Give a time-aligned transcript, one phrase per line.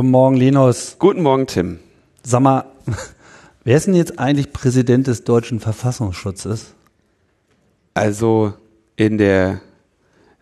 [0.00, 0.96] Guten Morgen, Linus.
[0.98, 1.78] Guten Morgen, Tim.
[2.22, 2.64] Sag mal,
[3.64, 6.72] wer ist denn jetzt eigentlich Präsident des deutschen Verfassungsschutzes?
[7.92, 8.54] Also
[8.96, 9.60] in der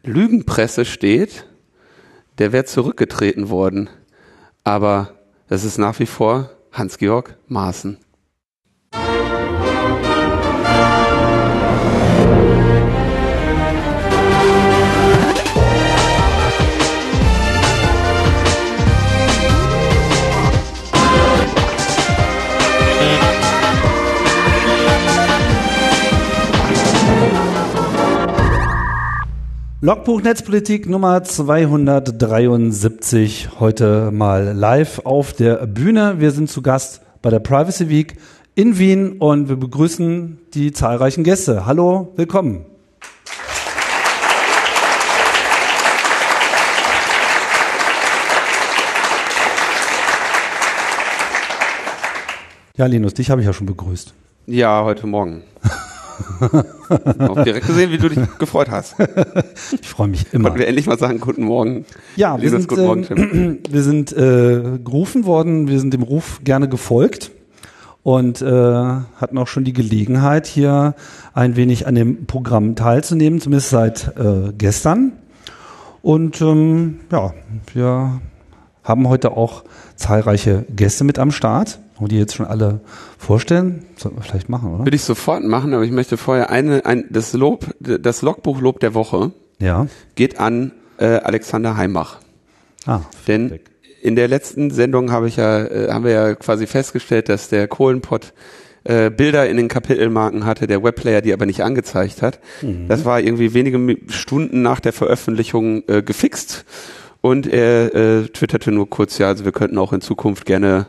[0.05, 1.45] Lügenpresse steht,
[2.39, 3.91] der wäre zurückgetreten worden.
[4.63, 5.15] Aber
[5.49, 7.99] es ist nach wie vor Hans-Georg Maaßen.
[29.81, 36.17] Logbuch Netzpolitik Nummer 273, heute mal live auf der Bühne.
[36.19, 38.17] Wir sind zu Gast bei der Privacy Week
[38.57, 41.65] in Wien und wir begrüßen die zahlreichen Gäste.
[41.65, 42.67] Hallo, willkommen.
[52.77, 54.13] Ja, Linus, dich habe ich ja schon begrüßt.
[54.47, 55.45] Ja, heute Morgen.
[57.19, 58.97] Auch direkt gesehen, wie du dich gefreut hast.
[59.81, 60.45] Ich freue mich immer.
[60.45, 61.85] Konnten wir endlich mal sagen, guten Morgen.
[62.17, 66.41] Ja, wir sind, guten Morgen, äh, wir sind äh, gerufen worden, wir sind dem Ruf
[66.45, 67.31] gerne gefolgt
[68.03, 70.95] und äh, hatten auch schon die Gelegenheit, hier
[71.35, 75.13] ein wenig an dem Programm teilzunehmen, zumindest seit äh, gestern.
[76.03, 77.35] Und ähm, ja,
[77.75, 78.21] wir
[78.83, 79.65] haben heute auch
[79.97, 81.81] zahlreiche Gäste mit am Start.
[81.99, 82.81] Wollen die jetzt schon alle
[83.19, 83.85] vorstellen?
[83.97, 84.85] Sollten wir vielleicht machen, oder?
[84.85, 88.95] Würde ich sofort machen, aber ich möchte vorher eine, ein, das Lob, das Logbuchlob der
[88.95, 89.87] Woche Ja.
[90.15, 92.19] geht an äh, Alexander Heimbach.
[92.87, 93.71] Ah, Denn Feedback.
[94.03, 97.67] in der letzten Sendung habe ich ja, äh, haben wir ja quasi festgestellt, dass der
[97.69, 98.33] Kohlenpott
[98.85, 102.39] äh, Bilder in den Kapitelmarken hatte, der Webplayer die aber nicht angezeigt hat.
[102.87, 106.65] Das war irgendwie wenige Stunden nach der Veröffentlichung äh, gefixt
[107.21, 110.87] und er äh, twitterte nur kurz, ja, also wir könnten auch in Zukunft gerne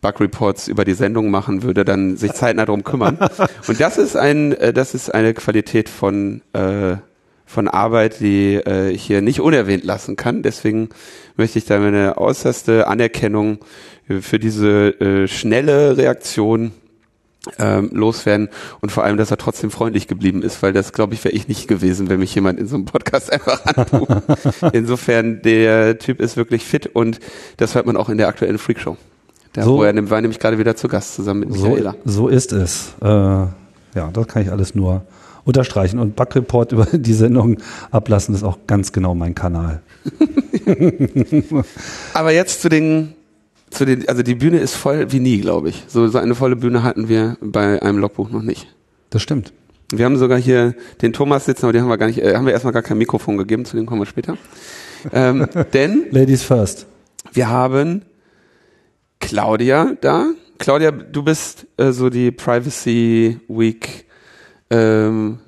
[0.00, 3.18] Bug Reports über die Sendung machen, würde dann sich zeitnah darum kümmern.
[3.68, 6.96] Und das ist ein, äh, das ist eine Qualität von äh,
[7.44, 10.42] von Arbeit, die äh, ich hier nicht unerwähnt lassen kann.
[10.42, 10.90] Deswegen
[11.36, 13.60] möchte ich da meine äußerste Anerkennung
[14.20, 16.72] für diese äh, schnelle Reaktion
[17.58, 18.48] ähm, loswerden
[18.80, 21.48] und vor allem, dass er trotzdem freundlich geblieben ist, weil das, glaube ich, wäre ich
[21.48, 24.22] nicht gewesen, wenn mich jemand in so einem Podcast einfach anruft.
[24.72, 27.20] Insofern, der Typ ist wirklich fit und
[27.56, 28.96] das hört man auch in der aktuellen Freakshow.
[29.52, 29.82] Da So.
[29.82, 31.94] er war nämlich gerade wieder zu Gast zusammen mit So, Michaela.
[32.04, 32.92] so ist es.
[33.02, 35.02] Äh, ja, das kann ich alles nur
[35.44, 35.98] unterstreichen.
[35.98, 37.58] Und Backreport über die Sendung
[37.90, 39.82] ablassen ist auch ganz genau mein Kanal.
[42.14, 43.14] Aber jetzt zu den,
[43.70, 45.84] zu den, also die Bühne ist voll wie nie, glaube ich.
[45.88, 48.66] So, so eine volle Bühne hatten wir bei einem Logbuch noch nicht.
[49.10, 49.52] Das stimmt.
[49.90, 52.44] Wir haben sogar hier den Thomas sitzen, aber den haben wir gar nicht, äh, haben
[52.44, 54.36] wir erstmal gar kein Mikrofon gegeben, zu dem kommen wir später.
[55.12, 56.86] Ähm, denn Ladies first.
[57.32, 58.02] wir haben
[59.20, 60.26] Claudia da.
[60.58, 64.06] Claudia, du bist äh, so die Privacy Week
[64.70, 65.38] ähm,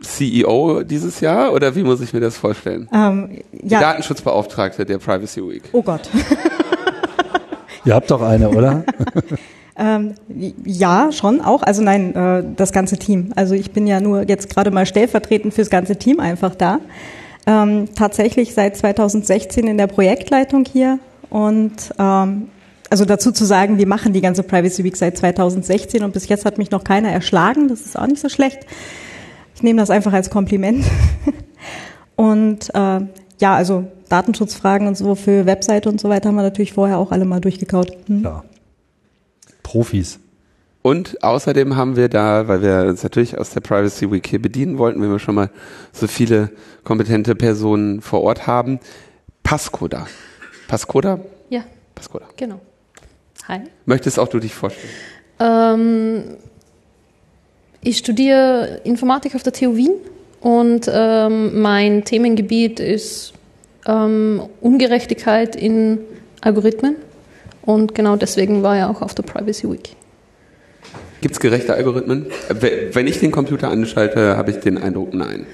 [0.00, 2.88] CEO dieses Jahr oder wie muss ich mir das vorstellen?
[2.92, 5.62] Ähm, Die ja, Datenschutzbeauftragte der Privacy Week.
[5.72, 6.08] oh Gott.
[7.84, 8.84] Ihr habt doch eine, oder?
[9.76, 10.14] ähm,
[10.64, 11.62] ja, schon auch.
[11.62, 13.32] Also nein, äh, das ganze Team.
[13.36, 16.78] Also ich bin ja nur jetzt gerade mal stellvertretend fürs ganze Team einfach da.
[17.46, 20.98] Ähm, tatsächlich seit 2016 in der Projektleitung hier
[21.28, 22.48] und ähm,
[22.94, 26.44] also dazu zu sagen, wir machen die ganze Privacy Week seit 2016 und bis jetzt
[26.44, 27.66] hat mich noch keiner erschlagen.
[27.66, 28.60] Das ist auch nicht so schlecht.
[29.56, 30.84] Ich nehme das einfach als Kompliment.
[32.14, 33.00] und äh,
[33.40, 37.10] ja, also Datenschutzfragen und so für Webseite und so weiter haben wir natürlich vorher auch
[37.10, 37.90] alle mal durchgekaut.
[38.06, 38.22] Hm?
[38.22, 38.44] Ja.
[39.64, 40.20] Profis.
[40.82, 44.78] Und außerdem haben wir da, weil wir uns natürlich aus der Privacy Week hier bedienen
[44.78, 45.50] wollten, wenn wir schon mal
[45.92, 46.52] so viele
[46.84, 48.78] kompetente Personen vor Ort haben,
[49.42, 50.06] Pascoda.
[50.68, 51.18] Pascoda?
[51.50, 51.64] Ja,
[51.96, 52.26] Pascoda.
[52.36, 52.60] genau.
[53.48, 53.60] Hi.
[53.84, 54.88] Möchtest auch du dich vorstellen?
[55.38, 56.24] Ähm,
[57.82, 59.92] ich studiere Informatik auf der TU Wien
[60.40, 63.34] und ähm, mein Themengebiet ist
[63.86, 65.98] ähm, Ungerechtigkeit in
[66.40, 66.96] Algorithmen.
[67.62, 69.90] Und genau deswegen war er auch auf der Privacy Week.
[71.20, 72.26] Gibt es gerechte Algorithmen?
[72.50, 75.46] Wenn ich den Computer anschalte, habe ich den Eindruck, nein.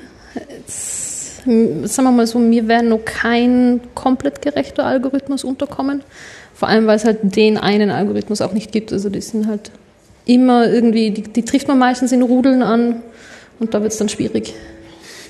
[1.44, 6.02] Hm, Sagen wir mal so, mir wäre noch kein komplett gerechter Algorithmus unterkommen.
[6.60, 8.92] Vor allem, weil es halt den einen Algorithmus auch nicht gibt.
[8.92, 9.70] Also die sind halt
[10.26, 12.96] immer irgendwie, die, die trifft man meistens in Rudeln an
[13.60, 14.52] und da wird es dann schwierig.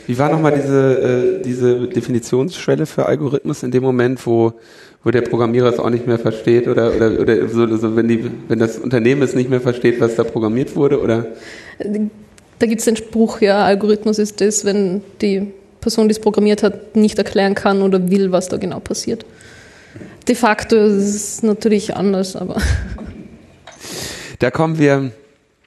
[0.08, 4.54] Wie war nochmal diese, äh, diese Definitionsschwelle für Algorithmus in dem Moment, wo,
[5.04, 8.28] wo der Programmierer es auch nicht mehr versteht oder, oder, oder so, so wenn, die,
[8.48, 11.00] wenn das Unternehmen es nicht mehr versteht, was da programmiert wurde?
[11.00, 11.26] Oder?
[11.78, 15.46] Da gibt es den Spruch, ja, Algorithmus ist das, wenn die
[15.80, 19.24] Person, die es programmiert hat, nicht erklären kann oder will, was da genau passiert.
[20.28, 22.56] De facto ist es natürlich anders, aber.
[24.38, 25.12] Da kommen wir.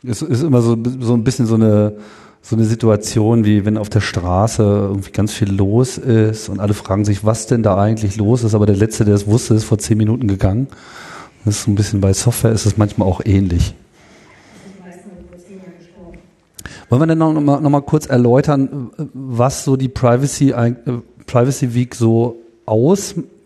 [0.05, 1.93] Es ist immer so, so ein bisschen so eine,
[2.41, 6.73] so eine Situation, wie wenn auf der Straße irgendwie ganz viel los ist und alle
[6.73, 9.63] fragen sich, was denn da eigentlich los ist, aber der Letzte, der es wusste, ist
[9.63, 10.67] vor zehn Minuten gegangen.
[11.45, 13.75] Das ist so ein bisschen bei Software ist es manchmal auch ähnlich.
[16.89, 20.73] Wollen wir denn noch, noch, mal, noch mal kurz erläutern, was so die Privacy, äh,
[21.25, 22.37] Privacy Week so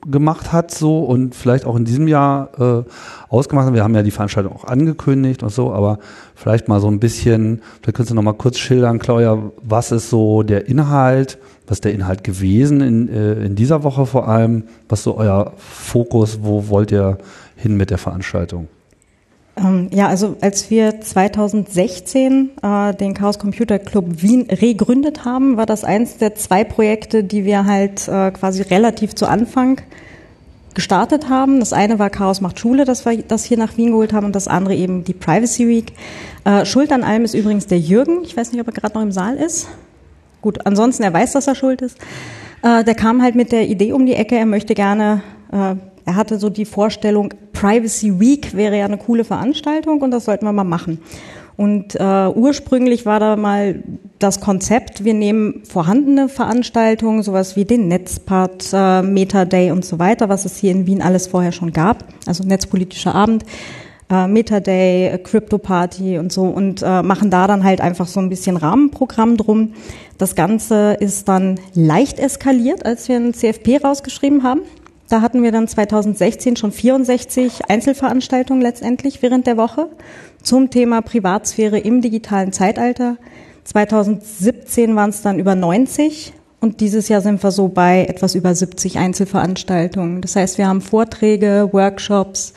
[0.06, 2.84] ausgemacht hat so und vielleicht auch in diesem Jahr äh,
[3.30, 3.74] ausgemacht hat.
[3.74, 6.00] Wir haben ja die Veranstaltung auch angekündigt und so, aber
[6.36, 10.10] vielleicht mal so ein bisschen, vielleicht könntest du noch mal kurz schildern, Claudia, was ist
[10.10, 14.64] so der Inhalt, was ist der Inhalt gewesen in, äh, in dieser Woche vor allem,
[14.88, 17.18] was so euer Fokus, wo wollt ihr
[17.56, 18.68] hin mit der Veranstaltung?
[19.58, 25.66] Ähm, ja, also als wir 2016 äh, den Chaos Computer Club Wien regründet haben, war
[25.66, 29.82] das eins der zwei Projekte, die wir halt äh, quasi relativ zu Anfang
[30.76, 31.60] gestartet haben.
[31.60, 34.36] Das eine war Chaos macht Schule, das wir das hier nach Wien geholt haben und
[34.36, 35.94] das andere eben die Privacy Week.
[36.46, 38.24] Äh, Schuld an allem ist übrigens der Jürgen.
[38.24, 39.68] Ich weiß nicht, ob er gerade noch im Saal ist.
[40.42, 41.98] Gut, ansonsten, er weiß, dass er schuld ist.
[42.62, 45.76] Äh, der kam halt mit der Idee um die Ecke, er möchte gerne äh,
[46.08, 50.46] er hatte so die Vorstellung, Privacy Week wäre ja eine coole Veranstaltung und das sollten
[50.46, 51.00] wir mal machen.
[51.56, 53.84] Und äh, ursprünglich war da mal
[54.20, 59.98] das Konzept, wir nehmen vorhandene Veranstaltungen, sowas wie den Netzpart, äh, Meta Day und so
[59.98, 63.44] weiter, was es hier in Wien alles vorher schon gab, also Netzpolitischer Abend,
[64.12, 68.20] äh, Meta Day, Crypto Party und so und äh, machen da dann halt einfach so
[68.20, 69.74] ein bisschen Rahmenprogramm drum.
[70.20, 74.62] Das Ganze ist dann leicht eskaliert, als wir ein CFP rausgeschrieben haben.
[75.10, 79.90] Da hatten wir dann 2016 schon 64 Einzelveranstaltungen letztendlich während der Woche
[80.44, 83.18] zum Thema Privatsphäre im digitalen Zeitalter.
[83.64, 88.54] 2017 waren es dann über 90 und dieses Jahr sind wir so bei etwas über
[88.54, 90.22] 70 Einzelveranstaltungen.
[90.22, 92.54] Das heißt, wir haben Vorträge, Workshops,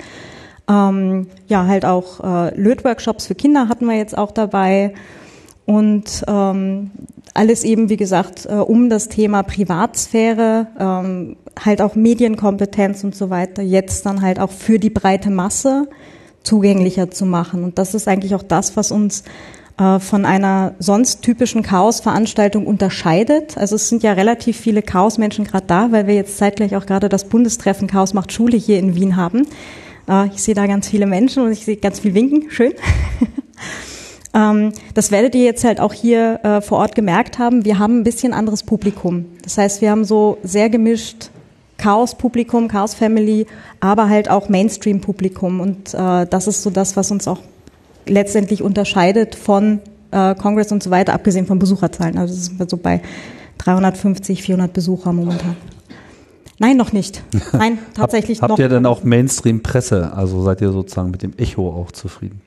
[0.69, 4.95] ähm, ja halt auch äh, Lötworkshops für Kinder hatten wir jetzt auch dabei
[5.67, 6.91] und ähm,
[7.35, 13.31] alles eben, wie gesagt, äh, um das Thema Privatsphäre, ähm, halt auch Medienkompetenz und so
[13.31, 15.89] weiter, jetzt dann halt auch für die breite Masse
[16.43, 17.65] zugänglicher zu machen.
[17.65, 19.25] Und das ist eigentlich auch das, was uns
[19.79, 23.57] äh, von einer sonst typischen Chaos-Veranstaltung unterscheidet.
[23.57, 27.09] Also es sind ja relativ viele Chaos-Menschen gerade da, weil wir jetzt zeitgleich auch gerade
[27.09, 29.47] das Bundestreffen Chaos macht Schule hier in Wien haben.
[30.09, 32.51] Äh, ich sehe da ganz viele Menschen und ich sehe ganz viel Winken.
[32.51, 32.73] Schön.
[34.33, 37.65] Ähm, das werdet ihr jetzt halt auch hier äh, vor Ort gemerkt haben.
[37.65, 39.27] Wir haben ein bisschen anderes Publikum.
[39.43, 41.31] Das heißt, wir haben so sehr gemischt
[41.79, 43.47] Chaos-Publikum, Chaos-Family,
[43.81, 45.61] aber halt auch Mainstream-Publikum.
[45.61, 47.41] Und äh, das ist so das, was uns auch
[48.07, 49.81] letztendlich unterscheidet von
[50.11, 52.19] äh, Congress und so weiter, abgesehen von Besucherzahlen.
[52.19, 53.01] Also sind wir so bei
[53.59, 55.57] 350, 400 Besucher momentan.
[56.59, 57.23] Nein, noch nicht.
[57.53, 58.59] Nein, tatsächlich Hab, noch.
[58.59, 60.13] Habt ihr denn auch Mainstream-Presse?
[60.15, 62.43] Also seid ihr sozusagen mit dem Echo auch zufrieden?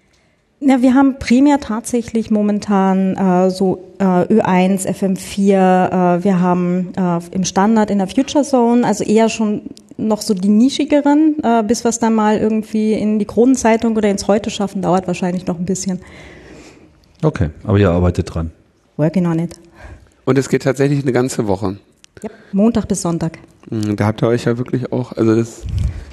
[0.65, 7.19] Ja, wir haben primär tatsächlich momentan äh, so äh, Ö1, FM4, äh, wir haben äh,
[7.31, 9.63] im Standard in der Future Zone, also eher schon
[9.98, 14.10] noch so die nischigeren, äh, bis wir es dann mal irgendwie in die Kronenzeitung oder
[14.10, 16.00] ins Heute schaffen, dauert wahrscheinlich noch ein bisschen.
[17.21, 18.51] Okay, aber ihr arbeitet dran.
[18.95, 19.59] Working on it.
[20.24, 21.77] Und es geht tatsächlich eine ganze Woche.
[22.21, 23.38] Ja, Montag bis Sonntag.
[23.70, 25.64] Mhm, Da habt ihr euch ja wirklich auch, also das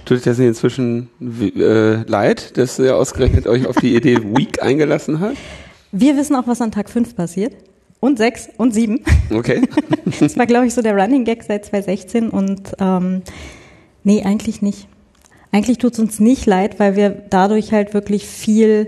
[0.04, 4.62] tut euch das nicht inzwischen äh, leid, dass ihr ausgerechnet euch auf die Idee Week
[4.62, 5.34] eingelassen hat.
[5.92, 7.54] Wir wissen auch, was an Tag 5 passiert.
[7.98, 9.00] Und 6 und 7.
[9.34, 9.62] Okay.
[10.20, 13.22] Das war, glaube ich, so der Running Gag seit 2016 und ähm,
[14.04, 14.86] nee, eigentlich nicht.
[15.52, 18.86] Eigentlich tut es uns nicht leid, weil wir dadurch halt wirklich viel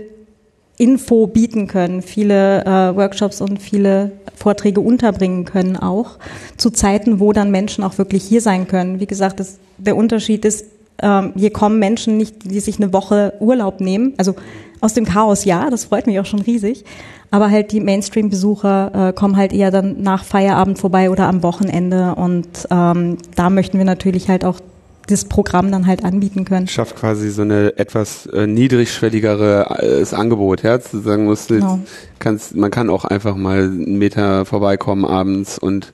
[0.77, 6.17] Info bieten können, viele äh, Workshops und viele Vorträge unterbringen können auch
[6.57, 8.99] zu Zeiten, wo dann Menschen auch wirklich hier sein können.
[8.99, 10.65] Wie gesagt, das, der Unterschied ist,
[11.01, 14.35] ähm, hier kommen Menschen nicht, die sich eine Woche Urlaub nehmen, also
[14.81, 16.83] aus dem Chaos ja, das freut mich auch schon riesig,
[17.31, 22.15] aber halt die Mainstream-Besucher äh, kommen halt eher dann nach Feierabend vorbei oder am Wochenende.
[22.15, 24.59] Und ähm, da möchten wir natürlich halt auch
[25.07, 26.67] das Programm dann halt anbieten können.
[26.67, 31.79] Schafft quasi so eine etwas äh, niedrigschwelligere äh, Angebot, ja, zu sagen musst, Genau.
[32.19, 35.93] kannst, man kann auch einfach mal einen Meter vorbeikommen abends und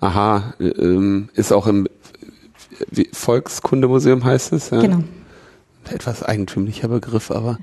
[0.00, 1.88] aha, äh, ähm, ist auch im
[2.90, 4.80] wie- Volkskundemuseum heißt es, ja?
[4.80, 5.02] Genau.
[5.90, 7.58] etwas eigentümlicher Begriff, aber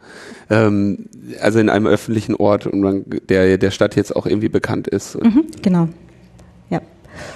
[0.50, 1.06] ähm,
[1.42, 5.22] also in einem öffentlichen Ort und man, der der Stadt jetzt auch irgendwie bekannt ist.
[5.22, 5.88] Mhm, genau.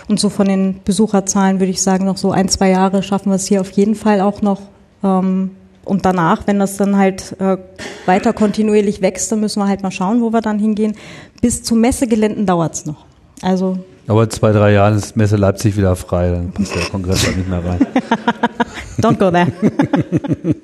[0.07, 3.35] Und so von den Besucherzahlen würde ich sagen, noch so ein, zwei Jahre schaffen wir
[3.35, 4.61] es hier auf jeden Fall auch noch.
[5.03, 5.51] Ähm,
[5.85, 7.57] und danach, wenn das dann halt äh,
[8.05, 10.95] weiter kontinuierlich wächst, dann müssen wir halt mal schauen, wo wir dann hingehen.
[11.41, 13.05] Bis zu Messegeländen dauert es noch.
[13.41, 17.25] Also aber in zwei, drei Jahren ist Messe Leipzig wieder frei, dann passt der Kongress
[17.25, 17.79] halt nicht mehr rein.
[18.99, 19.51] Don't go there.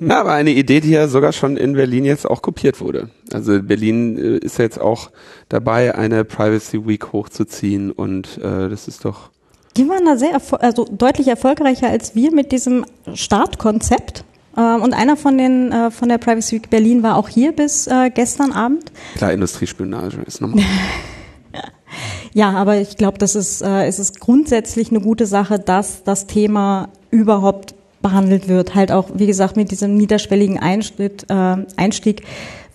[0.00, 3.10] ja, aber eine Idee, die ja sogar schon in Berlin jetzt auch kopiert wurde.
[3.32, 5.10] Also Berlin äh, ist ja jetzt auch
[5.48, 9.30] dabei, eine Privacy Week hochzuziehen und äh, das ist doch.
[9.76, 14.24] Die waren da sehr, also deutlich erfolgreicher als wir mit diesem Startkonzept.
[14.56, 17.86] Ähm, und einer von den äh, von der Privacy Week Berlin war auch hier bis
[17.86, 18.90] äh, gestern Abend.
[19.16, 20.64] Klar, Industriespionage ist normal.
[22.32, 26.26] Ja, aber ich glaube, das ist, äh, es ist grundsätzlich eine gute Sache, dass das
[26.26, 28.74] Thema überhaupt behandelt wird.
[28.74, 32.22] Halt auch, wie gesagt, mit diesem niederschwelligen Einschnitt, äh, Einstieg,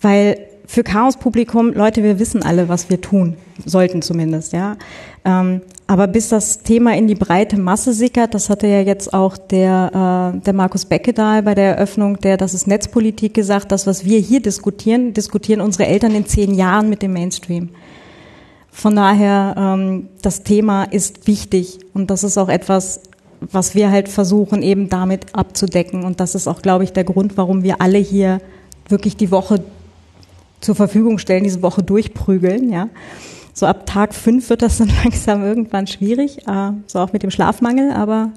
[0.02, 4.76] weil für Chaos-Publikum, Leute, wir wissen alle, was wir tun, sollten zumindest, ja.
[5.24, 9.36] Ähm, aber bis das Thema in die breite Masse sickert, das hatte ja jetzt auch
[9.36, 14.04] der, äh, der Markus Beckedahl bei der Eröffnung der Das ist Netzpolitik gesagt, das, was
[14.04, 17.70] wir hier diskutieren, diskutieren unsere Eltern in zehn Jahren mit dem Mainstream.
[18.76, 23.00] Von daher, ähm, das Thema ist wichtig und das ist auch etwas,
[23.40, 26.04] was wir halt versuchen eben damit abzudecken.
[26.04, 28.38] Und das ist auch, glaube ich, der Grund, warum wir alle hier
[28.86, 29.64] wirklich die Woche
[30.60, 32.70] zur Verfügung stellen, diese Woche durchprügeln.
[32.70, 32.90] Ja.
[33.54, 37.30] So ab Tag fünf wird das dann langsam irgendwann schwierig, äh, so auch mit dem
[37.30, 37.92] Schlafmangel.
[37.92, 38.30] Aber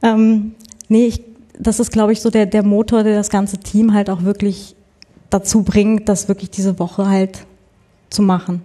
[0.00, 0.54] ähm,
[0.88, 1.24] nee, ich,
[1.58, 4.76] das ist, glaube ich, so der, der Motor, der das ganze Team halt auch wirklich
[5.28, 7.44] dazu bringt, das wirklich diese Woche halt
[8.10, 8.62] zu machen.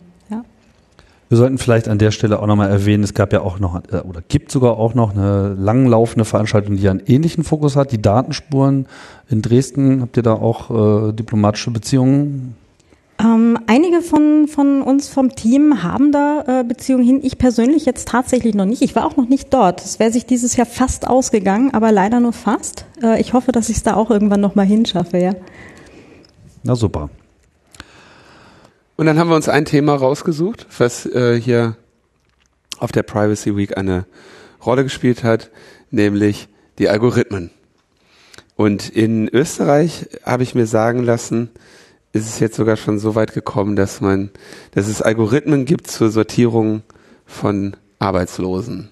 [1.29, 3.97] Wir sollten vielleicht an der Stelle auch nochmal erwähnen, es gab ja auch noch, äh,
[3.97, 8.87] oder gibt sogar auch noch eine langlaufende Veranstaltung, die einen ähnlichen Fokus hat, die Datenspuren
[9.29, 10.01] in Dresden.
[10.01, 12.55] Habt ihr da auch äh, diplomatische Beziehungen?
[13.19, 17.19] Ähm, einige von, von uns vom Team haben da äh, Beziehungen hin.
[17.21, 18.81] Ich persönlich jetzt tatsächlich noch nicht.
[18.81, 19.83] Ich war auch noch nicht dort.
[19.85, 22.85] Es wäre sich dieses Jahr fast ausgegangen, aber leider nur fast.
[23.03, 25.33] Äh, ich hoffe, dass ich es da auch irgendwann nochmal hinschaffe, ja.
[26.63, 27.09] Na super.
[28.99, 31.77] Und dann haben wir uns ein Thema rausgesucht, was äh, hier
[32.79, 34.05] auf der Privacy Week eine
[34.65, 35.51] Rolle gespielt hat,
[35.89, 37.49] nämlich die Algorithmen.
[38.57, 41.49] Und in Österreich habe ich mir sagen lassen,
[42.11, 44.31] ist es jetzt sogar schon so weit gekommen, dass man,
[44.71, 46.81] dass es Algorithmen gibt zur Sortierung
[47.25, 48.89] von Arbeitslosen.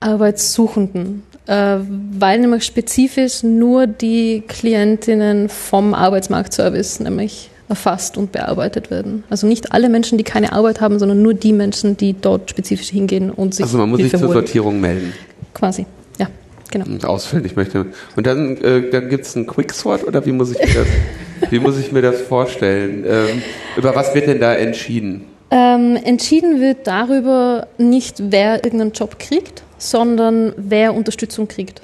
[0.00, 1.78] Arbeitssuchenden, äh,
[2.18, 9.24] weil nämlich spezifisch nur die Klientinnen vom Arbeitsmarktservice nämlich erfasst und bearbeitet werden.
[9.30, 12.90] Also nicht alle Menschen, die keine Arbeit haben, sondern nur die Menschen, die dort spezifisch
[12.90, 14.32] hingehen und sich Also man muss Hilfe sich zur.
[14.32, 15.12] Sortierung melden.
[15.54, 15.86] Quasi,
[16.18, 16.28] ja,
[16.70, 16.86] genau.
[16.86, 17.86] Und ausfüllen, ich möchte.
[18.16, 21.58] Und dann, äh, dann gibt es einen Quicksort oder wie muss ich mir das, wie
[21.58, 23.04] muss ich mir das vorstellen?
[23.06, 23.42] Ähm,
[23.76, 25.24] über was wird denn da entschieden?
[25.50, 31.80] Ähm, entschieden wird darüber nicht, wer irgendeinen Job kriegt, sondern wer Unterstützung kriegt.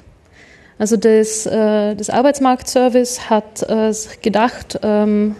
[0.77, 5.35] Also das, äh, das Arbeitsmarktservice hat äh, gedacht, ähm,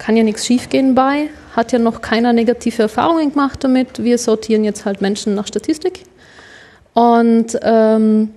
[0.00, 4.02] kann ja nichts schiefgehen bei, hat ja noch keiner negative Erfahrungen gemacht damit.
[4.02, 6.04] Wir sortieren jetzt halt Menschen nach Statistik
[6.94, 8.30] und ähm,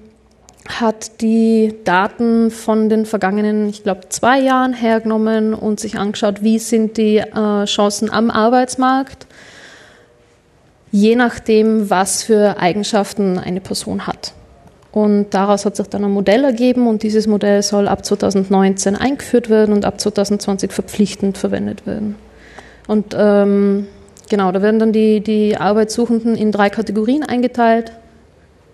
[0.68, 6.60] hat die Daten von den vergangenen, ich glaube, zwei Jahren hergenommen und sich angeschaut, wie
[6.60, 9.26] sind die äh, Chancen am Arbeitsmarkt,
[10.92, 14.34] je nachdem, was für Eigenschaften eine Person hat.
[14.94, 19.50] Und daraus hat sich dann ein Modell ergeben und dieses Modell soll ab 2019 eingeführt
[19.50, 22.16] werden und ab 2020 verpflichtend verwendet werden.
[22.88, 23.88] Und ähm,
[24.30, 27.92] genau, da werden dann die, die Arbeitssuchenden in drei Kategorien eingeteilt.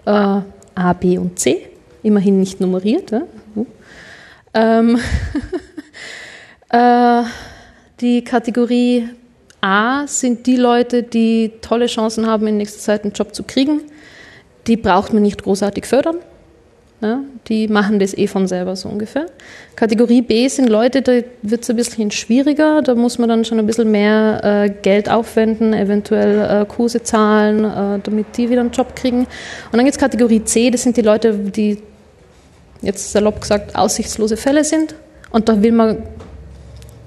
[0.06, 1.66] Äh, A, B und C.
[2.04, 3.12] Immerhin nicht nummeriert.
[3.12, 3.22] Ja?
[3.56, 3.66] Uh.
[4.54, 5.00] Ähm
[6.70, 7.24] äh,
[8.02, 9.08] die Kategorie
[9.62, 13.84] A sind die Leute, die tolle Chancen haben, in nächster Zeit einen Job zu kriegen
[14.70, 16.18] die braucht man nicht großartig fördern.
[17.02, 19.28] Ja, die machen das eh von selber so ungefähr.
[19.78, 23.58] Kategorie B sind Leute, da wird es ein bisschen schwieriger, da muss man dann schon
[23.58, 28.72] ein bisschen mehr äh, Geld aufwenden, eventuell äh, Kurse zahlen, äh, damit die wieder einen
[28.72, 29.20] Job kriegen.
[29.20, 29.28] Und
[29.72, 31.78] dann gibt es Kategorie C, das sind die Leute, die
[32.82, 34.94] jetzt salopp gesagt aussichtslose Fälle sind.
[35.32, 36.04] Und da will man,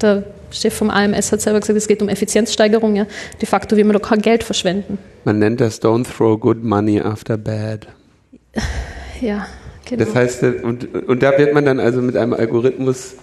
[0.00, 2.96] der Chef vom AMS hat selber gesagt, es geht um Effizienzsteigerung.
[2.96, 3.06] Ja.
[3.40, 4.98] De facto will man doch kein Geld verschwenden.
[5.24, 7.86] Man nennt das Don't throw good money after bad.
[9.20, 9.46] Ja,
[9.88, 10.04] genau.
[10.04, 13.14] Das heißt, und, und da wird man dann also mit einem Algorithmus,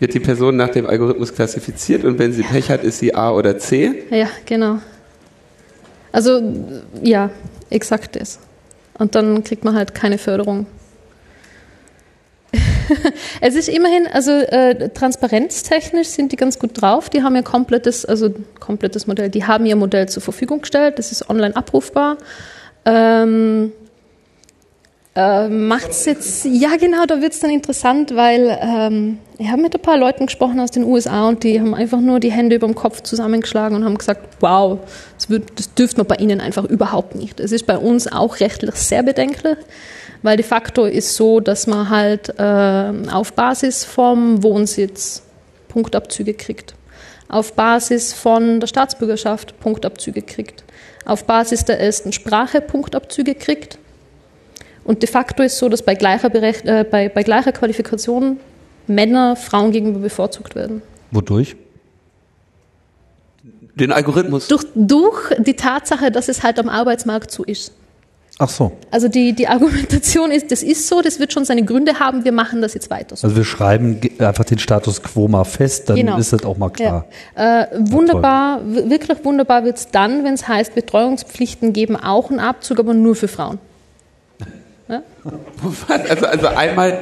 [0.00, 3.32] wird die Person nach dem Algorithmus klassifiziert und wenn sie Pech hat, ist sie A
[3.32, 4.04] oder C?
[4.08, 4.78] Ja, genau.
[6.10, 6.40] Also,
[7.02, 7.28] ja,
[7.68, 8.38] exakt das.
[8.98, 10.64] Und dann kriegt man halt keine Förderung.
[13.40, 17.10] es ist immerhin, also äh, transparenztechnisch sind die ganz gut drauf.
[17.10, 19.28] Die haben ja komplettes, also komplettes Modell.
[19.28, 20.98] Die haben ihr Modell zur Verfügung gestellt.
[20.98, 22.18] Das ist online abrufbar.
[22.84, 23.72] Ähm,
[25.14, 29.82] Äh, macht's jetzt, ja genau, da wird's dann interessant, weil ähm, ich habe mit ein
[29.82, 32.74] paar Leuten gesprochen aus den USA und die haben einfach nur die Hände über dem
[32.74, 34.78] Kopf zusammengeschlagen und haben gesagt, wow,
[35.18, 37.40] das, wird, das dürfte man bei ihnen einfach überhaupt nicht.
[37.40, 39.58] Es ist bei uns auch rechtlich sehr bedenklich,
[40.22, 45.22] weil de facto ist so, dass man halt äh, auf Basis vom Wohnsitz
[45.68, 46.74] Punktabzüge kriegt,
[47.28, 50.64] auf Basis von der Staatsbürgerschaft Punktabzüge kriegt,
[51.04, 53.78] auf Basis der ersten Sprache Punktabzüge kriegt
[54.84, 58.40] und de facto ist so, dass bei gleicher, Berecht, äh, bei, bei gleicher Qualifikation
[58.86, 60.82] Männer Frauen gegenüber bevorzugt werden.
[61.12, 61.56] Wodurch?
[63.74, 64.48] Den Algorithmus.
[64.48, 67.72] Durch, durch die Tatsache, dass es halt am Arbeitsmarkt so ist.
[68.38, 68.72] Ach so.
[68.90, 72.32] Also die, die Argumentation ist, das ist so, das wird schon seine Gründe haben, wir
[72.32, 73.26] machen das jetzt weiter so.
[73.26, 76.16] Also wir schreiben einfach den Status quo mal fest, dann Genau.
[76.18, 77.06] ist das auch mal klar.
[77.36, 77.62] Ja.
[77.62, 82.80] Äh, wunderbar, wirklich wunderbar wird es dann, wenn es heißt, Betreuungspflichten geben auch einen Abzug,
[82.80, 83.58] aber nur für Frauen.
[84.88, 85.02] Was?
[85.88, 86.98] Also, also einmal,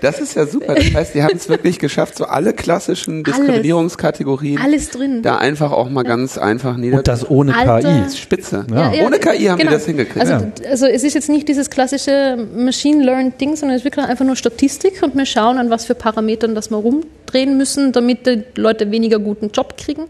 [0.00, 0.74] das ist ja super.
[0.74, 5.22] Das heißt, die haben es wirklich geschafft, so alle klassischen Diskriminierungskategorien Alles drin.
[5.22, 6.98] da einfach auch mal ganz einfach nieder.
[6.98, 7.88] Und das ohne Alter.
[7.88, 8.16] KI.
[8.16, 8.64] Spitze.
[8.70, 8.92] Ja.
[9.04, 9.70] Ohne KI haben genau.
[9.70, 10.20] die das hingekriegt.
[10.20, 10.70] Also, ja.
[10.70, 14.24] also es ist jetzt nicht dieses klassische Machine Learned Ding, sondern es ist wirklich einfach
[14.24, 18.44] nur Statistik und wir schauen an was für Parametern das wir rumdrehen müssen, damit die
[18.54, 20.04] Leute weniger guten Job kriegen.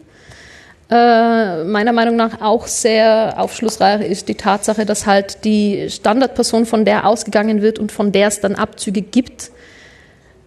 [0.91, 6.85] Äh, meiner Meinung nach auch sehr aufschlussreich ist die Tatsache, dass halt die Standardperson, von
[6.85, 9.51] der ausgegangen wird und von der es dann Abzüge gibt,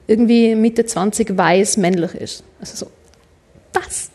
[0.06, 2.44] irgendwie Mitte 20 weiß männlich ist.
[2.60, 2.92] Also so,
[3.74, 4.10] was?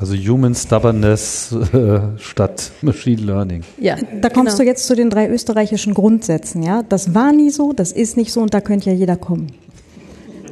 [0.00, 3.62] Also Human Stubbornness äh, statt Machine Learning.
[3.78, 4.64] Ja, Da kommst genau.
[4.64, 6.82] du jetzt zu den drei österreichischen Grundsätzen, ja.
[6.88, 9.52] Das war nie so, das ist nicht so und da könnte ja jeder kommen.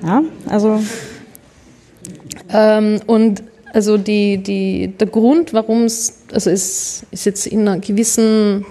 [0.04, 0.80] Ja, also
[2.52, 7.78] Ähm, und also die, die, der Grund, warum es, also es ist jetzt in einer
[7.78, 8.64] gewissen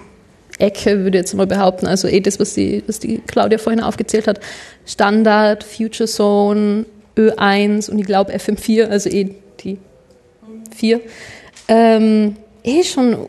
[0.58, 3.82] Ecke, würde ich jetzt mal behaupten, also eh das, was die, was die Claudia vorhin
[3.82, 4.39] aufgezählt hat,
[4.86, 6.86] Standard, Future Zone,
[7.18, 9.77] Ö1 und ich glaube FM4, also eh die
[10.75, 11.01] vier,
[11.68, 13.27] ähm, eh schon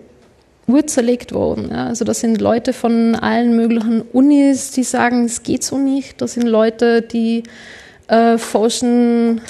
[0.67, 1.69] urzerlegt worden.
[1.71, 1.87] Ja.
[1.87, 6.21] Also das sind Leute von allen möglichen Unis, die sagen, es geht so nicht.
[6.21, 7.43] Das sind Leute, die
[8.09, 9.41] äh, forschen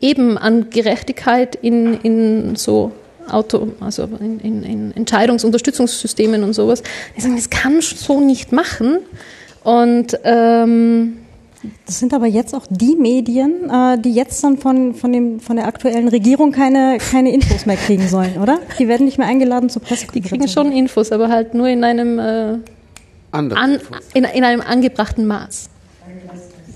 [0.00, 2.92] eben an Gerechtigkeit in, in so
[3.30, 6.82] Auto, also in, in, in Entscheidungsunterstützungssystemen und sowas.
[7.16, 8.98] Die sagen, das kann so nicht machen.
[9.64, 11.18] Und ähm,
[11.86, 15.56] das sind aber jetzt auch die Medien, äh, die jetzt dann von, von, dem, von
[15.56, 18.60] der aktuellen Regierung keine, keine Infos mehr kriegen sollen, oder?
[18.78, 20.28] Die werden nicht mehr eingeladen zur die Pressekonferenz.
[20.28, 22.58] kriegen schon Infos, aber halt nur in einem äh,
[23.32, 23.80] an,
[24.14, 25.68] in, in einem angebrachten Maß.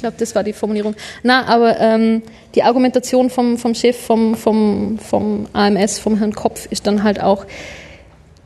[0.02, 0.96] Glaube, das war die Formulierung.
[1.22, 2.22] Na, aber ähm,
[2.56, 7.22] die Argumentation vom, vom Chef, vom, vom, vom AMS, vom Herrn Kopf, ist dann halt
[7.22, 7.46] auch,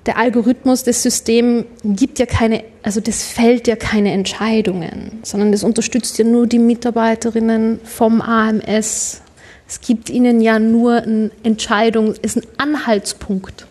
[0.05, 5.65] der Algorithmus, das System gibt ja keine, also das fällt ja keine Entscheidungen, sondern das
[5.65, 9.23] unterstützt ja nur die Mitarbeiterinnen vom AMS.
[9.67, 13.67] Es gibt ihnen ja nur eine Entscheidung, ist ein Anhaltspunkt.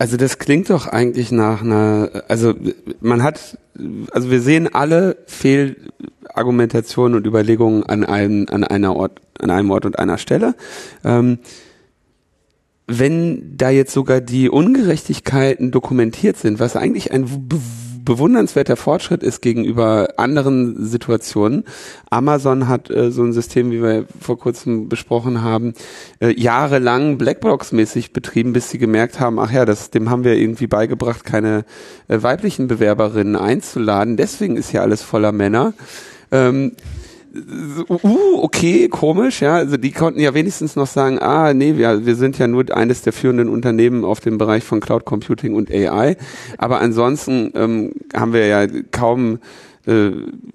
[0.00, 2.54] Also das klingt doch eigentlich nach einer, also
[3.00, 3.58] man hat,
[4.10, 5.18] also wir sehen alle
[6.38, 10.54] Fehlargumentationen und Überlegungen an einem, an einer Ort, an einem Ort und einer Stelle.
[11.04, 11.38] Ähm,
[12.86, 17.58] wenn da jetzt sogar die Ungerechtigkeiten dokumentiert sind, was eigentlich ein be
[18.04, 21.64] bewundernswerter Fortschritt ist gegenüber anderen Situationen.
[22.08, 25.74] Amazon hat äh, so ein System, wie wir vor kurzem besprochen haben,
[26.18, 30.66] äh, jahrelang Blackbox-mäßig betrieben, bis sie gemerkt haben, ach ja, das, dem haben wir irgendwie
[30.66, 31.66] beigebracht, keine
[32.08, 34.16] äh, weiblichen Bewerberinnen einzuladen.
[34.16, 35.74] Deswegen ist hier alles voller Männer.
[36.30, 36.72] Ähm,
[37.88, 39.54] uh, okay, komisch, ja.
[39.54, 43.02] Also die konnten ja wenigstens noch sagen, ah, nee, wir, wir sind ja nur eines
[43.02, 46.16] der führenden Unternehmen auf dem Bereich von Cloud Computing und AI.
[46.58, 49.38] Aber ansonsten ähm, haben wir ja kaum
[49.86, 50.10] äh,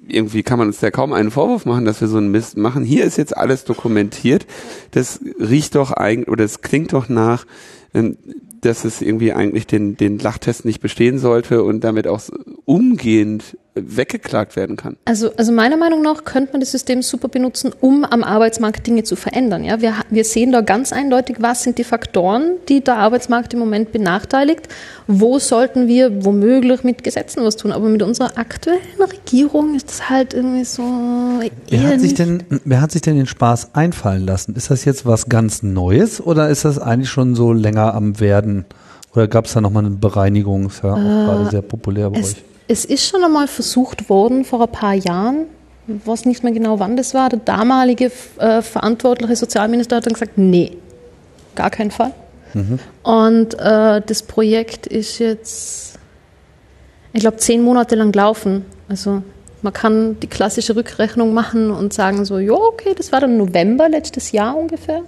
[0.08, 2.84] irgendwie kann man uns ja kaum einen Vorwurf machen, dass wir so einen Mist machen.
[2.84, 4.46] Hier ist jetzt alles dokumentiert.
[4.92, 7.46] Das riecht doch eigentlich, oder es klingt doch nach,
[7.94, 8.18] ähm,
[8.62, 12.22] dass es irgendwie eigentlich den, den Lachtest nicht bestehen sollte und damit auch
[12.66, 14.98] umgehend weggeklagt werden kann.
[15.06, 19.04] Also, also meiner Meinung nach könnte man das System super benutzen, um am Arbeitsmarkt Dinge
[19.04, 19.64] zu verändern.
[19.64, 23.60] Ja, wir, wir sehen da ganz eindeutig, was sind die Faktoren, die der Arbeitsmarkt im
[23.60, 24.68] Moment benachteiligt.
[25.08, 27.72] Wo sollten wir womöglich mit Gesetzen was tun?
[27.72, 30.84] Aber mit unserer aktuellen Regierung ist das halt irgendwie so.
[31.70, 34.56] Wer eher hat, sich denn, wer hat sich denn den Spaß einfallen lassen?
[34.56, 38.66] Ist das jetzt was ganz Neues oder ist das eigentlich schon so länger am Werden?
[39.16, 40.68] Oder gab es da nochmal eine Bereinigung?
[40.68, 42.44] Ist ja auch gerade sehr populär bei Äh, Es, euch.
[42.68, 45.46] Es ist schon einmal versucht worden vor ein paar Jahren,
[45.88, 47.30] ich weiß nicht mehr genau wann das war.
[47.30, 50.78] Der damalige äh, verantwortliche Sozialminister hat dann gesagt, nee,
[51.56, 52.14] gar keinen Fall.
[53.02, 55.98] Und äh, das Projekt ist jetzt,
[57.12, 58.64] ich glaube, zehn Monate lang gelaufen.
[58.88, 59.24] Also
[59.64, 63.88] Man kann die klassische Rückrechnung machen und sagen so, ja, okay, das war dann November
[63.88, 65.04] letztes Jahr ungefähr,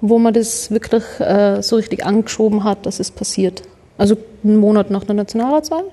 [0.00, 3.62] wo man das wirklich äh, so richtig angeschoben hat, dass es passiert.
[3.96, 5.84] Also einen Monat nach der Nationalratswahl.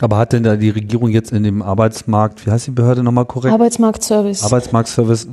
[0.00, 3.24] Aber hat denn da die Regierung jetzt in dem Arbeitsmarkt, wie heißt die Behörde nochmal
[3.24, 3.52] korrekt?
[3.52, 4.44] Arbeitsmarktservice.
[4.44, 5.28] Arbeitsmarktservice,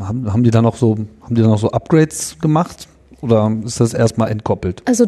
[0.00, 2.88] haben, haben die da noch so, haben die da noch so Upgrades gemacht?
[3.20, 4.82] Oder ist das erstmal entkoppelt?
[4.86, 5.06] Also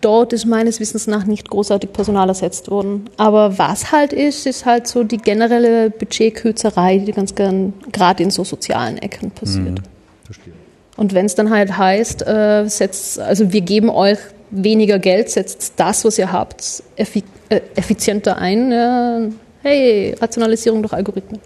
[0.00, 3.08] dort ist meines Wissens nach nicht großartig Personal ersetzt worden.
[3.16, 8.30] Aber was halt ist, ist halt so die generelle Budgetkürzerei, die ganz gern gerade in
[8.30, 9.80] so sozialen Ecken passiert.
[10.24, 10.52] Verstehe.
[10.96, 14.18] Und wenn es dann halt heißt, äh, setzt, also wir geben euch
[14.50, 18.72] weniger Geld, setzt das, was ihr habt, effi äh, effizienter ein.
[18.72, 19.30] Äh,
[19.62, 21.40] hey, Rationalisierung durch Algorithmen.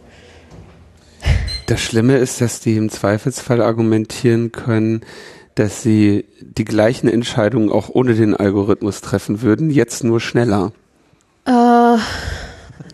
[1.67, 5.03] Das Schlimme ist, dass die im Zweifelsfall argumentieren können,
[5.55, 10.73] dass sie die gleichen Entscheidungen auch ohne den Algorithmus treffen würden, jetzt nur schneller.
[11.45, 11.97] Äh,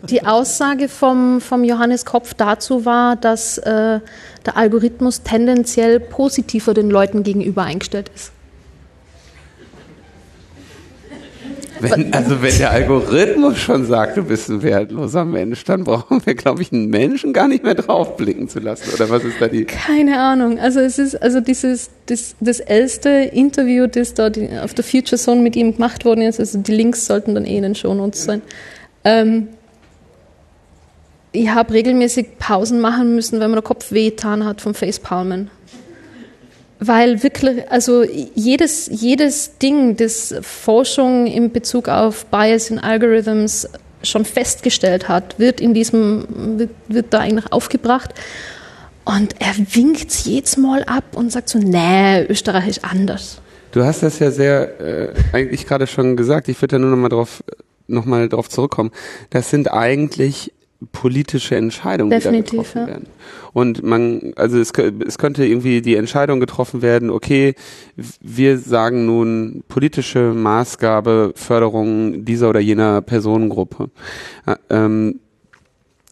[0.03, 3.99] die Aussage vom, vom Johannes Kopf dazu war, dass äh,
[4.45, 8.31] der Algorithmus tendenziell positiver den Leuten gegenüber eingestellt ist.
[11.79, 16.35] Wenn, also wenn der Algorithmus schon sagt, du bist ein wertloser Mensch, dann brauchen wir,
[16.35, 18.93] glaube ich, einen Menschen gar nicht mehr draufblicken zu lassen.
[18.93, 19.65] Oder was ist da die?
[19.65, 20.59] Keine Ahnung.
[20.59, 25.19] Also es ist also dieses das, das älteste Interview, das da die, auf der Future
[25.19, 26.39] Zone mit ihm gemacht worden ist.
[26.39, 28.41] Also die Links sollten dann eh in den Shownotes sein.
[29.03, 29.47] Ähm,
[31.31, 35.51] ich habe regelmäßig Pausen machen müssen, wenn mir der Kopf wehgetan hat vom Facepalmen
[36.79, 43.67] weil wirklich, also jedes, jedes Ding, das Forschung in Bezug auf Bias in Algorithms
[44.01, 46.25] schon festgestellt hat, wird in diesem,
[46.57, 48.13] wird, wird da eigentlich aufgebracht.
[49.03, 53.41] Und er winkt jedes Mal ab und sagt so, nee, Österreich ist anders.
[53.71, 56.47] Du hast das ja sehr äh, eigentlich gerade schon gesagt.
[56.47, 57.43] Ich würde da nur noch mal drauf
[57.87, 58.91] noch drauf zurückkommen.
[59.31, 60.53] Das sind eigentlich
[60.91, 62.87] politische Entscheidungen, Definitiv, die da getroffen ja.
[62.87, 63.07] werden.
[63.51, 67.55] Und man, also es, es könnte irgendwie die Entscheidung getroffen werden, okay,
[68.21, 73.89] wir sagen nun politische Maßgabe, Förderung dieser oder jener Personengruppe.
[74.45, 75.19] Äh, ähm,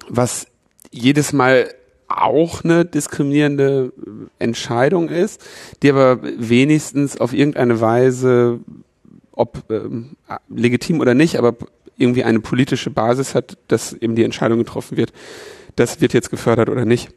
[0.10, 0.47] was
[0.91, 1.69] jedes Mal
[2.08, 3.91] auch eine diskriminierende
[4.39, 5.45] Entscheidung ist,
[5.84, 8.60] die aber wenigstens auf irgendeine Weise,
[9.32, 10.15] ob ähm,
[10.49, 11.56] legitim oder nicht, aber
[11.97, 15.13] irgendwie eine politische Basis hat, dass eben die Entscheidung getroffen wird,
[15.75, 17.10] das wird jetzt gefördert oder nicht.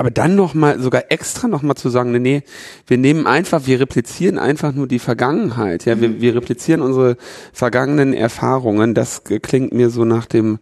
[0.00, 2.42] Aber dann nochmal, sogar extra nochmal zu sagen, nee, nee,
[2.86, 5.86] wir nehmen einfach, wir replizieren einfach nur die Vergangenheit.
[5.86, 7.16] Ja, wir, wir replizieren unsere
[7.52, 8.94] vergangenen Erfahrungen.
[8.94, 10.60] Das klingt mir so nach dem,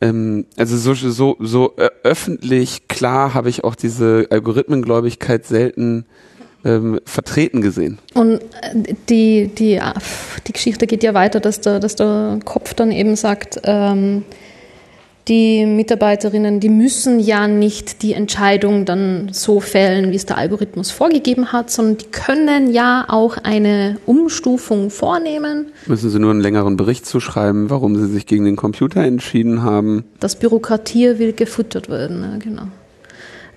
[0.00, 6.06] ähm, also so, so, so äh, öffentlich klar habe ich auch diese Algorithmengläubigkeit selten
[6.64, 7.98] ähm, vertreten gesehen.
[8.14, 9.92] Und äh, die, die, äh,
[10.46, 14.24] die Geschichte geht ja weiter, dass der, dass der Kopf dann eben sagt, ähm,
[15.28, 20.90] die Mitarbeiterinnen, die müssen ja nicht die Entscheidung dann so fällen, wie es der Algorithmus
[20.90, 25.66] vorgegeben hat, sondern die können ja auch eine Umstufung vornehmen.
[25.86, 30.04] Müssen Sie nur einen längeren Bericht zuschreiben, warum Sie sich gegen den Computer entschieden haben?
[30.18, 32.64] Das Bürokratie will gefuttert werden, ja, genau.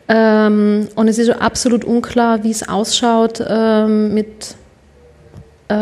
[0.07, 4.55] Ähm, und es ist absolut unklar, wie es ausschaut ähm, mit,
[5.67, 5.75] äh,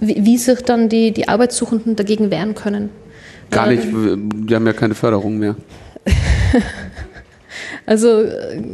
[0.00, 2.90] wie, wie, sich dann die, die Arbeitssuchenden dagegen wehren können.
[3.50, 5.56] Gar nicht, die haben ja keine Förderung mehr.
[7.84, 8.24] Also,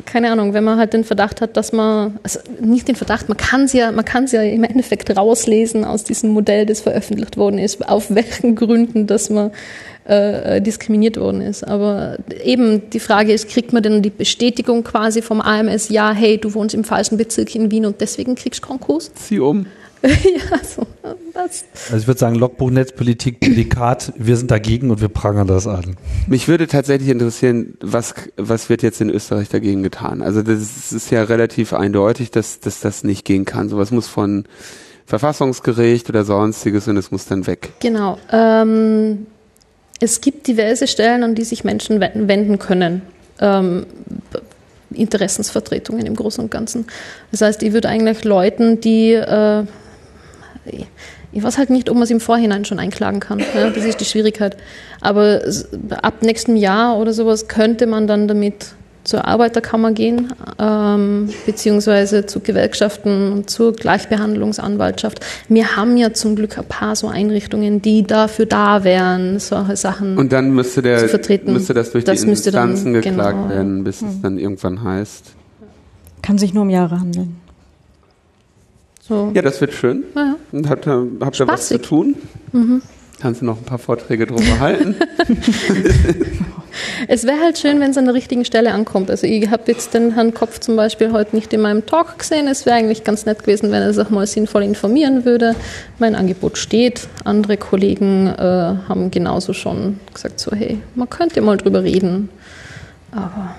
[0.04, 3.38] keine Ahnung, wenn man halt den Verdacht hat, dass man, also nicht den Verdacht, man
[3.38, 7.38] kann es ja, man kann es ja im Endeffekt rauslesen aus diesem Modell, das veröffentlicht
[7.38, 9.50] worden ist, auf welchen Gründen, dass man
[10.08, 11.62] äh, diskriminiert worden ist.
[11.64, 16.38] Aber eben die Frage ist, kriegt man denn die Bestätigung quasi vom AMS, ja, hey,
[16.38, 19.12] du wohnst im falschen Bezirk in Wien und deswegen kriegst du Konkurs?
[19.14, 19.66] Zieh um.
[20.02, 20.86] ja, so,
[21.34, 21.64] was?
[21.86, 25.96] Also ich würde sagen, Logbuch Netzpolitik, Prädikat, wir sind dagegen und wir prangern das an.
[26.28, 30.22] Mich würde tatsächlich interessieren, was, was wird jetzt in Österreich dagegen getan?
[30.22, 33.68] Also das ist ja relativ eindeutig, dass, dass das nicht gehen kann.
[33.68, 34.44] Sowas muss von
[35.04, 37.70] Verfassungsgericht oder sonstiges und es muss dann weg.
[37.80, 38.18] Genau.
[38.30, 39.26] Ähm,
[40.00, 43.02] es gibt diverse Stellen, an die sich Menschen wenden können.
[43.40, 43.86] Ähm,
[44.90, 46.86] Interessensvertretungen im Großen und Ganzen.
[47.30, 49.64] Das heißt, ich würde eigentlich Leuten, die äh,
[51.32, 53.40] ich weiß halt nicht, ob man es im Vorhinein schon einklagen kann.
[53.54, 54.56] Ja, das ist die Schwierigkeit.
[55.00, 55.42] Aber
[56.02, 58.74] ab nächstem Jahr oder sowas könnte man dann damit
[59.08, 65.24] zur Arbeiterkammer gehen, ähm, beziehungsweise zu Gewerkschaften und zur Gleichbehandlungsanwaltschaft.
[65.48, 70.18] Wir haben ja zum Glück ein paar so Einrichtungen, die dafür da wären, solche Sachen
[70.18, 71.54] Und dann müsste, der, zu vertreten.
[71.54, 74.84] müsste das durch Das die müsste dann- Instanzen geklagt genau, werden, bis es dann irgendwann
[74.84, 75.24] heißt.
[76.20, 77.36] Kann sich nur um Jahre handeln.
[79.00, 79.30] so.
[79.34, 80.04] Ja, das wird schön.
[80.14, 80.36] Ja, ja.
[80.52, 82.14] Und habt ihr, habt ihr was zu tun?
[83.20, 84.94] Kannst du noch ein paar Vorträge drüber halten?
[87.08, 89.10] es wäre halt schön, wenn es an der richtigen Stelle ankommt.
[89.10, 92.46] Also ich habe jetzt den Herrn Kopf zum Beispiel heute nicht in meinem Talk gesehen.
[92.46, 95.56] Es wäre eigentlich ganz nett gewesen, wenn er sich mal sinnvoll informieren würde.
[95.98, 97.08] Mein Angebot steht.
[97.24, 98.38] Andere Kollegen äh,
[98.88, 102.28] haben genauso schon gesagt, so hey, man könnte mal drüber reden.
[103.10, 103.56] Aber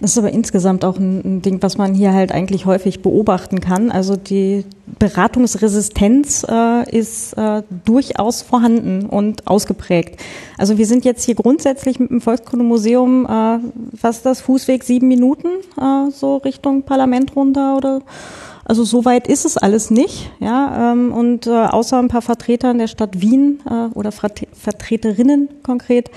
[0.00, 3.90] das ist aber insgesamt auch ein, Ding, was man hier halt eigentlich häufig beobachten kann.
[3.90, 4.64] Also die
[4.98, 10.20] Beratungsresistenz äh, ist äh, durchaus vorhanden und ausgeprägt.
[10.56, 13.58] Also wir sind jetzt hier grundsätzlich mit dem Volkskundemuseum, äh,
[14.00, 15.48] was ist das, Fußweg sieben Minuten,
[15.80, 18.00] äh, so Richtung Parlament runter oder
[18.68, 20.92] also so weit ist es alles nicht, ja.
[20.92, 26.10] Ähm, und äh, außer ein paar Vertretern der Stadt Wien äh, oder Vertreterinnen konkret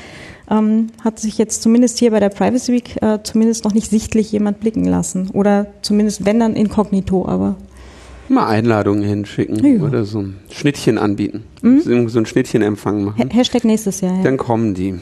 [0.51, 4.31] ähm, hat sich jetzt zumindest hier bei der Privacy Week äh, zumindest noch nicht sichtlich
[4.31, 5.29] jemand blicken lassen.
[5.31, 7.55] Oder zumindest wenn dann inkognito, aber.
[8.27, 9.81] Mal Einladungen hinschicken ja.
[9.81, 11.43] oder so ein Schnittchen anbieten.
[11.61, 12.09] Mhm.
[12.09, 13.17] So ein Schnittchenempfang machen.
[13.19, 14.23] Ha Hashtag nächstes Jahr, ja.
[14.23, 14.99] Dann kommen die.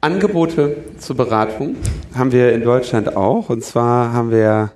[0.00, 1.76] Angebote zur Beratung
[2.14, 3.48] haben wir in Deutschland auch.
[3.48, 4.72] Und zwar haben wir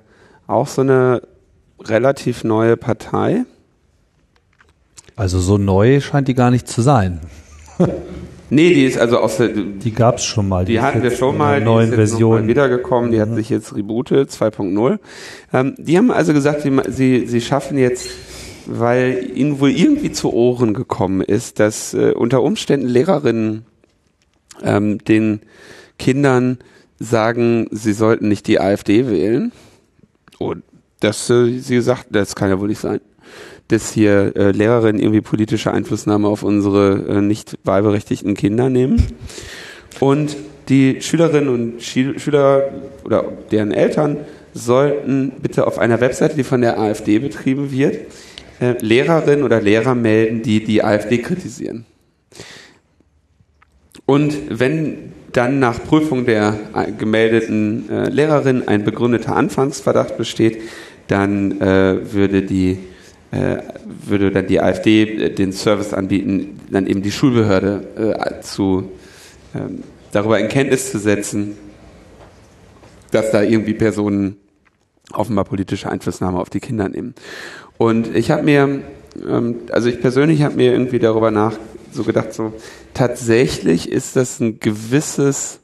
[0.47, 1.21] auch so eine
[1.81, 3.45] relativ neue Partei.
[5.15, 7.19] Also so neu scheint die gar nicht zu sein.
[8.49, 9.49] Nee, die ist also aus der.
[9.49, 10.65] Die gab es schon mal.
[10.65, 11.61] Die, die hatten wir schon mal.
[11.61, 12.47] Neuen die ist Version.
[12.47, 13.11] wiedergekommen.
[13.11, 13.21] Die mhm.
[13.21, 14.99] hat sich jetzt rebootet 2.0.
[15.53, 18.09] Ähm, die haben also gesagt, sie, sie, sie schaffen jetzt,
[18.65, 23.65] weil ihnen wohl irgendwie zu Ohren gekommen ist, dass äh, unter Umständen Lehrerinnen
[24.63, 25.41] ähm, den
[25.99, 26.57] Kindern
[26.97, 29.51] sagen, sie sollten nicht die AfD wählen.
[30.39, 30.63] Und
[30.99, 32.99] das, äh, sie gesagt, das kann ja wohl nicht sein
[33.69, 39.01] dass hier äh, Lehrerinnen irgendwie politische Einflussnahme auf unsere äh, nicht wahlberechtigten Kinder nehmen.
[39.99, 40.35] Und
[40.69, 42.69] die Schülerinnen und Schüler
[43.03, 44.17] oder deren Eltern
[44.53, 47.97] sollten bitte auf einer Webseite, die von der AfD betrieben wird,
[48.59, 51.85] äh, Lehrerinnen oder Lehrer melden, die die AfD kritisieren.
[54.05, 60.61] Und wenn dann nach Prüfung der äh, gemeldeten äh, Lehrerin ein begründeter Anfangsverdacht besteht,
[61.07, 62.79] dann äh, würde die
[63.31, 68.91] würde dann die AfD äh, den Service anbieten, dann eben die Schulbehörde äh, zu,
[69.55, 71.55] ähm, darüber in Kenntnis zu setzen,
[73.11, 74.37] dass da irgendwie Personen
[75.13, 77.15] offenbar politische Einflussnahme auf die Kinder nehmen.
[77.77, 78.81] Und ich habe mir,
[79.27, 81.57] ähm, also ich persönlich habe mir irgendwie darüber nach
[81.91, 82.53] so gedacht, so
[82.93, 85.59] tatsächlich ist das ein gewisses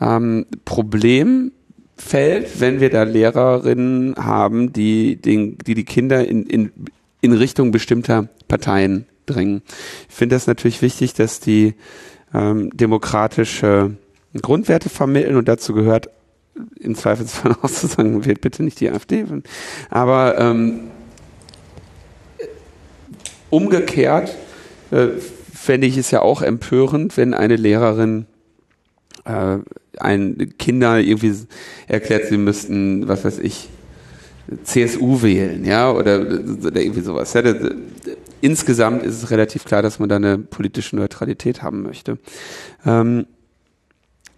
[0.00, 1.52] ähm, Problem,
[1.98, 6.72] fällt, wenn wir da Lehrerinnen haben, die den, die, die Kinder in, in,
[7.20, 9.62] in Richtung bestimmter Parteien drängen.
[10.08, 11.74] Ich finde das natürlich wichtig, dass die
[12.32, 13.96] ähm, demokratische
[14.40, 16.08] Grundwerte vermitteln und dazu gehört
[16.80, 19.24] im Zweifelsfall auch zu sagen, wählt bitte nicht die AfD.
[19.90, 20.90] Aber ähm,
[23.50, 24.34] umgekehrt
[24.90, 25.08] äh,
[25.52, 28.26] fände ich es ja auch empörend, wenn eine Lehrerin
[29.24, 29.58] äh,
[30.00, 31.34] ein Kinder irgendwie
[31.86, 33.68] erklärt, sie müssten, was weiß ich,
[34.64, 37.34] CSU wählen, ja, oder, oder irgendwie sowas.
[37.34, 37.56] Ja, das,
[38.40, 42.18] insgesamt ist es relativ klar, dass man da eine politische Neutralität haben möchte.
[42.86, 43.26] Ähm,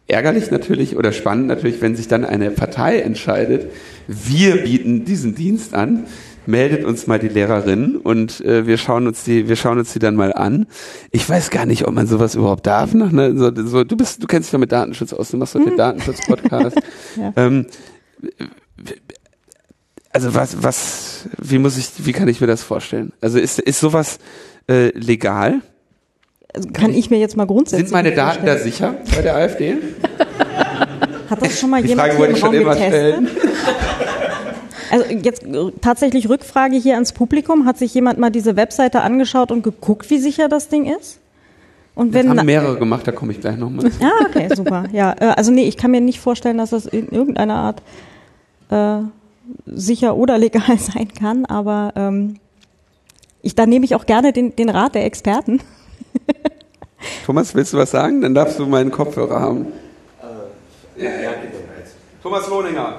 [0.08, 3.70] ärgerlich natürlich oder spannend natürlich, wenn sich dann eine Partei entscheidet,
[4.08, 6.06] wir bieten diesen Dienst an,
[6.50, 9.98] meldet uns mal die Lehrerin und äh, wir schauen uns die, wir schauen uns die
[9.98, 10.66] dann mal an.
[11.10, 12.92] Ich weiß gar nicht, ob man sowas überhaupt darf.
[12.92, 13.36] Noch, ne?
[13.36, 15.70] so, so, du bist, du kennst dich ja mit Datenschutz aus, du machst doch den
[15.70, 15.76] hm.
[15.76, 16.76] Datenschutz-Podcast.
[17.16, 17.32] ja.
[17.36, 17.66] ähm,
[20.12, 23.12] also was, was, wie muss ich, wie kann ich mir das vorstellen?
[23.20, 24.18] Also ist, ist sowas
[24.68, 25.60] äh, legal?
[26.52, 29.76] Also kann ich mir jetzt mal grundsätzlich Sind meine Daten da sicher bei der AfD?
[31.30, 33.28] Hat das schon mal Die jemand Frage wollte ich schon immer stellen.
[34.90, 37.66] Also jetzt äh, tatsächlich Rückfrage hier ans Publikum.
[37.66, 41.20] Hat sich jemand mal diese Webseite angeschaut und geguckt, wie sicher das Ding ist?
[41.94, 43.90] Und wenn das haben mehrere gemacht, da komme ich gleich nochmal.
[44.00, 44.84] Ja, ah, okay, super.
[44.92, 47.82] Ja, äh, also nee, ich kann mir nicht vorstellen, dass das in irgendeiner Art
[48.70, 49.02] äh,
[49.66, 52.36] sicher oder legal sein kann, aber ähm,
[53.42, 55.60] ich, da nehme ich auch gerne den, den Rat der Experten.
[57.26, 58.20] Thomas, willst du was sagen?
[58.20, 59.66] Dann darfst du meinen Kopfhörer haben.
[60.96, 61.08] Äh,
[62.22, 62.96] Thomas Lohninger.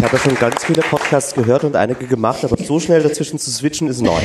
[0.00, 3.50] Ich habe schon ganz viele Podcasts gehört und einige gemacht, aber so schnell dazwischen zu
[3.50, 4.18] switchen ist neu.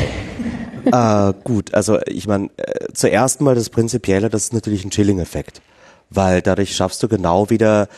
[0.86, 5.62] äh, gut, also ich meine, äh, zuerst mal das Prinzipielle, das ist natürlich ein Chilling-Effekt,
[6.10, 7.90] weil dadurch schaffst du genau wieder,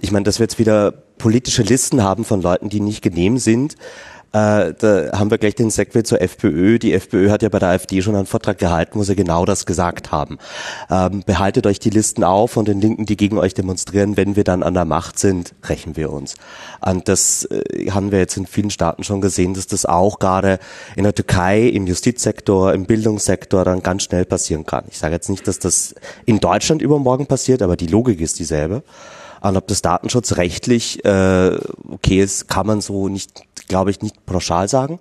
[0.00, 3.76] ich meine, dass wir jetzt wieder politische Listen haben von Leuten, die nicht genehm sind,
[4.32, 6.78] Äh, da haben wir gleich den Segway zur FPÖ.
[6.78, 9.66] Die FPÖ hat ja bei der AfD schon einen Vortrag gehalten, wo sie genau das
[9.66, 10.38] gesagt haben.
[10.88, 14.44] Ähm, behaltet euch die Listen auf und den Linken, die gegen euch demonstrieren, wenn wir
[14.44, 16.34] dann an der Macht sind, rächen wir uns.
[16.80, 20.60] Und das äh, haben wir jetzt in vielen Staaten schon gesehen, dass das auch gerade
[20.94, 24.84] in der Türkei, im Justizsektor, im Bildungssektor dann ganz schnell passieren kann.
[24.90, 28.84] Ich sage jetzt nicht, dass das in Deutschland übermorgen passiert, aber die Logik ist dieselbe.
[29.40, 34.68] Und ob das datenschutzrechtlich äh, okay ist, kann man so nicht, glaube ich, nicht pauschal
[34.68, 34.98] sagen.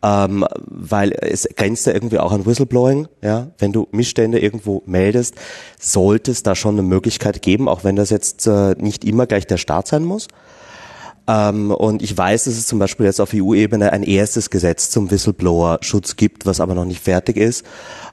[0.00, 3.48] Ähm, weil es grenzt ja irgendwie auch an Whistleblowing, ja.
[3.58, 5.34] Wenn du Missstände irgendwo meldest,
[5.80, 9.46] sollte es da schon eine Möglichkeit geben, auch wenn das jetzt äh, nicht immer gleich
[9.46, 10.28] der Staat sein muss.
[11.28, 15.10] Ähm, und ich weiß, dass es zum Beispiel jetzt auf EU-Ebene ein erstes Gesetz zum
[15.10, 17.66] Whistleblower-Schutz gibt, was aber noch nicht fertig ist.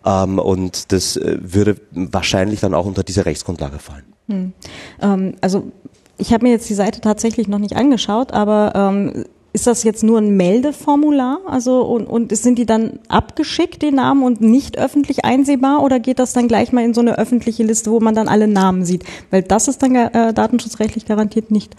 [0.06, 4.06] Ähm, und das äh, würde wahrscheinlich dann auch unter diese Rechtsgrundlage fallen.
[4.28, 4.54] Hm.
[5.02, 5.72] Ähm, also
[6.18, 10.04] ich habe mir jetzt die Seite tatsächlich noch nicht angeschaut, aber ähm, ist das jetzt
[10.04, 11.40] nur ein Meldeformular?
[11.48, 16.20] Also und, und sind die dann abgeschickt, die Namen, und nicht öffentlich einsehbar oder geht
[16.20, 19.06] das dann gleich mal in so eine öffentliche Liste, wo man dann alle Namen sieht?
[19.32, 21.74] Weil das ist dann äh, datenschutzrechtlich garantiert nicht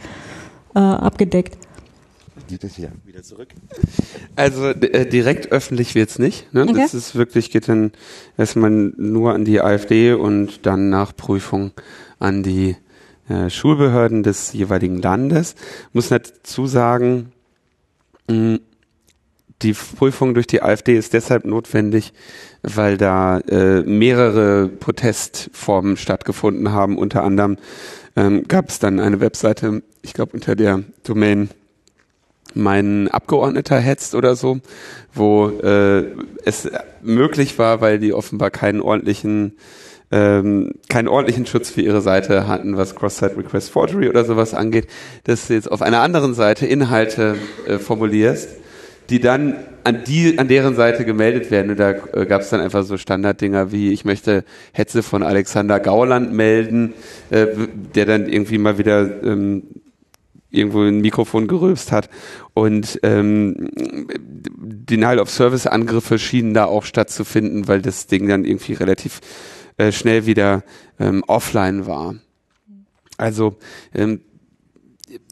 [0.74, 1.58] äh, abgedeckt.
[3.04, 3.48] wieder zurück.
[4.36, 6.52] Also äh, direkt öffentlich wird's nicht.
[6.54, 6.62] Ne?
[6.62, 6.74] Okay.
[6.74, 7.92] Das ist wirklich, geht dann
[8.38, 11.72] erstmal nur an die AfD und dann nach Prüfung
[12.18, 12.76] an die
[13.28, 15.56] äh, Schulbehörden des jeweiligen Landes.
[15.92, 17.32] Muss dazu sagen,
[18.28, 22.12] die Prüfung durch die AfD ist deshalb notwendig,
[22.62, 26.98] weil da äh, mehrere Protestformen stattgefunden haben.
[26.98, 27.56] Unter anderem
[28.16, 31.50] ähm, gab es dann eine Webseite, ich glaube unter der Domain
[32.54, 34.60] mein Abgeordneter hetzt oder so,
[35.12, 36.04] wo äh,
[36.44, 36.68] es
[37.02, 39.56] möglich war, weil die offenbar keinen ordentlichen
[40.10, 44.86] ähm, keinen ordentlichen Schutz für ihre Seite hatten, was Cross-Site Request Forgery oder sowas angeht,
[45.24, 48.48] dass du jetzt auf einer anderen Seite Inhalte äh, formulierst,
[49.10, 51.70] die dann an die an deren Seite gemeldet werden.
[51.70, 55.80] Und da äh, gab es dann einfach so Standarddinger wie ich möchte Hetze von Alexander
[55.80, 56.92] Gauland melden,
[57.30, 57.46] äh,
[57.94, 59.62] der dann irgendwie mal wieder ähm,
[60.50, 62.08] irgendwo ein Mikrofon gerülpst hat.
[62.54, 63.68] Und ähm,
[64.56, 69.20] Denial of Service Angriffe schienen da auch stattzufinden, weil das Ding dann irgendwie relativ
[69.76, 70.62] äh, schnell wieder
[70.98, 72.16] ähm, offline war.
[73.16, 73.56] Also
[73.94, 74.20] ähm,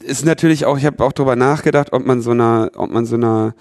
[0.03, 3.17] ist natürlich auch, ich habe auch darüber nachgedacht, ob man so einer, ob man so
[3.17, 3.55] einer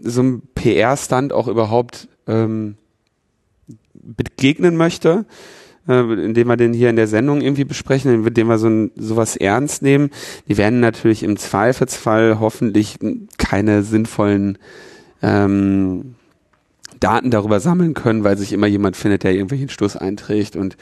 [0.00, 2.76] so einem PR-Stand auch überhaupt ähm,
[3.94, 5.24] begegnen möchte,
[5.88, 9.36] äh, indem wir den hier in der Sendung irgendwie besprechen, indem wir so ein, sowas
[9.36, 10.10] ernst nehmen.
[10.48, 12.98] Die werden natürlich im Zweifelsfall hoffentlich
[13.38, 14.58] keine sinnvollen
[15.22, 16.16] ähm,
[17.04, 20.56] Daten darüber sammeln können, weil sich immer jemand findet, der irgendwelchen Stoß einträgt.
[20.56, 20.78] Und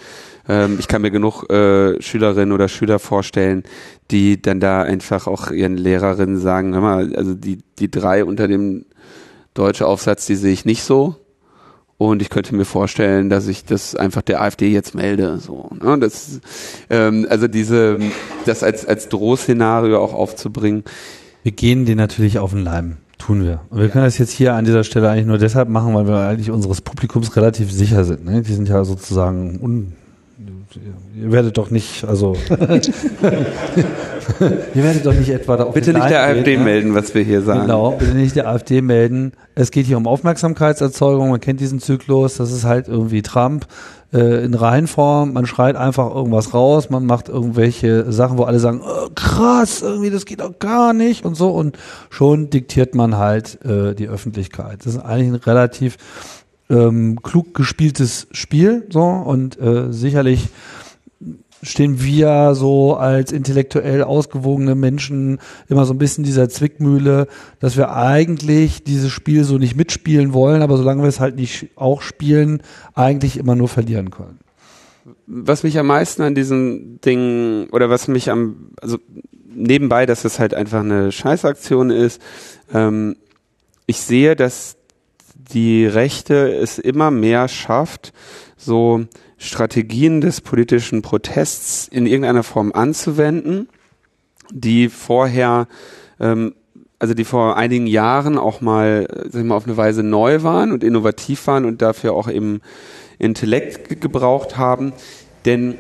[0.48, 3.64] ähm, ich kann mir genug äh, Schülerinnen oder Schüler vorstellen,
[4.12, 8.46] die dann da einfach auch ihren Lehrerinnen sagen, hör mal, also die, die drei unter
[8.46, 8.85] dem
[9.52, 11.16] deutsche Aufsatz, die sehe ich nicht so.
[11.98, 15.38] Und ich könnte mir vorstellen, dass ich das einfach der AfD jetzt melde.
[15.38, 15.98] So, ne?
[15.98, 16.40] das,
[16.88, 17.98] ähm, also diese,
[18.46, 20.85] das als, als Drohszenario auch aufzubringen.
[21.42, 22.98] Wir gehen denen natürlich auf den Leim.
[23.24, 23.61] Tun wir.
[23.70, 26.18] Und wir können das jetzt hier an dieser Stelle eigentlich nur deshalb machen, weil wir
[26.18, 28.24] eigentlich unseres Publikums relativ sicher sind.
[28.24, 28.42] Ne?
[28.42, 29.92] Die sind ja sozusagen un
[31.14, 32.82] ihr werdet doch nicht, also ihr
[34.74, 36.64] werdet doch nicht etwa da Bitte nicht der AfD ne?
[36.64, 37.61] melden, was wir hier sagen.
[37.61, 39.32] Genau, bitte nicht der AfD melden.
[39.54, 43.66] Es geht hier um Aufmerksamkeitserzeugung, man kennt diesen Zyklus, das ist halt irgendwie Trump
[44.12, 48.83] äh, in Reihenform, man schreit einfach irgendwas raus, man macht irgendwelche Sachen, wo alle sagen,
[48.85, 51.25] oh, krass, irgendwie das geht doch gar nicht.
[51.25, 51.51] Und so.
[51.51, 51.79] Und
[52.11, 54.85] schon diktiert man halt äh, die Öffentlichkeit.
[54.85, 55.96] Das ist eigentlich ein relativ
[56.68, 59.03] ähm, klug gespieltes Spiel so.
[59.03, 60.48] Und äh, sicherlich
[61.62, 67.29] stehen wir so als intellektuell ausgewogene Menschen immer so ein bisschen dieser Zwickmühle,
[67.61, 71.70] dass wir eigentlich dieses Spiel so nicht mitspielen wollen, aber solange wir es halt nicht
[71.77, 72.62] auch spielen,
[72.94, 74.38] eigentlich immer nur verlieren können.
[75.27, 78.98] Was mich am meisten an diesen Dingen oder was mich am, also
[79.55, 82.20] nebenbei, dass es halt einfach eine Scheißaktion ist,
[82.75, 83.16] ähm,
[83.87, 84.77] ich sehe, dass
[85.53, 88.12] die Rechte es immer mehr schafft,
[88.57, 89.05] so
[89.42, 93.68] Strategien des politischen Protests in irgendeiner Form anzuwenden,
[94.52, 95.66] die vorher,
[96.20, 96.55] ähm,
[97.00, 100.70] also die vor einigen Jahren auch mal, sag ich mal, auf eine Weise neu waren
[100.70, 102.61] und innovativ waren und dafür auch eben
[103.18, 104.92] Intellekt gebraucht haben.
[105.44, 105.75] Denn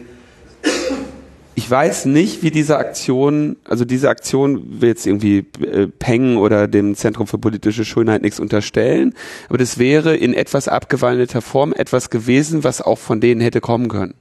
[1.54, 6.66] ich weiß nicht, wie diese Aktion, also diese Aktion will jetzt irgendwie äh, Peng oder
[6.66, 9.14] dem Zentrum für politische Schönheit nichts unterstellen,
[9.48, 13.88] aber das wäre in etwas abgewandelter Form etwas gewesen, was auch von denen hätte kommen
[13.88, 14.14] können.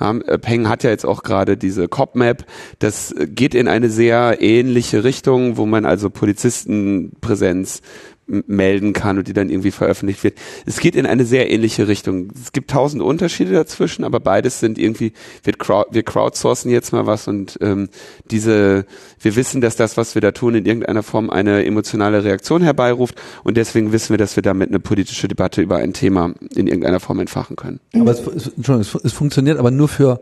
[0.00, 2.44] Äh, Peng hat ja jetzt auch gerade diese Cop-Map.
[2.78, 7.82] Das geht in eine sehr ähnliche Richtung, wo man also Polizistenpräsenz
[8.28, 10.38] melden kann und die dann irgendwie veröffentlicht wird.
[10.66, 12.30] Es geht in eine sehr ähnliche Richtung.
[12.40, 15.12] Es gibt tausend Unterschiede dazwischen, aber beides sind irgendwie,
[15.42, 17.88] wir, crowd, wir crowdsourcen jetzt mal was und ähm,
[18.30, 18.84] diese,
[19.20, 23.14] wir wissen, dass das, was wir da tun, in irgendeiner Form eine emotionale Reaktion herbeiruft
[23.44, 27.00] und deswegen wissen wir, dass wir damit eine politische Debatte über ein Thema in irgendeiner
[27.00, 27.80] Form entfachen können.
[27.94, 30.20] Aber es, es, es, es funktioniert aber nur für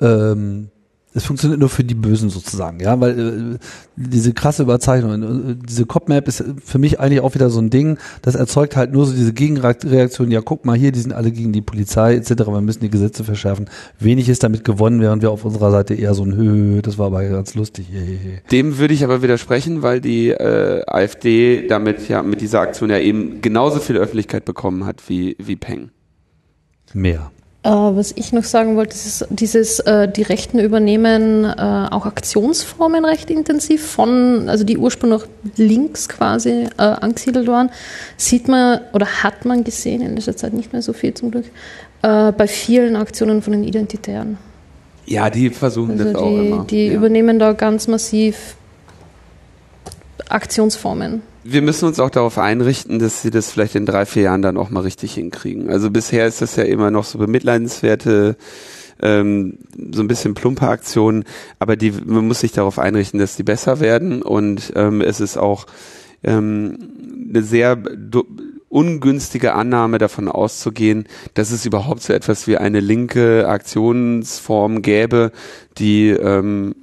[0.00, 0.70] ähm,
[1.14, 3.58] es funktioniert nur für die Bösen sozusagen, ja, weil äh,
[3.96, 7.98] diese krasse Überzeichnung, äh, diese Cop-Map ist für mich eigentlich auch wieder so ein Ding,
[8.22, 11.52] das erzeugt halt nur so diese Gegenreaktion, ja guck mal hier, die sind alle gegen
[11.52, 13.70] die Polizei etc., wir müssen die Gesetze verschärfen.
[13.98, 17.06] Wenig ist damit gewonnen, während wir auf unserer Seite eher so ein Hö, das war
[17.06, 17.86] aber ganz lustig.
[18.50, 22.98] Dem würde ich aber widersprechen, weil die äh, AfD damit ja mit dieser Aktion ja
[22.98, 25.90] eben genauso viel Öffentlichkeit bekommen hat wie, wie Peng.
[26.92, 27.30] Mehr.
[27.64, 33.04] Äh, was ich noch sagen wollte, ist dieses, äh, die Rechten übernehmen äh, auch Aktionsformen
[33.04, 35.22] recht intensiv von, also die ursprünglich
[35.56, 37.70] links quasi äh, angesiedelt waren,
[38.16, 41.46] sieht man oder hat man gesehen, in letzter Zeit nicht mehr so viel zum Glück,
[42.02, 44.38] äh, bei vielen Aktionen von den Identitären.
[45.06, 46.64] Ja, die versuchen also das die, auch immer.
[46.64, 46.92] Die ja.
[46.92, 48.54] übernehmen da ganz massiv
[50.28, 51.22] Aktionsformen.
[51.44, 54.56] Wir müssen uns auch darauf einrichten, dass sie das vielleicht in drei, vier Jahren dann
[54.56, 55.70] auch mal richtig hinkriegen.
[55.70, 58.36] Also bisher ist das ja immer noch so bemitleidenswerte,
[59.00, 59.58] ähm,
[59.92, 61.24] so ein bisschen plumpe Aktionen,
[61.58, 64.22] aber die, man muss sich darauf einrichten, dass die besser werden.
[64.22, 65.66] Und ähm, es ist auch
[66.22, 66.78] ähm,
[67.30, 67.78] eine sehr
[68.68, 75.32] ungünstige Annahme davon auszugehen, dass es überhaupt so etwas wie eine linke Aktionsform gäbe,
[75.78, 76.74] die ähm,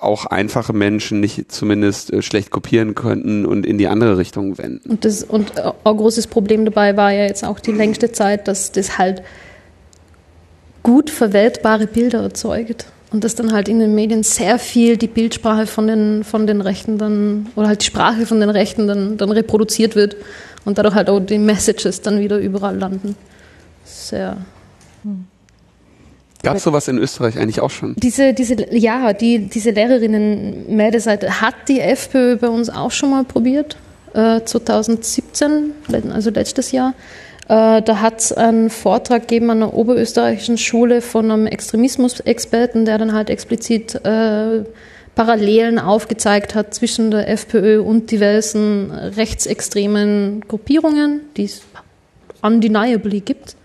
[0.00, 4.90] auch einfache Menschen nicht zumindest äh, schlecht kopieren könnten und in die andere Richtung wenden.
[4.90, 8.48] Und, das, und äh, ein großes Problem dabei war ja jetzt auch die längste Zeit,
[8.48, 9.22] dass das halt
[10.82, 15.66] gut verweltbare Bilder erzeugt und dass dann halt in den Medien sehr viel die Bildsprache
[15.66, 19.30] von den, von den Rechten dann oder halt die Sprache von den Rechten dann, dann
[19.30, 20.16] reproduziert wird
[20.64, 23.16] und dadurch halt auch die Messages dann wieder überall landen.
[23.84, 24.36] Sehr.
[25.02, 25.26] Hm.
[26.42, 27.94] Gab es sowas in Österreich eigentlich auch schon?
[27.96, 33.76] Diese, diese, ja, die, diese Lehrerinnen-Meldeseite hat die FPÖ bei uns auch schon mal probiert,
[34.14, 35.72] äh, 2017,
[36.12, 36.94] also letztes Jahr.
[37.48, 42.98] Äh, da hat es einen Vortrag gegeben an einer oberösterreichischen Schule von einem Extremismusexperten, der
[42.98, 44.64] dann halt explizit äh,
[45.14, 51.62] Parallelen aufgezeigt hat zwischen der FPÖ und diversen rechtsextremen Gruppierungen, die es
[52.42, 53.56] undeniably gibt.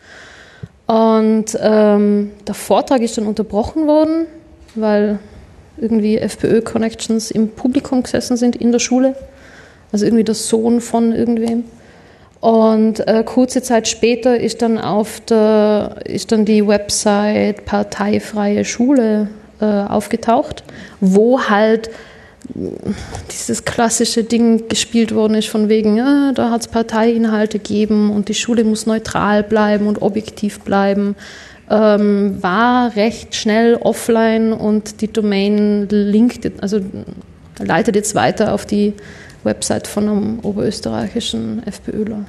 [0.87, 4.25] Und ähm, der Vortrag ist dann unterbrochen worden,
[4.75, 5.19] weil
[5.77, 9.15] irgendwie FPÖ-Connections im Publikum gesessen sind in der Schule.
[9.91, 11.63] Also irgendwie der Sohn von irgendwem.
[12.41, 19.29] Und äh, kurze Zeit später ist dann auf der ist dann die Website Parteifreie Schule
[19.61, 20.65] äh, aufgetaucht,
[20.99, 21.89] wo halt
[23.31, 28.29] dieses klassische Ding gespielt worden ist, von wegen, ja, da hat es Parteiinhalte gegeben und
[28.29, 31.15] die Schule muss neutral bleiben und objektiv bleiben,
[31.69, 36.79] ähm, war recht schnell offline und die Domain linkt, also
[37.59, 38.93] leitet jetzt weiter auf die
[39.43, 42.25] Website von einem oberösterreichischen FPÖler.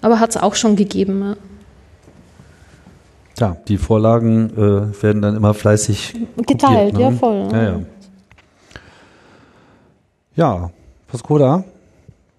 [0.00, 1.20] Aber hat es auch schon gegeben.
[1.22, 1.36] Ja.
[3.40, 7.00] Ja, die Vorlagen äh, werden dann immer fleißig geteilt, kopiert, ne?
[7.00, 7.48] ja voll.
[7.52, 7.80] Ja, ja.
[10.38, 10.70] Ja,
[11.08, 11.64] Pascoda,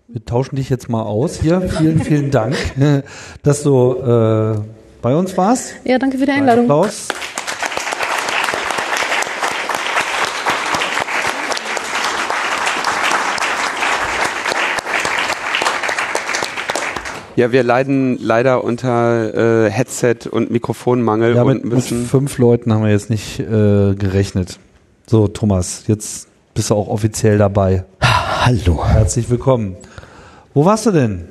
[0.07, 1.59] wir tauschen dich jetzt mal aus hier.
[1.59, 2.55] Vielen, vielen Dank,
[3.43, 4.57] dass du äh,
[5.01, 5.73] bei uns warst.
[5.83, 6.63] Ja, danke für die Einladung.
[6.63, 7.09] Applaus.
[17.35, 22.71] Ja, wir leiden leider unter äh, Headset und Mikrofonmangel ja, und mit, mit fünf Leuten
[22.73, 24.57] haben wir jetzt nicht äh, gerechnet.
[25.05, 26.28] So, Thomas, jetzt
[26.59, 27.85] bist du auch offiziell dabei.
[28.01, 28.85] Hallo.
[28.85, 29.77] Herzlich willkommen.
[30.53, 31.29] Wo warst du denn?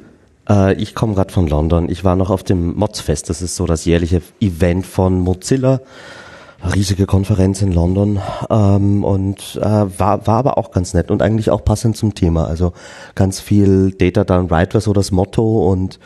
[0.48, 1.90] Äh, ich komme gerade von London.
[1.90, 3.28] Ich war noch auf dem Modsfest.
[3.28, 5.82] Das ist so das jährliche Event von Mozilla.
[6.74, 9.66] Riesige Konferenz in London ähm, und äh,
[9.98, 12.46] war, war aber auch ganz nett und eigentlich auch passend zum Thema.
[12.46, 12.72] Also
[13.14, 15.98] ganz viel Data Done Right war so das Motto und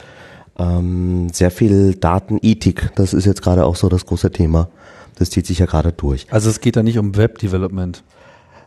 [0.59, 2.91] ähm, sehr viel Datenethik.
[2.97, 4.69] Das ist jetzt gerade auch so das große Thema.
[5.17, 6.27] Das zieht sich ja gerade durch.
[6.33, 8.03] Also es geht da nicht um Web Development.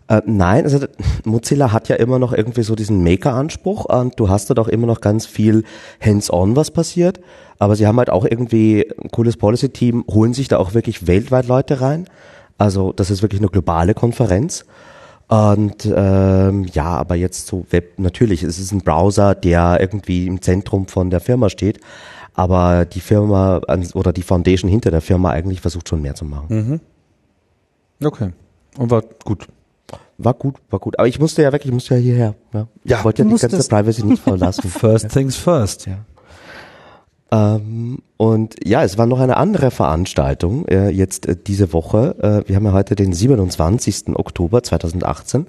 [0.07, 0.85] Äh, nein, also
[1.23, 4.87] Mozilla hat ja immer noch irgendwie so diesen Maker-Anspruch und du hast dort auch immer
[4.87, 5.63] noch ganz viel
[5.99, 7.19] Hands-on, was passiert.
[7.57, 11.47] Aber sie haben halt auch irgendwie ein cooles Policy-Team, holen sich da auch wirklich weltweit
[11.47, 12.07] Leute rein.
[12.57, 14.65] Also das ist wirklich eine globale Konferenz.
[15.27, 20.39] Und ähm, ja, aber jetzt so Web, natürlich, es ist ein Browser, der irgendwie im
[20.41, 21.79] Zentrum von der Firma steht.
[22.35, 23.61] aber die Firma
[23.93, 26.47] oder die Foundation hinter der Firma eigentlich versucht schon mehr zu machen.
[26.49, 28.05] Mhm.
[28.05, 28.31] Okay.
[28.77, 29.47] Und war gut.
[30.17, 30.97] War gut, war gut.
[30.97, 32.35] Aber ich musste ja weg, ich musste ja hierher.
[32.53, 32.67] Ja.
[32.83, 33.67] Ja, ich wollte ja die ganze.
[33.67, 34.69] Privacy nicht verlassen.
[34.69, 35.87] First things first.
[35.87, 35.97] Ja.
[37.31, 42.15] Ähm, und ja, es war noch eine andere Veranstaltung äh, jetzt äh, diese Woche.
[42.45, 44.15] Äh, wir haben ja heute den 27.
[44.15, 45.47] Oktober 2018.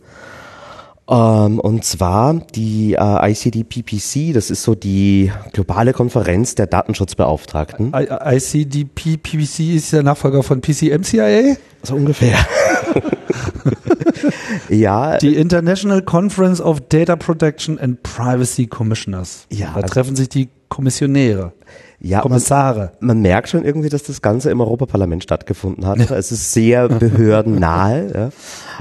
[1.09, 7.93] Ähm, und zwar die äh, ICD-PPC, das ist so die globale Konferenz der Datenschutzbeauftragten.
[7.95, 11.57] I ICDP, PPC ist der Nachfolger von PCMCIA?
[11.85, 12.37] So ungefähr.
[14.69, 19.47] ja, Die International Conference of Data Protection and Privacy Commissioners.
[19.51, 21.53] Ja, Da also- treffen sich die Kommissionäre,
[22.01, 22.93] ja man, Kommissare.
[22.99, 26.11] man merkt schon irgendwie, dass das Ganze im Europaparlament stattgefunden hat.
[26.11, 28.33] Es ist sehr behördennahe.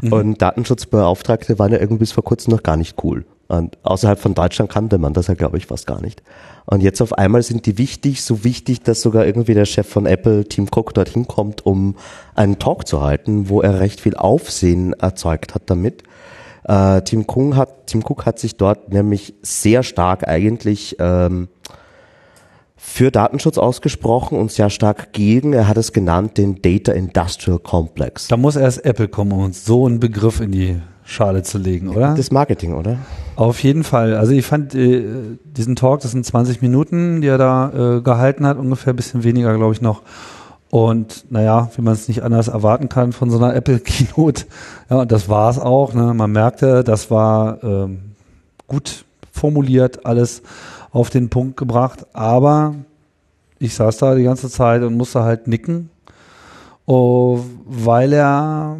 [0.02, 0.12] ja.
[0.12, 3.26] Und Datenschutzbeauftragte waren ja irgendwie bis vor kurzem noch gar nicht cool.
[3.48, 6.24] Und außerhalb von Deutschland kannte man das ja, glaube ich, fast gar nicht.
[6.66, 10.08] Und jetzt auf einmal sind die wichtig, so wichtig, dass sogar irgendwie der Chef von
[10.08, 11.96] Apple, Tim Cook, dorthin kommt, um
[12.34, 16.04] einen Talk zu halten, wo er recht viel Aufsehen erzeugt hat damit.
[16.68, 21.48] Äh, Tim, Cook hat, Tim Cook hat sich dort nämlich sehr stark eigentlich ähm,
[22.76, 28.28] für Datenschutz ausgesprochen und sehr stark gegen, er hat es genannt, den Data Industrial Complex.
[28.28, 32.16] Da muss erst Apple kommen, uns so einen Begriff in die Schale zu legen, oder?
[32.16, 32.98] Das Marketing, oder?
[33.36, 34.16] Auf jeden Fall.
[34.16, 35.04] Also ich fand äh,
[35.44, 39.24] diesen Talk, das sind 20 Minuten, die er da äh, gehalten hat, ungefähr ein bisschen
[39.24, 40.02] weniger, glaube ich, noch.
[40.72, 44.46] Und naja, wie man es nicht anders erwarten kann von so einer Apple-Keynote.
[44.90, 45.94] Ja, und das war es auch.
[45.94, 46.14] Ne?
[46.14, 48.12] Man merkte, das war ähm,
[48.68, 50.44] gut formuliert, alles
[50.92, 52.06] auf den Punkt gebracht.
[52.14, 52.76] Aber
[53.58, 55.90] ich saß da die ganze Zeit und musste halt nicken,
[56.86, 58.78] oh, weil er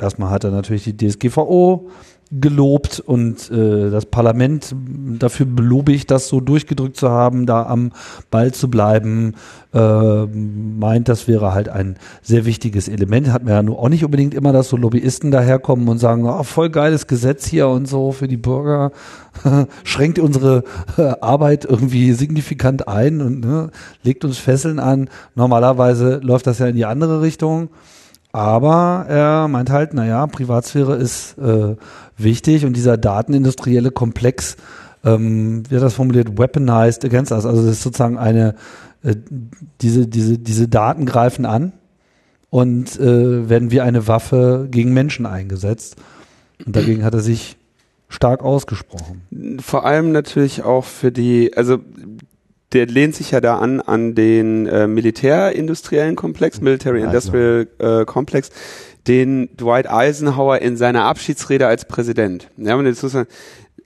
[0.00, 1.90] erstmal hat er natürlich die DSGVO
[2.32, 4.74] gelobt und äh, das Parlament
[5.18, 7.90] dafür belobigt, das so durchgedrückt zu haben, da am
[8.30, 9.34] Ball zu bleiben,
[9.74, 13.32] äh, meint, das wäre halt ein sehr wichtiges Element.
[13.32, 16.44] Hat man ja nur auch nicht unbedingt immer, dass so Lobbyisten daherkommen und sagen, oh,
[16.44, 18.92] voll geiles Gesetz hier und so für die Bürger,
[19.82, 20.62] schränkt unsere
[20.98, 23.70] äh, Arbeit irgendwie signifikant ein und ne,
[24.04, 25.10] legt uns Fesseln an.
[25.34, 27.70] Normalerweise läuft das ja in die andere Richtung.
[28.32, 31.76] Aber er meint halt, naja, Privatsphäre ist äh,
[32.16, 34.56] wichtig und dieser datenindustrielle Komplex,
[35.04, 37.44] ähm, wie hat das formuliert, weaponized against us.
[37.44, 38.54] Also das ist sozusagen eine,
[39.02, 39.16] äh,
[39.80, 41.72] diese, diese, diese Daten greifen an
[42.50, 45.96] und äh, werden wie eine Waffe gegen Menschen eingesetzt.
[46.64, 47.56] Und dagegen hat er sich
[48.08, 49.22] stark ausgesprochen.
[49.60, 51.78] Vor allem natürlich auch für die, also
[52.72, 58.50] der lehnt sich ja da an an den äh, militärindustriellen Komplex, Military Industrial äh, Complex,
[59.06, 62.48] den Dwight Eisenhower in seiner Abschiedsrede als Präsident.
[62.56, 63.26] Ja, und jetzt muss man,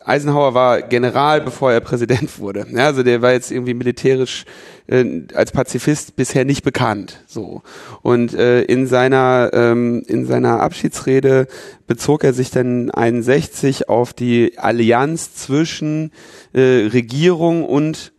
[0.05, 2.67] Eisenhower war General, bevor er Präsident wurde.
[2.71, 4.45] Ja, also der war jetzt irgendwie militärisch
[4.87, 7.23] äh, als Pazifist bisher nicht bekannt.
[7.27, 7.63] So
[8.03, 11.47] und äh, in seiner ähm, in seiner Abschiedsrede
[11.87, 16.13] bezog er sich dann 61 auf die Allianz zwischen
[16.53, 16.61] äh,
[16.93, 18.13] Regierung und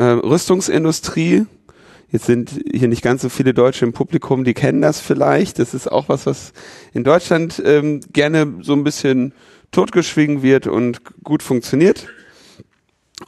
[0.00, 1.44] äh, Rüstungsindustrie.
[2.10, 5.58] Jetzt sind hier nicht ganz so viele Deutsche im Publikum, die kennen das vielleicht.
[5.58, 6.52] Das ist auch was, was
[6.94, 9.34] in Deutschland ähm, gerne so ein bisschen
[9.72, 12.08] totgeschwiegen wird und gut funktioniert.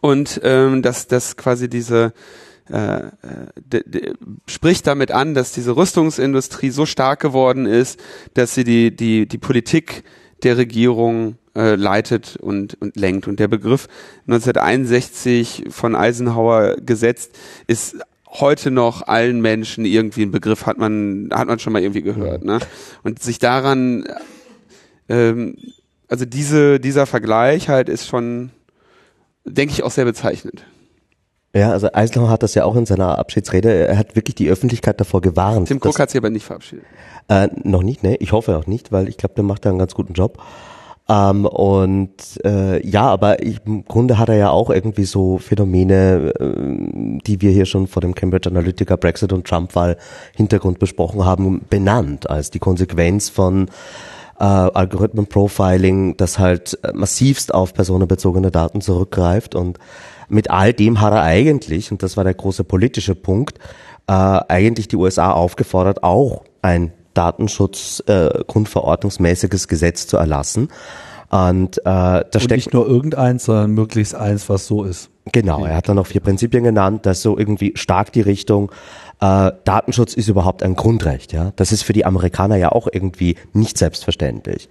[0.00, 2.14] Und ähm, dass dass quasi diese
[2.70, 3.02] äh,
[3.56, 4.14] de, de,
[4.46, 8.00] spricht damit an, dass diese Rüstungsindustrie so stark geworden ist,
[8.32, 10.04] dass sie die die die Politik
[10.44, 13.28] der Regierung äh, leitet und, und lenkt.
[13.28, 13.88] Und der Begriff
[14.26, 17.36] 1961 von Eisenhower gesetzt
[17.66, 17.96] ist
[18.28, 22.44] heute noch allen Menschen irgendwie ein Begriff hat man hat man schon mal irgendwie gehört.
[22.44, 22.58] Ne?
[23.02, 24.06] Und sich daran
[25.08, 25.56] ähm,
[26.08, 28.50] also diese dieser Vergleich halt ist schon
[29.44, 30.64] denke ich auch sehr bezeichnend.
[31.54, 34.98] Ja, also Eisenhower hat das ja auch in seiner Abschiedsrede, er hat wirklich die Öffentlichkeit
[35.00, 35.68] davor gewarnt.
[35.68, 36.84] Tim Cook hat sich aber nicht verabschiedet.
[37.28, 38.16] Äh, noch nicht, ne?
[38.16, 40.38] Ich hoffe auch nicht, weil ich glaube, der macht da einen ganz guten Job.
[41.08, 46.32] Ähm, und äh, ja, aber ich, im Grunde hat er ja auch irgendwie so Phänomene,
[46.38, 49.98] äh, die wir hier schon vor dem Cambridge Analytica Brexit und Trump-Wahl
[50.34, 53.68] Hintergrund besprochen haben, benannt als die Konsequenz von
[54.38, 59.78] äh, Algorithmen-Profiling, das halt äh, massivst auf personenbezogene Daten zurückgreift und
[60.32, 63.58] mit all dem hat er eigentlich, und das war der große politische Punkt,
[64.06, 70.68] äh, eigentlich die USA aufgefordert, auch ein Datenschutz äh, grundverordnungsmäßiges Gesetz zu erlassen.
[71.30, 75.10] Und äh, da Und steckt nicht nur irgendeins, sondern möglichst eins, was so ist.
[75.32, 78.72] Genau, er hat dann noch vier Prinzipien genannt, das so irgendwie stark die Richtung
[79.22, 81.32] äh, Datenschutz ist überhaupt ein Grundrecht.
[81.32, 84.68] Ja, das ist für die Amerikaner ja auch irgendwie nicht selbstverständlich.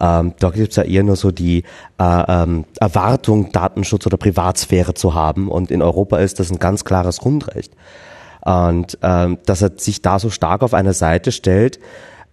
[0.00, 1.62] Ähm, da gibt es ja eher nur so die
[1.98, 5.48] äh, ähm, Erwartung, Datenschutz oder Privatsphäre zu haben.
[5.48, 7.74] Und in Europa ist das ein ganz klares Grundrecht.
[8.44, 11.78] Und ähm, dass er sich da so stark auf eine Seite stellt,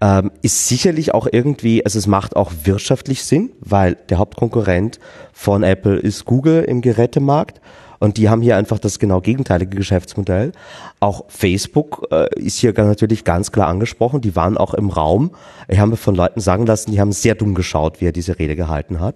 [0.02, 5.00] ähm, ist sicherlich auch irgendwie, also es macht auch wirtschaftlich Sinn, weil der Hauptkonkurrent
[5.34, 7.62] von Apple ist Google im Gerätemarkt.
[8.00, 10.54] Und die haben hier einfach das genau gegenteilige Geschäftsmodell.
[11.00, 14.22] Auch Facebook äh, ist hier natürlich ganz klar angesprochen.
[14.22, 15.32] Die waren auch im Raum.
[15.68, 18.40] Ich habe mir von Leuten sagen lassen, die haben sehr dumm geschaut, wie er diese
[18.40, 19.16] Rede gehalten hat.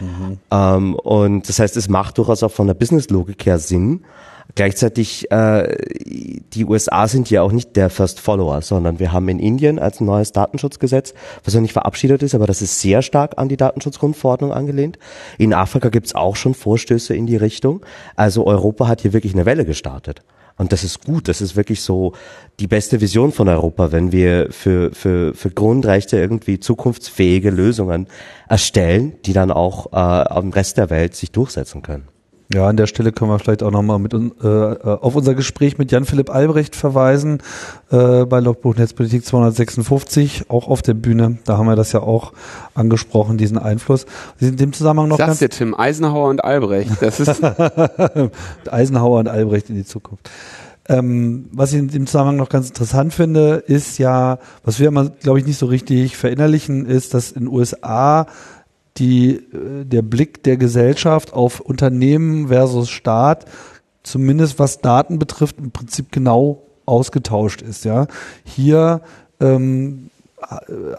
[0.00, 0.38] Mhm.
[0.50, 4.04] Ähm, und das heißt, es macht durchaus auch von der Businesslogik her Sinn.
[4.56, 5.76] Gleichzeitig, äh,
[6.52, 10.00] die USA sind ja auch nicht der First Follower, sondern wir haben in Indien als
[10.00, 14.52] neues Datenschutzgesetz, was noch nicht verabschiedet ist, aber das ist sehr stark an die Datenschutzgrundverordnung
[14.52, 14.98] angelehnt.
[15.38, 17.84] In Afrika gibt's auch schon Vorstöße in die Richtung.
[18.14, 20.22] Also Europa hat hier wirklich eine Welle gestartet.
[20.56, 22.12] Und das ist gut, das ist wirklich so
[22.60, 28.06] die beste Vision von Europa, wenn wir für, für, für Grundrechte irgendwie zukunftsfähige Lösungen
[28.48, 32.13] erstellen, die dann auch äh, am Rest der Welt sich durchsetzen können.
[32.52, 35.90] Ja, an der Stelle können wir vielleicht auch nochmal mit äh, auf unser Gespräch mit
[35.90, 37.42] Jan-Philipp Albrecht verweisen
[37.90, 41.38] äh, bei Logbuch Netzpolitik 256, auch auf der Bühne.
[41.46, 42.32] Da haben wir das ja auch
[42.74, 44.04] angesprochen, diesen Einfluss.
[44.40, 46.90] In dem Zusammenhang noch Sagst ganz dir, Tim, Eisenhower und Albrecht.
[47.00, 47.42] Das ist
[48.70, 50.30] Eisenhower und Albrecht in die Zukunft.
[50.86, 55.08] Ähm, was ich in dem Zusammenhang noch ganz interessant finde, ist ja, was wir immer,
[55.08, 58.26] glaube ich, nicht so richtig verinnerlichen, ist, dass in USA
[58.96, 63.46] die, äh, der Blick der Gesellschaft auf Unternehmen versus Staat,
[64.02, 67.84] zumindest was Daten betrifft, im Prinzip genau ausgetauscht ist.
[67.84, 68.06] Ja,
[68.44, 69.00] hier
[69.40, 70.10] ähm,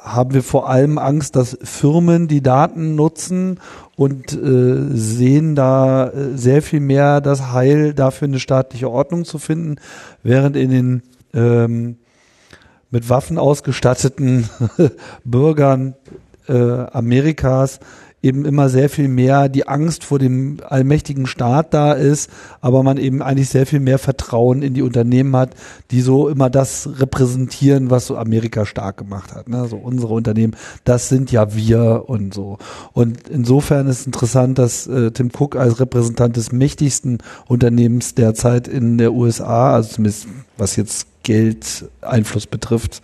[0.02, 3.60] haben wir vor allem Angst, dass Firmen die Daten nutzen
[3.96, 9.38] und äh, sehen da äh, sehr viel mehr das Heil, dafür eine staatliche Ordnung zu
[9.38, 9.76] finden,
[10.24, 11.98] während in den ähm,
[12.92, 14.50] mit Waffen ausgestatteten
[15.26, 15.96] Bürgern
[16.48, 17.80] äh, Amerikas
[18.26, 22.98] eben immer sehr viel mehr die Angst vor dem allmächtigen Staat da ist, aber man
[22.98, 25.52] eben eigentlich sehr viel mehr Vertrauen in die Unternehmen hat,
[25.92, 29.48] die so immer das repräsentieren, was so Amerika stark gemacht hat.
[29.48, 29.68] Ne?
[29.68, 32.58] So unsere Unternehmen, das sind ja wir und so.
[32.94, 38.98] Und insofern ist interessant, dass äh, Tim Cook als Repräsentant des mächtigsten Unternehmens derzeit in
[38.98, 40.28] der USA, also zumindest
[40.58, 43.04] was jetzt Geld Einfluss betrifft,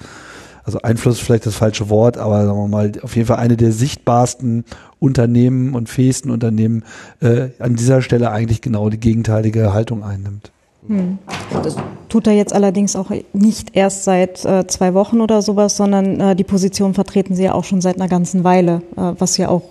[0.72, 3.58] also Einfluss ist vielleicht das falsche Wort, aber sagen wir mal, auf jeden Fall eine
[3.58, 4.64] der sichtbarsten
[5.00, 6.84] Unternehmen und fähigsten Unternehmen
[7.20, 10.52] äh, an dieser Stelle eigentlich genau die gegenteilige Haltung einnimmt.
[10.88, 11.20] Hm.
[11.62, 11.76] Das
[12.08, 16.36] tut er jetzt allerdings auch nicht erst seit äh, zwei Wochen oder sowas, sondern äh,
[16.36, 19.64] die Position vertreten sie ja auch schon seit einer ganzen Weile, äh, was ja auch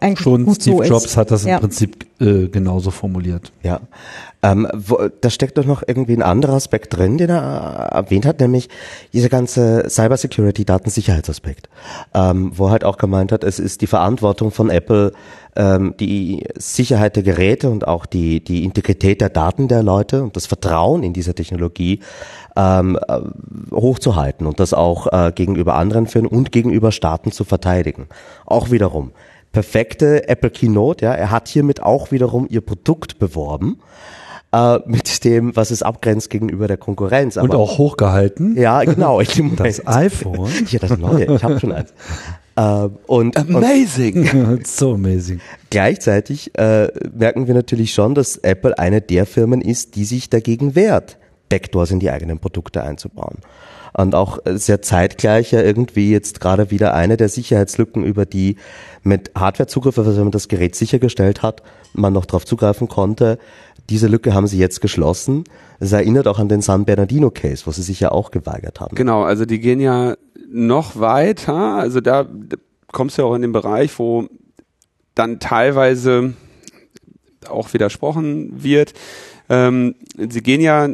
[0.00, 1.16] eigentlich schon gut Steve so Jobs ist.
[1.16, 1.58] hat das im Ja.
[1.58, 3.52] Prinzip äh, genauso formuliert.
[3.62, 3.80] Ja,
[4.42, 8.26] ähm, wo, da steckt doch noch irgendwie ein anderer Aspekt drin, den er äh, erwähnt
[8.26, 8.68] hat, nämlich
[9.12, 11.68] dieser ganze Cybersecurity, Datensicherheitsaspekt,
[12.12, 15.12] ähm, wo er halt auch gemeint hat, es ist die Verantwortung von Apple,
[15.56, 20.36] ähm, die Sicherheit der Geräte und auch die, die Integrität der Daten der Leute und
[20.36, 22.00] das Vertrauen in diese Technologie
[22.54, 23.20] ähm, äh,
[23.72, 28.08] hochzuhalten und das auch äh, gegenüber anderen Firmen und gegenüber Staaten zu verteidigen.
[28.44, 29.12] Auch wiederum
[29.54, 33.78] perfekte Apple Keynote, ja, er hat hiermit auch wiederum ihr Produkt beworben
[34.52, 37.36] äh, mit dem, was es abgrenzt gegenüber der Konkurrenz.
[37.38, 38.56] Und Aber- auch hochgehalten.
[38.58, 39.22] ja, genau.
[39.22, 40.50] Dem Das iPhone.
[40.68, 41.34] Ja, das neue.
[41.36, 41.94] Ich habe schon eins.
[42.56, 42.62] Äh,
[43.06, 44.56] und, und amazing.
[44.58, 45.40] It's so amazing.
[45.70, 50.74] gleichzeitig äh, merken wir natürlich schon, dass Apple eine der Firmen ist, die sich dagegen
[50.74, 51.16] wehrt,
[51.48, 53.38] Backdoors in die eigenen Produkte einzubauen.
[53.96, 58.56] Und auch sehr zeitgleich ja irgendwie jetzt gerade wieder eine der Sicherheitslücken, über die
[59.04, 63.38] mit Hardwarezugriff, also wenn man das Gerät sichergestellt hat, man noch darauf zugreifen konnte.
[63.90, 65.44] Diese Lücke haben sie jetzt geschlossen.
[65.78, 68.96] Es erinnert auch an den San Bernardino Case, wo sie sich ja auch geweigert haben.
[68.96, 70.16] Genau, also die gehen ja
[70.50, 71.54] noch weiter.
[71.54, 72.56] Also da da
[72.92, 74.26] kommst du ja auch in den Bereich, wo
[75.14, 76.32] dann teilweise
[77.48, 78.94] auch widersprochen wird.
[79.50, 80.88] Ähm, sie gehen ja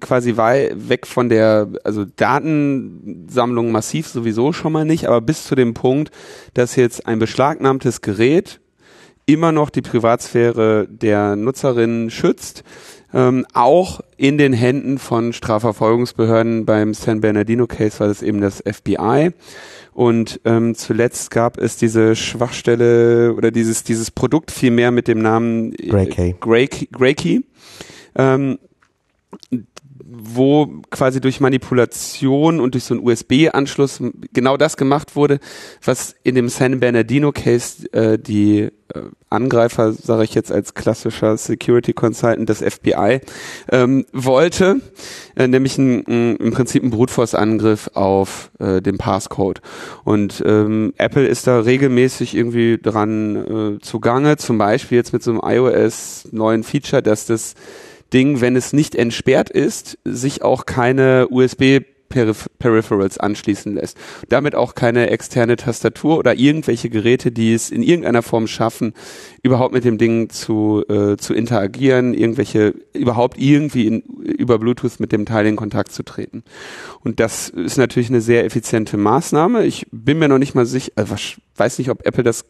[0.00, 5.74] quasi weg von der, also Datensammlung massiv sowieso schon mal nicht, aber bis zu dem
[5.74, 6.10] Punkt,
[6.54, 8.60] dass jetzt ein beschlagnahmtes Gerät
[9.26, 12.62] immer noch die Privatsphäre der Nutzerinnen schützt,
[13.14, 18.62] ähm, auch in den Händen von Strafverfolgungsbehörden beim San Bernardino Case war das eben das
[18.66, 19.30] FBI.
[19.92, 25.72] Und ähm, zuletzt gab es diese Schwachstelle oder dieses dieses Produkt vielmehr mit dem Namen
[25.74, 26.34] äh, Grey Key.
[26.40, 26.68] Grey.
[26.90, 27.40] Grey Key.
[28.16, 28.58] Ähm,
[30.16, 34.00] wo quasi durch Manipulation und durch so einen USB-Anschluss
[34.32, 35.40] genau das gemacht wurde,
[35.84, 39.00] was in dem San Bernardino-Case äh, die äh,
[39.30, 43.20] Angreifer, sage ich jetzt als klassischer Security Consultant des FBI,
[43.70, 44.80] ähm, wollte,
[45.36, 49.60] äh, nämlich ein, ein, im Prinzip ein Brute Force Angriff auf äh, den Passcode.
[50.04, 55.32] Und ähm, Apple ist da regelmäßig irgendwie dran äh, zugange, zum Beispiel jetzt mit so
[55.32, 57.54] einem iOS neuen Feature, dass das
[58.14, 61.80] Ding, wenn es nicht entsperrt ist, sich auch keine USB
[62.58, 63.96] Peripherals anschließen lässt.
[64.28, 68.94] Damit auch keine externe Tastatur oder irgendwelche Geräte, die es in irgendeiner Form schaffen,
[69.42, 75.12] überhaupt mit dem Ding zu, äh, zu interagieren, irgendwelche, überhaupt irgendwie in, über Bluetooth mit
[75.12, 76.44] dem Teil in Kontakt zu treten.
[77.02, 79.64] Und das ist natürlich eine sehr effiziente Maßnahme.
[79.64, 81.04] Ich bin mir noch nicht mal sicher, äh,
[81.56, 82.44] weiß nicht, ob Apple das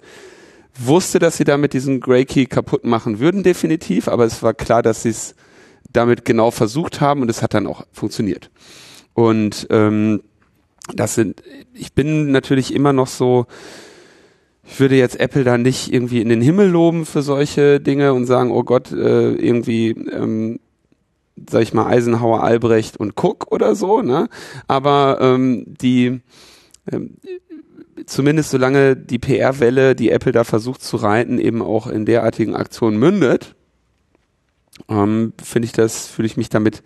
[0.77, 4.83] wusste, dass sie damit diesen Grey Key kaputt machen würden, definitiv, aber es war klar,
[4.83, 5.35] dass sie es
[5.95, 8.51] damit genau versucht haben und es hat dann auch funktioniert.
[9.15, 10.23] Und ähm,
[10.95, 11.43] das sind,
[11.73, 13.47] ich bin natürlich immer noch so,
[14.67, 18.27] ich würde jetzt Apple da nicht irgendwie in den Himmel loben für solche Dinge und
[18.27, 20.61] sagen, oh Gott, äh, irgendwie, ähm,
[21.49, 24.29] sag ich mal, Eisenhower, Albrecht und Cook oder so, ne?
[24.67, 26.21] Aber ähm, die
[26.91, 27.17] ähm,
[28.07, 32.99] zumindest solange die PR-Welle, die Apple da versucht zu reiten, eben auch in derartigen Aktionen
[32.99, 33.55] mündet,
[34.89, 36.83] ähm, finde ich das, fühle ich mich damit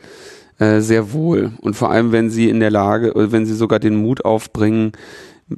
[0.58, 1.52] äh, sehr wohl.
[1.60, 4.92] Und vor allem, wenn sie in der Lage, oder wenn sie sogar den Mut aufbringen,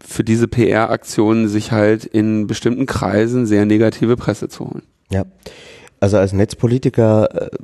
[0.07, 4.83] für diese PR-Aktionen sich halt in bestimmten Kreisen sehr negative Presse zu holen.
[5.11, 5.25] Ja.
[6.01, 7.57] Also als Netzpolitiker äh,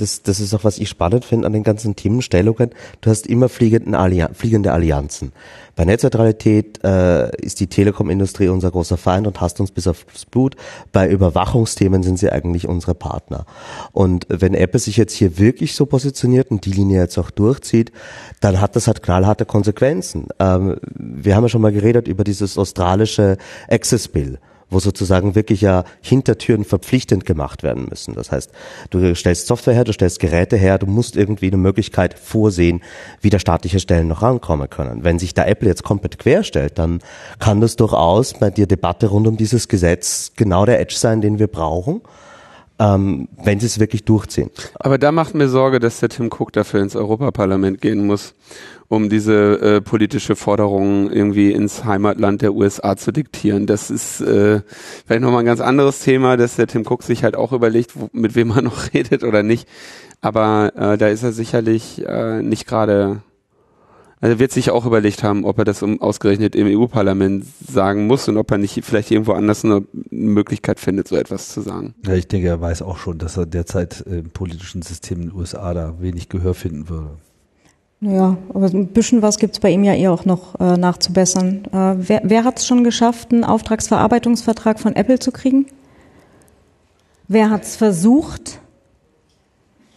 [0.00, 2.70] das, das ist auch, was ich spannend finde an den ganzen Themenstellungen.
[3.00, 5.32] Du hast immer fliegenden Allian fliegende Allianzen.
[5.76, 10.56] Bei Netzneutralität äh, ist die Telekom-Industrie unser großer Feind und hasst uns bis aufs Blut.
[10.92, 13.46] Bei Überwachungsthemen sind sie eigentlich unsere Partner.
[13.92, 17.92] Und wenn Apple sich jetzt hier wirklich so positioniert und die Linie jetzt auch durchzieht,
[18.40, 20.28] dann hat das halt knallharte Konsequenzen.
[20.38, 23.38] Ähm, wir haben ja schon mal geredet über dieses australische
[23.68, 24.38] Access Bill
[24.70, 28.14] wo sozusagen wirklich ja Hintertüren verpflichtend gemacht werden müssen.
[28.14, 28.50] Das heißt,
[28.90, 32.82] du stellst Software her, du stellst Geräte her, du musst irgendwie eine Möglichkeit vorsehen,
[33.20, 35.04] wie da staatliche Stellen noch rankommen können.
[35.04, 37.00] Wenn sich da Apple jetzt komplett querstellt, dann
[37.38, 41.38] kann das durchaus bei der Debatte rund um dieses Gesetz genau der Edge sein, den
[41.38, 42.00] wir brauchen
[42.80, 44.50] ähm, wenn sie es wirklich durchziehen.
[44.74, 48.34] Aber da macht mir Sorge, dass der Tim Cook dafür ins Europaparlament gehen muss
[48.90, 53.66] um diese äh, politische Forderung irgendwie ins Heimatland der USA zu diktieren.
[53.66, 54.62] Das ist äh,
[55.06, 58.10] vielleicht nochmal ein ganz anderes Thema, dass der Tim Cook sich halt auch überlegt, wo,
[58.12, 59.68] mit wem er noch redet oder nicht.
[60.20, 63.22] Aber äh, da ist er sicherlich äh, nicht gerade
[64.20, 68.06] also er wird sich auch überlegt haben, ob er das um, ausgerechnet im EU-Parlament sagen
[68.06, 71.94] muss und ob er nicht vielleicht irgendwo anders eine Möglichkeit findet, so etwas zu sagen.
[72.06, 75.36] Ja, ich denke, er weiß auch schon, dass er derzeit im politischen System in den
[75.36, 77.10] USA da wenig Gehör finden würde.
[78.00, 81.66] Naja, aber ein bisschen was gibt's bei ihm ja eh auch noch äh, nachzubessern.
[81.66, 85.66] Äh, wer wer hat es schon geschafft, einen Auftragsverarbeitungsvertrag von Apple zu kriegen?
[87.28, 88.60] Wer hat es versucht?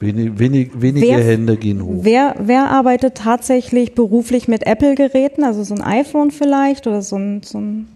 [0.03, 1.99] Wenig, wenig, wenige wer, Hände gehen hoch.
[2.01, 5.43] Wer, wer arbeitet tatsächlich beruflich mit Apple-Geräten?
[5.43, 7.87] Also so ein iPhone vielleicht oder so ein, so ein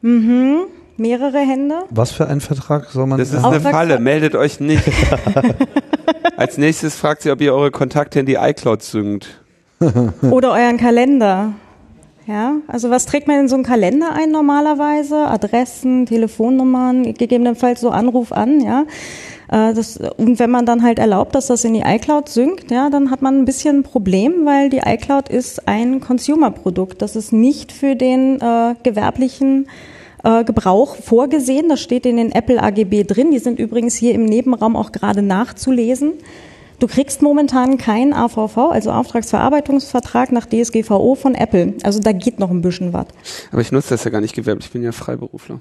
[0.00, 0.62] mhm,
[0.96, 1.80] mehrere Hände?
[1.90, 3.18] Was für ein Vertrag soll man?
[3.18, 4.00] Das ist eine Falle.
[4.00, 4.84] Meldet euch nicht.
[6.36, 9.42] Als nächstes fragt sie, ob ihr eure Kontakte in die iCloud synkt.
[10.30, 11.52] Oder euren Kalender.
[12.26, 15.16] Ja, also was trägt man in so einen Kalender ein normalerweise?
[15.28, 18.84] Adressen, Telefonnummern, gegebenenfalls so Anruf an, ja.
[19.48, 22.90] Äh, das, und wenn man dann halt erlaubt, dass das in die iCloud synkt, ja,
[22.90, 27.02] dann hat man ein bisschen ein Problem, weil die iCloud ist ein Consumer-Produkt.
[27.02, 29.68] Das ist nicht für den äh, gewerblichen
[30.24, 31.68] äh, Gebrauch vorgesehen.
[31.68, 33.30] Das steht in den Apple AGB drin.
[33.30, 36.14] Die sind übrigens hier im Nebenraum auch gerade nachzulesen.
[36.78, 41.72] Du kriegst momentan keinen AVV, also Auftragsverarbeitungsvertrag nach DSGVO von Apple.
[41.82, 43.06] Also da geht noch ein bisschen was.
[43.50, 45.58] Aber ich nutze das ja gar nicht gewerblich, ich bin ja Freiberufler.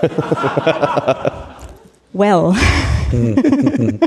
[2.14, 2.54] well.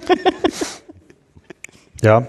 [2.03, 2.28] Ja,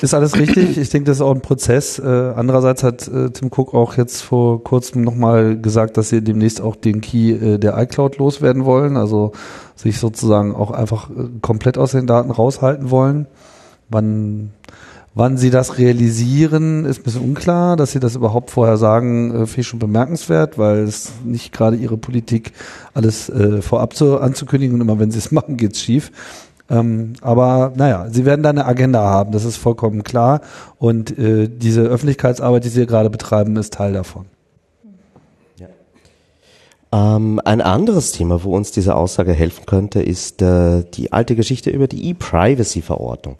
[0.00, 0.78] ist alles richtig.
[0.78, 1.98] Ich denke, das ist auch ein Prozess.
[1.98, 6.62] Äh, andererseits hat äh, Tim Cook auch jetzt vor kurzem nochmal gesagt, dass sie demnächst
[6.62, 8.96] auch den Key äh, der iCloud loswerden wollen.
[8.96, 9.32] Also
[9.76, 11.10] sich sozusagen auch einfach
[11.42, 13.26] komplett aus den Daten raushalten wollen.
[13.90, 14.50] Wann,
[15.14, 17.76] wann sie das realisieren, ist ein bisschen unklar.
[17.76, 21.76] Dass sie das überhaupt vorher sagen, äh, finde ich schon bemerkenswert, weil es nicht gerade
[21.76, 22.52] ihre Politik
[22.94, 26.10] alles äh, vorab zu, anzukündigen und immer wenn sie es machen, geht's schief.
[26.70, 30.40] Ähm, aber naja, sie werden da eine Agenda haben, das ist vollkommen klar.
[30.78, 34.26] Und äh, diese Öffentlichkeitsarbeit, die sie gerade betreiben, ist Teil davon.
[36.92, 41.70] Ähm, ein anderes Thema, wo uns diese Aussage helfen könnte, ist äh, die alte Geschichte
[41.70, 43.36] über die E-Privacy-Verordnung.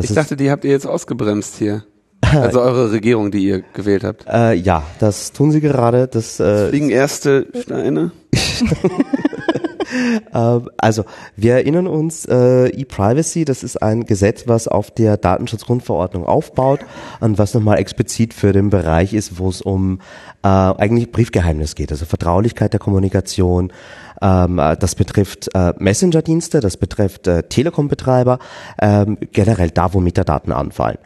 [0.00, 1.84] Ich dachte, die habt ihr jetzt ausgebremst hier.
[2.34, 4.24] Also eure Regierung, die ihr gewählt habt.
[4.26, 6.08] Äh, ja, das tun sie gerade.
[6.08, 8.12] Das, äh, Fliegen erste Steine.
[10.34, 11.04] Ähm, also,
[11.36, 16.80] wir erinnern uns, äh, E-Privacy, das ist ein Gesetz, was auf der Datenschutzgrundverordnung aufbaut
[17.20, 20.00] und was nochmal explizit für den Bereich ist, wo es um
[20.42, 23.72] äh, eigentlich Briefgeheimnis geht, also Vertraulichkeit der Kommunikation.
[24.20, 28.38] Ähm, äh, das betrifft äh, Messenger-Dienste, das betrifft äh, Telekom-Betreiber,
[28.80, 30.98] ähm, generell da, wo Metadaten anfallen.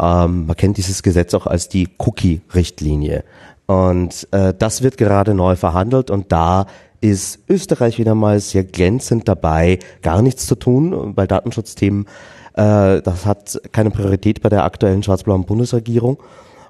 [0.00, 3.24] Ähm, man kennt dieses Gesetz auch als die Cookie-Richtlinie.
[3.66, 6.66] Und äh, das wird gerade neu verhandelt und da
[7.00, 12.06] ist Österreich wieder mal sehr glänzend dabei, gar nichts zu tun, weil Datenschutzthemen,
[12.54, 16.18] äh, das hat keine Priorität bei der aktuellen schwarz-blauen Bundesregierung.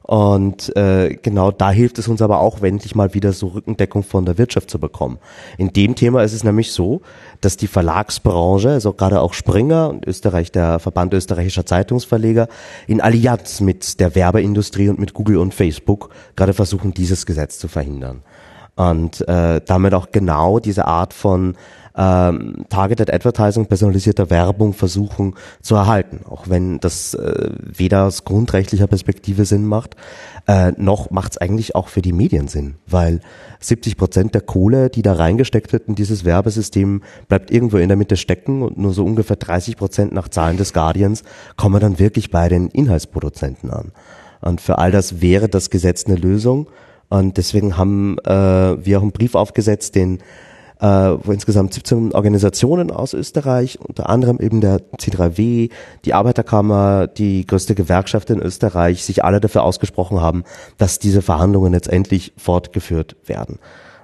[0.03, 4.24] Und äh, genau da hilft es uns aber auch, endlich mal wieder so Rückendeckung von
[4.24, 5.18] der Wirtschaft zu bekommen.
[5.57, 7.01] In dem Thema ist es nämlich so,
[7.41, 12.49] dass die Verlagsbranche, also gerade auch Springer und Österreich, der Verband österreichischer Zeitungsverleger,
[12.89, 17.68] in Allianz mit der Werbeindustrie und mit Google und Facebook gerade versuchen, dieses Gesetz zu
[17.68, 18.22] verhindern
[18.76, 21.56] und äh, damit auch genau diese Art von
[21.96, 28.86] ähm, Targeted Advertising, personalisierter Werbung versuchen zu erhalten, auch wenn das äh, weder aus grundrechtlicher
[28.86, 29.96] Perspektive Sinn macht,
[30.46, 33.20] äh, noch macht es eigentlich auch für die Medien Sinn, weil
[33.60, 37.98] 70 Prozent der Kohle, die da reingesteckt wird in dieses Werbesystem, bleibt irgendwo in der
[37.98, 41.22] Mitte stecken und nur so ungefähr 30 Prozent nach Zahlen des Guardians
[41.56, 43.92] kommen dann wirklich bei den Inhaltsproduzenten an.
[44.40, 46.68] Und für all das wäre das Gesetz eine Lösung.
[47.11, 50.20] Und deswegen haben äh, wir auch einen Brief aufgesetzt, den
[50.80, 55.70] äh, wo insgesamt 17 Organisationen aus Österreich, unter anderem eben der C3W,
[56.04, 60.44] die Arbeiterkammer, die größte Gewerkschaft in Österreich, sich alle dafür ausgesprochen haben,
[60.78, 63.58] dass diese Verhandlungen jetzt endlich fortgeführt werden.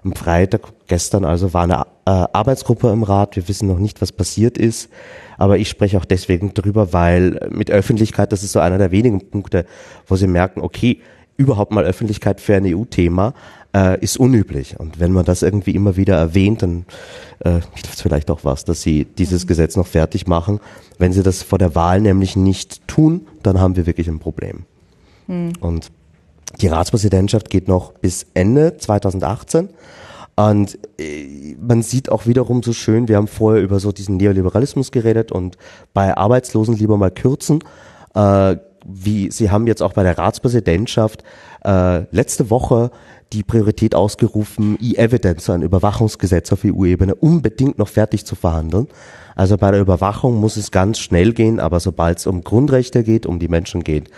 [0.04, 3.34] Am Freitag, gestern also, war eine äh, Arbeitsgruppe im Rat.
[3.34, 4.88] Wir wissen noch nicht, was passiert ist.
[5.38, 9.30] Aber ich spreche auch deswegen drüber, weil mit Öffentlichkeit, das ist so einer der wenigen
[9.30, 9.64] Punkte,
[10.06, 11.00] wo sie merken, okay,
[11.36, 13.34] überhaupt mal Öffentlichkeit für ein EU-Thema
[13.74, 14.78] äh, ist unüblich.
[14.80, 16.86] Und wenn man das irgendwie immer wieder erwähnt, dann
[17.40, 19.48] äh, hilft vielleicht auch was, dass sie dieses mhm.
[19.48, 20.60] Gesetz noch fertig machen.
[20.98, 24.64] Wenn sie das vor der Wahl nämlich nicht tun, dann haben wir wirklich ein Problem.
[25.26, 25.52] Mhm.
[25.60, 25.90] Und
[26.60, 29.68] die Ratspräsidentschaft geht noch bis Ende 2018.
[30.36, 34.90] Und äh, man sieht auch wiederum so schön, wir haben vorher über so diesen Neoliberalismus
[34.90, 35.56] geredet und
[35.94, 37.60] bei Arbeitslosen lieber mal kürzen.
[38.14, 38.56] Äh,
[38.86, 41.24] wie Sie haben jetzt auch bei der Ratspräsidentschaft
[41.64, 42.90] äh, letzte Woche
[43.32, 48.86] die Priorität ausgerufen, E-Evidence, ein Überwachungsgesetz auf EU-Ebene, unbedingt noch fertig zu verhandeln.
[49.34, 53.26] Also bei der Überwachung muss es ganz schnell gehen, aber sobald es um Grundrechte geht,
[53.26, 54.10] um die Menschen geht,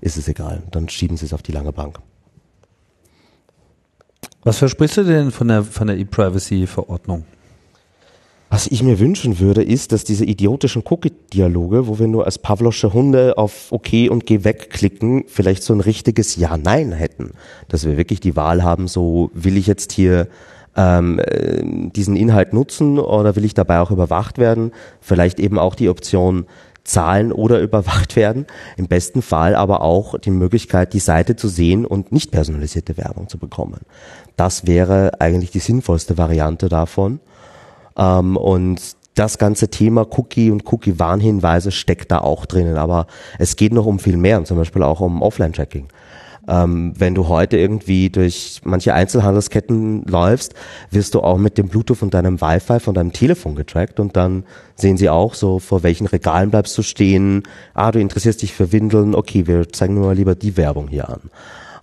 [0.00, 0.62] ist es egal.
[0.72, 2.00] Dann schieben Sie es auf die lange Bank.
[4.42, 7.24] Was versprichst du denn von der, von der E-Privacy-Verordnung?
[8.48, 12.92] Was ich mir wünschen würde, ist, dass diese idiotischen Cookie-Dialoge, wo wir nur als Pavlosche
[12.92, 17.32] Hunde auf OK und Geh weg klicken, vielleicht so ein richtiges Ja-Nein hätten.
[17.68, 20.28] Dass wir wirklich die Wahl haben, so will ich jetzt hier
[20.76, 24.72] ähm, äh, diesen Inhalt nutzen oder will ich dabei auch überwacht werden?
[25.00, 26.46] Vielleicht eben auch die Option
[26.84, 28.46] zahlen oder überwacht werden.
[28.76, 33.28] Im besten Fall aber auch die Möglichkeit, die Seite zu sehen und nicht personalisierte Werbung
[33.28, 33.80] zu bekommen.
[34.36, 37.18] Das wäre eigentlich die sinnvollste Variante davon.
[37.96, 38.80] Ähm, und
[39.14, 42.76] das ganze Thema Cookie und Cookie-Warnhinweise steckt da auch drinnen.
[42.76, 43.06] Aber
[43.38, 45.88] es geht noch um viel mehr, zum Beispiel auch um Offline-Tracking.
[46.48, 50.54] Ähm, wenn du heute irgendwie durch manche Einzelhandelsketten läufst,
[50.90, 54.44] wirst du auch mit dem Bluetooth und deinem Wi-Fi von deinem Telefon getrackt und dann
[54.76, 57.42] sehen sie auch so, vor welchen Regalen bleibst du stehen.
[57.74, 61.08] Ah, du interessierst dich für Windeln, okay, wir zeigen nur mal lieber die Werbung hier
[61.08, 61.20] an.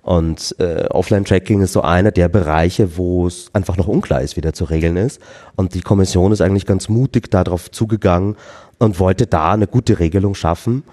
[0.03, 4.41] Und äh, Offline-Tracking ist so einer der Bereiche, wo es einfach noch unklar ist, wie
[4.41, 5.21] der zu regeln ist.
[5.55, 8.35] Und die Kommission ist eigentlich ganz mutig darauf zugegangen
[8.79, 10.83] und wollte da eine gute Regelung schaffen.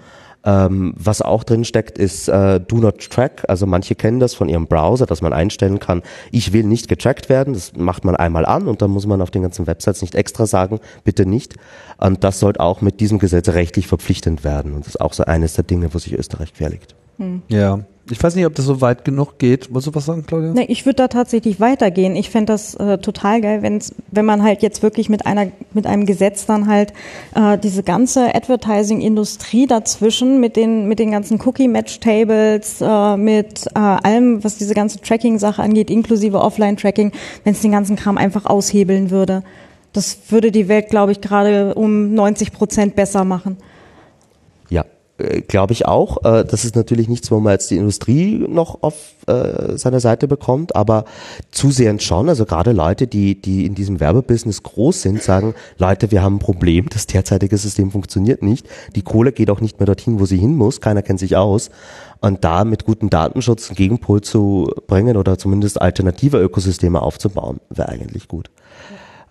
[0.43, 3.43] Ähm, was auch drin steckt, ist äh, Do Not Track.
[3.47, 6.01] Also manche kennen das von ihrem Browser, dass man einstellen kann,
[6.31, 7.53] ich will nicht getrackt werden.
[7.53, 10.45] Das macht man einmal an und dann muss man auf den ganzen Websites nicht extra
[10.47, 11.55] sagen, bitte nicht.
[11.97, 14.73] Und das sollte auch mit diesem Gesetz rechtlich verpflichtend werden.
[14.73, 16.95] Und das ist auch so eines der Dinge, wo sich Österreich querlegt.
[17.17, 17.43] Hm.
[17.49, 19.71] Ja, ich weiß nicht, ob das so weit genug geht.
[19.71, 20.51] Wolltest du was sagen, Claudia?
[20.53, 22.15] Nee, ich würde da tatsächlich weitergehen.
[22.15, 25.85] Ich fände das äh, total geil, wenn's, wenn man halt jetzt wirklich mit einer mit
[25.85, 26.93] einem Gesetz dann halt
[27.35, 34.43] äh, diese ganze Advertising-Industrie dazwischen mit den mit den ganzen Cookie-Match-Tables, äh, mit äh, allem,
[34.43, 37.11] was diese ganze Tracking-Sache angeht, inklusive Offline-Tracking,
[37.43, 39.43] wenn es den ganzen Kram einfach aushebeln würde.
[39.93, 43.57] Das würde die Welt, glaube ich, gerade um 90 Prozent besser machen.
[45.21, 46.23] Ja, glaube ich auch.
[46.23, 50.27] Äh, das ist natürlich nichts, wo man jetzt die Industrie noch auf äh, seiner Seite
[50.27, 51.05] bekommt, aber
[51.51, 52.29] zusehends schon.
[52.29, 56.39] Also gerade Leute, die, die in diesem Werbebusiness groß sind, sagen, Leute, wir haben ein
[56.39, 58.67] Problem, das derzeitige System funktioniert nicht.
[58.95, 60.81] Die Kohle geht auch nicht mehr dorthin, wo sie hin muss.
[60.81, 61.69] Keiner kennt sich aus.
[62.19, 67.89] Und da mit gutem Datenschutz einen Gegenpol zu bringen oder zumindest alternative Ökosysteme aufzubauen, wäre
[67.89, 68.49] eigentlich gut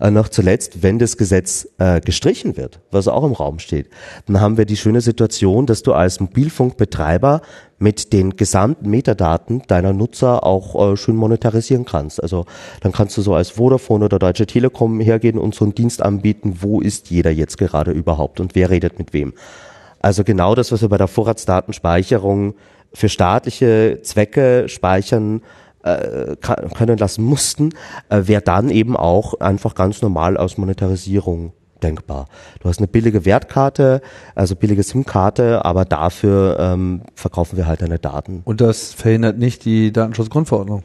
[0.01, 3.87] äh, noch zuletzt, wenn das Gesetz äh, gestrichen wird, was auch im Raum steht,
[4.25, 7.41] dann haben wir die schöne Situation, dass du als Mobilfunkbetreiber
[7.77, 12.21] mit den gesamten Metadaten deiner Nutzer auch äh, schön monetarisieren kannst.
[12.21, 12.45] Also
[12.81, 16.57] dann kannst du so als Vodafone oder Deutsche Telekom hergehen und so einen Dienst anbieten,
[16.61, 19.33] wo ist jeder jetzt gerade überhaupt und wer redet mit wem.
[19.99, 22.55] Also genau das, was wir bei der Vorratsdatenspeicherung
[22.91, 25.41] für staatliche Zwecke speichern,
[25.83, 27.69] äh, können lassen mussten,
[28.09, 32.27] äh, wäre dann eben auch einfach ganz normal aus Monetarisierung denkbar.
[32.59, 34.01] Du hast eine billige Wertkarte,
[34.35, 38.41] also billige SIM-Karte, aber dafür ähm, verkaufen wir halt deine Daten.
[38.45, 40.83] Und das verhindert nicht die Datenschutzgrundverordnung?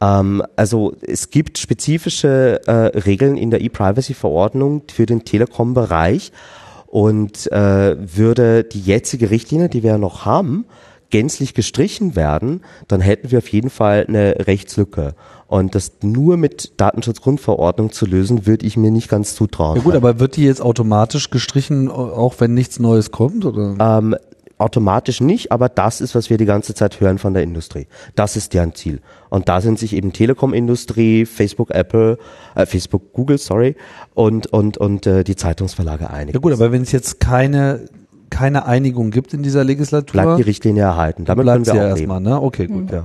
[0.00, 6.32] Ähm, also es gibt spezifische äh, Regeln in der E-Privacy-Verordnung für den Telekom-Bereich
[6.86, 10.66] und äh, würde die jetzige Richtlinie, die wir ja noch haben,
[11.10, 15.14] gänzlich gestrichen werden, dann hätten wir auf jeden Fall eine Rechtslücke.
[15.46, 19.76] Und das nur mit Datenschutzgrundverordnung zu lösen, würde ich mir nicht ganz zutrauen.
[19.76, 23.44] Ja gut, aber wird die jetzt automatisch gestrichen, auch wenn nichts Neues kommt?
[23.44, 23.74] Oder?
[23.80, 24.14] Ähm,
[24.60, 27.86] automatisch nicht, aber das ist, was wir die ganze Zeit hören von der Industrie.
[28.14, 29.00] Das ist deren Ziel.
[29.30, 32.18] Und da sind sich eben Telekom-Industrie, Facebook, Apple,
[32.54, 33.74] äh, Facebook, Google, sorry,
[34.14, 36.34] und und und äh, die Zeitungsverlage einig.
[36.34, 37.88] Ja gut, aber wenn es jetzt keine
[38.30, 40.22] keine Einigung gibt in dieser Legislatur.
[40.22, 41.24] Bleibt die Richtlinie erhalten.
[41.24, 42.40] Damit bleibt können wir ja erstmal, ne?
[42.40, 42.92] Okay, gut, mhm.
[42.92, 43.04] ja.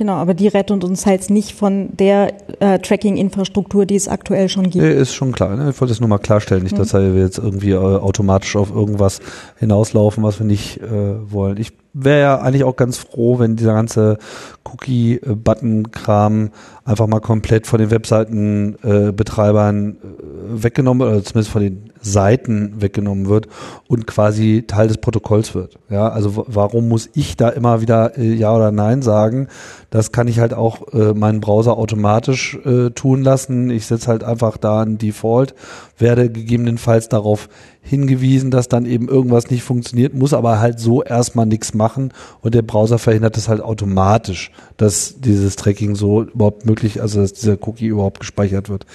[0.00, 4.70] Genau, aber die rettet uns halt nicht von der äh, Tracking-Infrastruktur, die es aktuell schon
[4.70, 4.82] gibt.
[4.82, 5.54] Nee, ist schon klar.
[5.54, 5.68] Ne?
[5.68, 6.78] Ich wollte es nur mal klarstellen, nicht, mhm.
[6.78, 9.20] dass wir jetzt irgendwie äh, automatisch auf irgendwas
[9.58, 11.58] hinauslaufen, was wir nicht äh, wollen.
[11.58, 14.18] Ich wäre ja eigentlich auch ganz froh, wenn dieser ganze
[14.64, 16.50] Cookie-Button-Kram
[16.84, 23.48] einfach mal komplett von den Webseitenbetreibern äh, weggenommen oder zumindest von den Seiten weggenommen wird
[23.88, 25.78] und quasi Teil des Protokolls wird.
[25.88, 29.48] Ja, also warum muss ich da immer wieder äh, Ja oder Nein sagen?
[29.90, 32.58] Das kann ich halt auch äh, meinen Browser automatisch
[32.94, 33.70] tun lassen.
[33.70, 35.54] Ich setze halt einfach da ein Default,
[35.98, 37.48] werde gegebenenfalls darauf
[37.82, 42.12] hingewiesen, dass dann eben irgendwas nicht funktioniert, muss aber halt so erstmal nichts machen
[42.42, 47.32] und der Browser verhindert es halt automatisch, dass dieses Tracking so überhaupt möglich, also dass
[47.32, 48.86] dieser Cookie überhaupt gespeichert wird.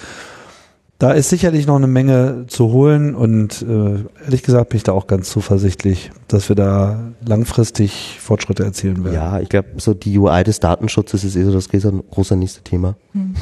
[0.98, 4.92] Da ist sicherlich noch eine Menge zu holen und äh, ehrlich gesagt bin ich da
[4.92, 9.14] auch ganz zuversichtlich, dass wir da langfristig Fortschritte erzielen werden.
[9.14, 12.94] Ja, ich glaube, so die UI des Datenschutzes ist eh so das große, nächste Thema.
[13.12, 13.34] Hm.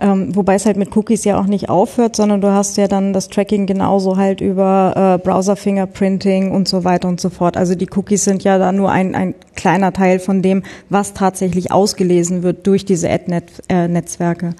[0.00, 3.14] Ähm, wobei es halt mit Cookies ja auch nicht aufhört, sondern du hast ja dann
[3.14, 7.56] das Tracking genauso halt über äh, Browser-Fingerprinting und so weiter und so fort.
[7.56, 11.72] Also die Cookies sind ja da nur ein, ein kleiner Teil von dem, was tatsächlich
[11.72, 14.48] ausgelesen wird durch diese Ad-Netzwerke.
[14.48, 14.54] Äh,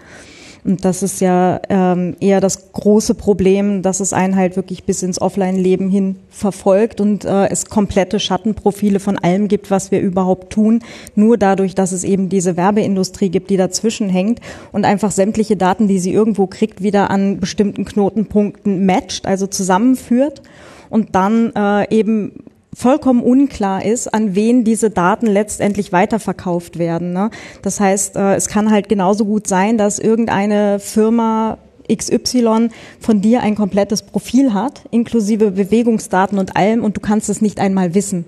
[0.64, 5.02] und das ist ja ähm, eher das große Problem, dass es einen halt wirklich bis
[5.02, 10.52] ins Offline-Leben hin verfolgt und äh, es komplette Schattenprofile von allem gibt, was wir überhaupt
[10.52, 10.80] tun.
[11.16, 14.40] Nur dadurch, dass es eben diese Werbeindustrie gibt, die dazwischen hängt
[14.70, 20.42] und einfach sämtliche Daten, die sie irgendwo kriegt, wieder an bestimmten Knotenpunkten matcht, also zusammenführt
[20.90, 22.44] und dann äh, eben
[22.74, 27.12] vollkommen unklar ist, an wen diese Daten letztendlich weiterverkauft werden.
[27.12, 27.30] Ne?
[27.62, 31.58] Das heißt, äh, es kann halt genauso gut sein, dass irgendeine Firma
[31.92, 32.70] XY
[33.00, 37.60] von dir ein komplettes Profil hat, inklusive Bewegungsdaten und allem, und du kannst es nicht
[37.60, 38.24] einmal wissen.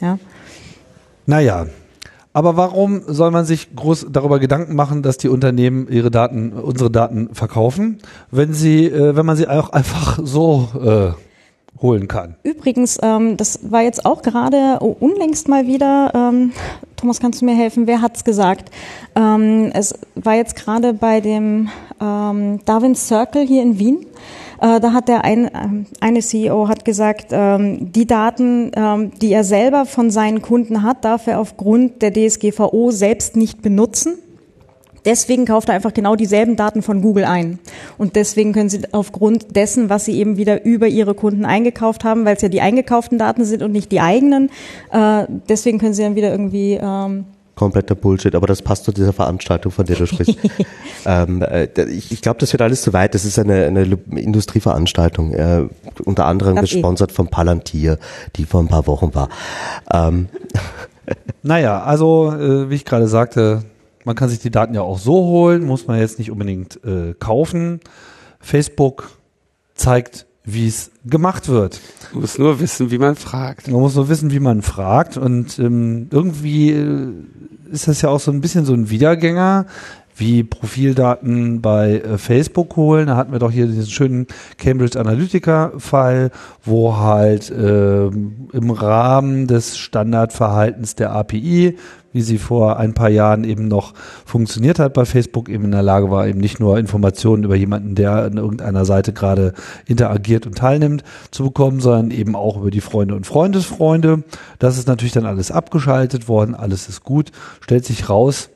[0.00, 0.18] Ja?
[1.26, 1.66] Naja,
[2.32, 6.90] aber warum soll man sich groß darüber Gedanken machen, dass die Unternehmen ihre Daten, unsere
[6.90, 7.98] Daten verkaufen,
[8.30, 11.27] wenn sie, äh, wenn man sie auch einfach so äh,
[11.80, 12.36] holen kann.
[12.42, 16.52] Übrigens, ähm, das war jetzt auch gerade unlängst mal wieder, ähm,
[16.96, 18.70] Thomas, kannst du mir helfen, wer hat's gesagt?
[19.14, 21.68] Ähm, es war jetzt gerade bei dem
[22.00, 24.06] ähm, Darwin Circle hier in Wien.
[24.60, 25.50] Äh, da hat der ein, äh,
[26.00, 31.04] eine CEO hat gesagt, ähm, die Daten, ähm, die er selber von seinen Kunden hat,
[31.04, 34.18] darf er aufgrund der DSGVO selbst nicht benutzen
[35.08, 37.58] Deswegen kauft er einfach genau dieselben Daten von Google ein.
[37.96, 42.26] Und deswegen können Sie aufgrund dessen, was Sie eben wieder über Ihre Kunden eingekauft haben,
[42.26, 44.50] weil es ja die eingekauften Daten sind und nicht die eigenen,
[44.92, 49.14] äh, deswegen können Sie dann wieder irgendwie ähm, kompletter Bullshit, aber das passt zu dieser
[49.14, 50.36] Veranstaltung, von der du sprichst.
[51.06, 53.14] ähm, äh, ich ich glaube, das wird alles zu weit.
[53.14, 55.66] Das ist eine, eine Industrieveranstaltung, äh,
[56.04, 57.14] unter anderem das gesponsert eh.
[57.14, 57.98] von Palantir,
[58.36, 59.30] die vor ein paar Wochen war.
[59.90, 60.28] Ähm.
[61.42, 63.62] Naja, also äh, wie ich gerade sagte,
[64.04, 67.14] man kann sich die Daten ja auch so holen, muss man jetzt nicht unbedingt äh,
[67.18, 67.80] kaufen.
[68.40, 69.10] Facebook
[69.74, 71.78] zeigt wie es gemacht wird.
[72.12, 73.68] Man muss nur wissen, wie man fragt.
[73.68, 75.18] Man muss nur wissen, wie man fragt.
[75.18, 77.12] Und ähm, irgendwie äh,
[77.70, 79.66] ist das ja auch so ein bisschen so ein Wiedergänger
[80.18, 83.06] wie Profildaten bei äh, Facebook holen.
[83.06, 84.26] Da hatten wir doch hier diesen schönen
[84.58, 86.30] Cambridge Analytica-Fall,
[86.64, 91.76] wo halt äh, im Rahmen des Standardverhaltens der API,
[92.12, 93.94] wie sie vor ein paar Jahren eben noch
[94.24, 97.94] funktioniert hat bei Facebook, eben in der Lage war, eben nicht nur Informationen über jemanden,
[97.94, 99.52] der an irgendeiner Seite gerade
[99.86, 104.24] interagiert und teilnimmt, zu bekommen, sondern eben auch über die Freunde und Freundesfreunde.
[104.58, 108.50] Das ist natürlich dann alles abgeschaltet worden, alles ist gut, stellt sich raus,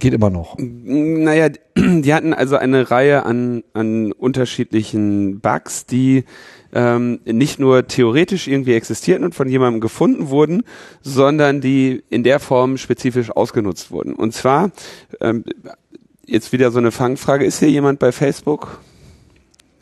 [0.00, 0.56] Geht immer noch.
[0.58, 6.24] Naja, die hatten also eine Reihe an, an unterschiedlichen Bugs, die
[6.72, 10.62] ähm, nicht nur theoretisch irgendwie existierten und von jemandem gefunden wurden,
[11.02, 14.14] sondern die in der Form spezifisch ausgenutzt wurden.
[14.14, 14.70] Und zwar,
[15.20, 15.44] ähm,
[16.24, 18.80] jetzt wieder so eine Fangfrage, ist hier jemand bei Facebook?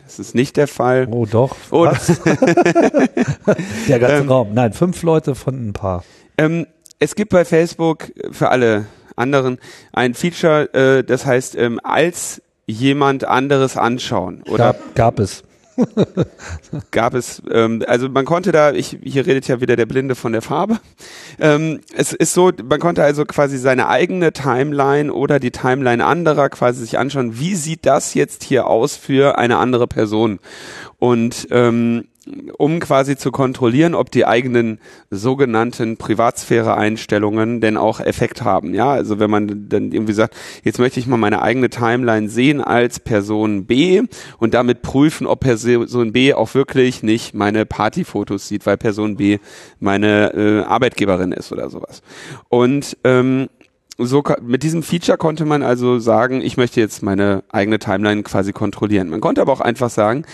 [0.05, 1.07] Das ist nicht der Fall.
[1.13, 1.55] Oh doch.
[1.71, 1.85] Oh.
[3.89, 4.49] der ganze ähm, Raum.
[4.53, 6.03] Nein, fünf Leute von ein paar.
[6.39, 6.67] Ähm,
[6.99, 8.87] es gibt bei Facebook für alle
[9.19, 9.59] anderen
[9.93, 14.43] ein Feature, äh, das heißt, ähm, als jemand anderes anschauen.
[14.49, 15.43] Oder gab, gab es.
[16.91, 20.33] gab es, ähm, also man konnte da, ich, hier redet ja wieder der Blinde von
[20.33, 20.79] der Farbe.
[21.39, 26.49] Ähm, es ist so, man konnte also quasi seine eigene Timeline oder die Timeline anderer
[26.49, 30.41] quasi sich anschauen, wie sieht das jetzt hier aus für eine andere Person.
[30.99, 32.09] Und ähm,
[32.57, 34.79] um quasi zu kontrollieren, ob die eigenen
[35.11, 38.75] sogenannten Privatsphäre-Einstellungen denn auch Effekt haben.
[38.75, 42.61] Ja, also wenn man dann irgendwie sagt, jetzt möchte ich mal meine eigene Timeline sehen
[42.61, 44.03] als Person B
[44.39, 49.39] und damit prüfen, ob Person B auch wirklich nicht meine Partyfotos sieht, weil Person B
[49.81, 52.03] meine äh, Arbeitgeberin ist oder sowas.
[52.49, 53.49] Und ähm,
[53.99, 58.53] so mit diesem Feature konnte man also sagen, ich möchte jetzt meine eigene Timeline quasi
[58.53, 59.09] kontrollieren.
[59.11, 60.25] Man konnte aber auch einfach sagen,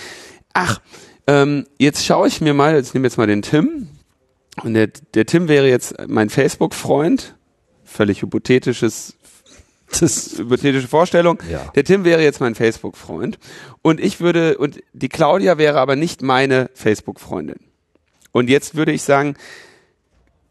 [0.53, 0.81] ach,
[1.27, 3.89] ähm, jetzt schaue ich mir mal, jetzt nehme jetzt mal den Tim.
[4.63, 7.35] Und der, der Tim wäre jetzt mein Facebook-Freund.
[7.85, 9.15] Völlig hypothetisches
[10.01, 11.43] das hypothetische Vorstellung.
[11.51, 11.71] Ja.
[11.75, 13.39] Der Tim wäre jetzt mein Facebook-Freund.
[13.83, 17.61] Und ich würde, und die Claudia wäre aber nicht meine Facebook-Freundin.
[18.33, 19.37] Und jetzt würde ich sagen,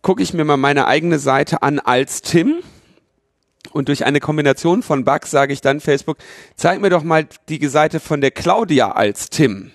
[0.02, 2.56] gucke ich mir mal meine eigene Seite an als Tim.
[3.72, 6.18] Und durch eine Kombination von Bugs sage ich dann Facebook,
[6.56, 9.72] zeig mir doch mal die Seite von der Claudia als Tim.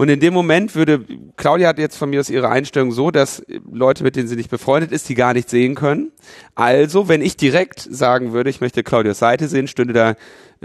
[0.00, 1.04] Und in dem Moment würde,
[1.36, 4.48] Claudia hat jetzt von mir aus ihre Einstellung so, dass Leute, mit denen sie nicht
[4.48, 6.10] befreundet ist, die gar nicht sehen können.
[6.54, 10.16] Also, wenn ich direkt sagen würde, ich möchte Claudias Seite sehen, stünde da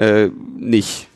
[0.01, 1.09] äh, nicht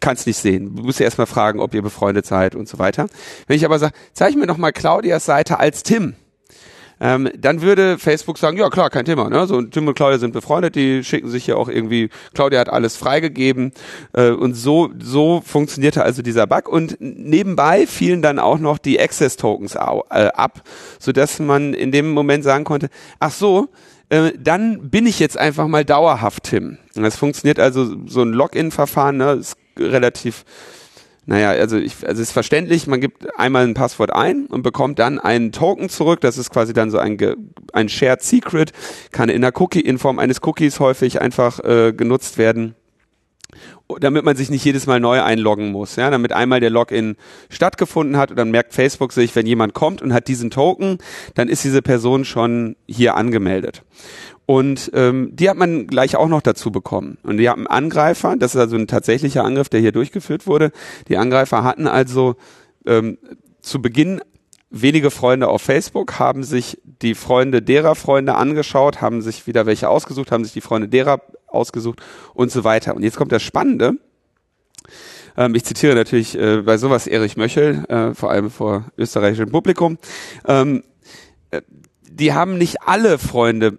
[0.00, 0.74] kannst nicht sehen.
[0.74, 3.08] Du musst erstmal fragen, ob ihr befreundet seid und so weiter.
[3.46, 6.14] Wenn ich aber sage, zeig mir noch mal Claudias Seite als Tim,
[7.00, 9.28] ähm, dann würde Facebook sagen, ja klar, kein Thema.
[9.28, 9.46] Ne?
[9.46, 12.96] So, Tim und Claudia sind befreundet, die schicken sich ja auch irgendwie, Claudia hat alles
[12.96, 13.72] freigegeben
[14.14, 18.98] äh, und so, so funktionierte also dieser Bug und nebenbei fielen dann auch noch die
[19.00, 20.62] Access-Tokens äh, ab,
[20.98, 22.88] sodass man in dem Moment sagen konnte,
[23.20, 23.68] ach so,
[24.08, 26.78] äh, dann bin ich jetzt einfach mal dauerhaft Tim.
[26.94, 30.44] Das funktioniert also so ein Login-Verfahren, ne, ist relativ
[31.26, 35.00] naja, also ich, also es ist verständlich, man gibt einmal ein Passwort ein und bekommt
[35.00, 36.20] dann einen Token zurück.
[36.20, 37.18] Das ist quasi dann so ein,
[37.72, 38.72] ein Shared Secret,
[39.10, 42.76] kann in der Cookie, in Form eines Cookies häufig einfach äh, genutzt werden
[44.00, 47.16] damit man sich nicht jedes Mal neu einloggen muss, ja, damit einmal der Login
[47.48, 50.98] stattgefunden hat und dann merkt Facebook sich, wenn jemand kommt und hat diesen Token,
[51.34, 53.84] dann ist diese Person schon hier angemeldet.
[54.46, 57.18] Und ähm, die hat man gleich auch noch dazu bekommen.
[57.24, 60.70] Und die haben Angreifer, das ist also ein tatsächlicher Angriff, der hier durchgeführt wurde.
[61.08, 62.36] Die Angreifer hatten also
[62.86, 63.18] ähm,
[63.60, 64.20] zu Beginn
[64.70, 69.88] wenige Freunde auf Facebook, haben sich die Freunde derer Freunde angeschaut, haben sich wieder welche
[69.88, 72.00] ausgesucht, haben sich die Freunde derer ausgesucht
[72.34, 72.94] und so weiter.
[72.94, 73.94] Und jetzt kommt das Spannende.
[75.36, 79.98] Ähm, ich zitiere natürlich äh, bei sowas Erich Möchel, äh, vor allem vor österreichischem Publikum.
[80.46, 80.84] Ähm,
[81.50, 81.62] äh,
[82.08, 83.78] die haben nicht alle Freunde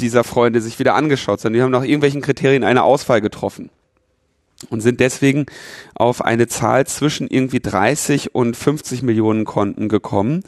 [0.00, 3.70] dieser Freunde sich wieder angeschaut, sondern die haben nach irgendwelchen Kriterien eine Auswahl getroffen
[4.70, 5.46] und sind deswegen
[5.94, 10.42] auf eine Zahl zwischen irgendwie 30 und 50 Millionen Konten gekommen,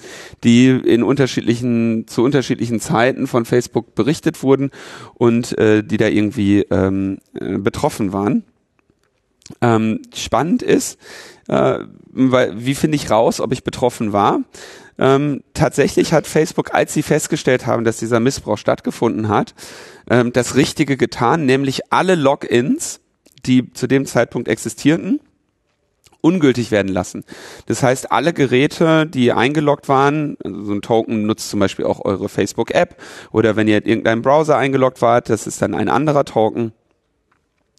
[0.44, 4.70] die in unterschiedlichen zu unterschiedlichen Zeiten von Facebook berichtet wurden
[5.14, 8.44] und äh, die da irgendwie ähm, äh, betroffen waren.
[9.61, 10.99] Ähm, spannend ist,
[11.49, 11.78] äh,
[12.11, 14.40] weil, wie finde ich raus, ob ich betroffen war?
[14.99, 19.55] Ähm, tatsächlich hat Facebook, als sie festgestellt haben, dass dieser Missbrauch stattgefunden hat,
[20.11, 23.01] ähm, das Richtige getan, nämlich alle Logins,
[23.46, 25.20] die zu dem Zeitpunkt existierten,
[26.20, 27.24] ungültig werden lassen.
[27.66, 32.05] Das heißt, alle Geräte, die eingeloggt waren, also so ein Token nutzt zum Beispiel auch
[32.05, 32.97] eure Facebook-App
[33.31, 36.72] oder wenn ihr in irgendeinem Browser eingeloggt wart, das ist dann ein anderer Token.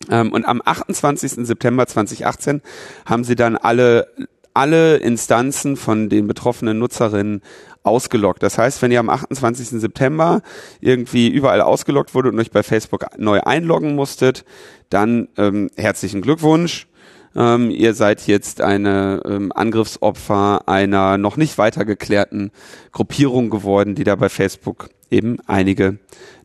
[0.10, 1.46] Ähm, und am 28.
[1.46, 2.62] September 2018
[3.06, 4.08] haben sie dann alle
[4.54, 7.42] alle Instanzen von den betroffenen Nutzerinnen
[7.84, 8.44] ausgeloggt.
[8.44, 9.80] Das heißt, wenn ihr am 28.
[9.80, 10.42] September
[10.82, 14.46] irgendwie überall ausgeloggt wurde und euch bei Facebook neu einloggen musstet,
[14.90, 16.88] dann ähm, herzlichen Glückwunsch.
[17.36, 22.52] Ähm, ihr seid jetzt eine ähm, Angriffsopfer einer noch nicht weiter geklärten
[22.92, 26.00] Gruppierung geworden, die da bei Facebook eben einige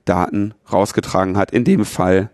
[0.05, 1.51] Daten rausgetragen hat.
[1.51, 2.31] In dem Fall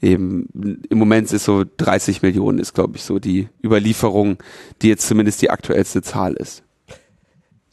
[0.00, 0.48] eben
[0.88, 4.38] im Moment ist so 30 Millionen ist, glaube ich, so die Überlieferung,
[4.82, 6.62] die jetzt zumindest die aktuellste Zahl ist.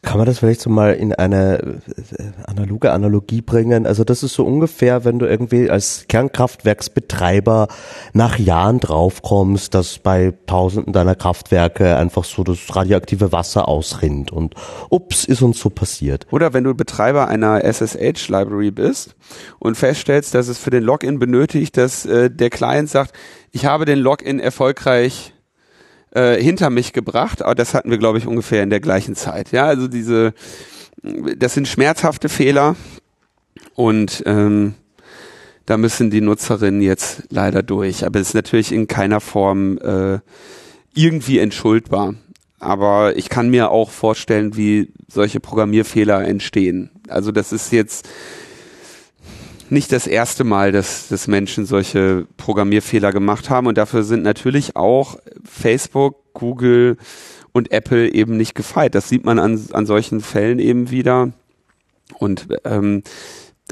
[0.03, 3.87] Kann man das vielleicht so mal in eine äh, analoge Analogie bringen?
[3.87, 7.67] Also das ist so ungefähr, wenn du irgendwie als Kernkraftwerksbetreiber
[8.13, 14.53] nach Jahren draufkommst, dass bei tausenden deiner Kraftwerke einfach so das radioaktive Wasser ausrinnt und
[14.89, 16.27] ups, ist uns so passiert.
[16.31, 19.15] Oder wenn du Betreiber einer SSH-Library bist
[19.57, 23.13] und feststellst, dass es für den Login benötigt, dass äh, der Client sagt,
[23.51, 25.33] ich habe den Login erfolgreich
[26.17, 29.51] äh, hinter mich gebracht, aber das hatten wir, glaube ich, ungefähr in der gleichen Zeit.
[29.51, 30.33] Ja, also diese,
[31.03, 32.75] das sind schmerzhafte Fehler
[33.75, 34.73] und ähm,
[35.67, 38.05] da müssen die Nutzerinnen jetzt leider durch.
[38.05, 40.19] Aber es ist natürlich in keiner Form äh,
[40.95, 42.15] irgendwie entschuldbar.
[42.59, 46.89] Aber ich kann mir auch vorstellen, wie solche Programmierfehler entstehen.
[47.09, 48.09] Also das ist jetzt
[49.71, 54.75] nicht das erste Mal, dass, dass Menschen solche Programmierfehler gemacht haben und dafür sind natürlich
[54.75, 56.97] auch Facebook, Google
[57.51, 58.95] und Apple eben nicht gefeit.
[58.95, 61.31] Das sieht man an, an solchen Fällen eben wieder.
[62.19, 63.03] Und ähm,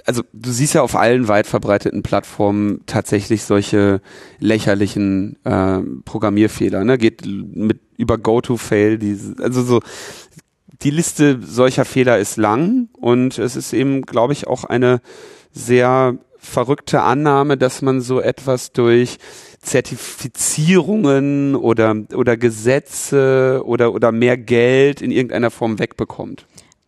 [0.06, 4.02] also du siehst ja auf allen weit verbreiteten Plattformen tatsächlich solche
[4.40, 6.84] lächerlichen äh, Programmierfehler.
[6.84, 6.98] Ne?
[6.98, 9.00] Geht mit über Go-to-Fail,
[9.42, 9.82] also so
[10.82, 15.00] die Liste solcher Fehler ist lang und es ist eben, glaube ich, auch eine
[15.56, 19.18] sehr verrückte Annahme, dass man so etwas durch
[19.61, 26.45] Zertifizierungen oder, oder Gesetze oder, oder mehr Geld in irgendeiner Form wegbekommt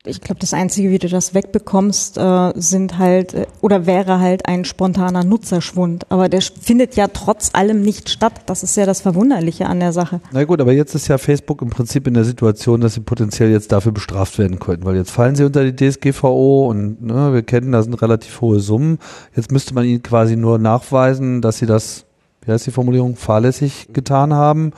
[0.07, 4.47] ich glaube, das Einzige, wie du das wegbekommst, äh, sind halt äh, oder wäre halt
[4.47, 6.05] ein spontaner Nutzerschwund.
[6.09, 8.33] Aber der findet ja trotz allem nicht statt.
[8.45, 10.21] Das ist ja das Verwunderliche an der Sache.
[10.31, 13.51] Na gut, aber jetzt ist ja Facebook im Prinzip in der Situation, dass sie potenziell
[13.51, 17.43] jetzt dafür bestraft werden könnten, weil jetzt fallen sie unter die DSGVO und ne, wir
[17.43, 18.99] kennen, da sind relativ hohe Summen.
[19.35, 22.05] Jetzt müsste man ihnen quasi nur nachweisen, dass sie das,
[22.45, 24.71] wie heißt die Formulierung, fahrlässig getan haben.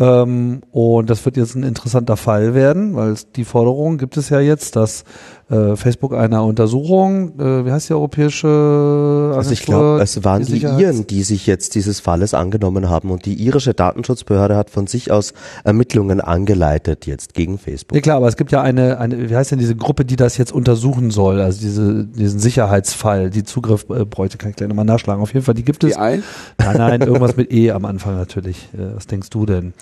[0.00, 4.40] Ähm, und das wird jetzt ein interessanter Fall werden, weil die Forderung gibt es ja
[4.40, 5.04] jetzt, dass
[5.50, 9.36] äh, Facebook einer Untersuchung, äh, wie heißt die europäische Agentur?
[9.36, 13.10] Also ich glaube, es waren die, die Iren, die sich jetzt dieses Falles angenommen haben
[13.10, 17.96] und die irische Datenschutzbehörde hat von sich aus Ermittlungen angeleitet jetzt gegen Facebook.
[17.96, 20.36] Ja klar, aber es gibt ja eine, eine wie heißt denn diese Gruppe, die das
[20.38, 24.84] jetzt untersuchen soll, also diese, diesen Sicherheitsfall, die Zugriff äh, bräuchte, kann ich gleich nochmal
[24.84, 25.20] nachschlagen.
[25.20, 25.96] Auf jeden Fall, die gibt es.
[25.96, 26.22] Nein,
[26.58, 28.68] nein, irgendwas mit E am Anfang natürlich.
[28.72, 29.74] Äh, was denkst du denn?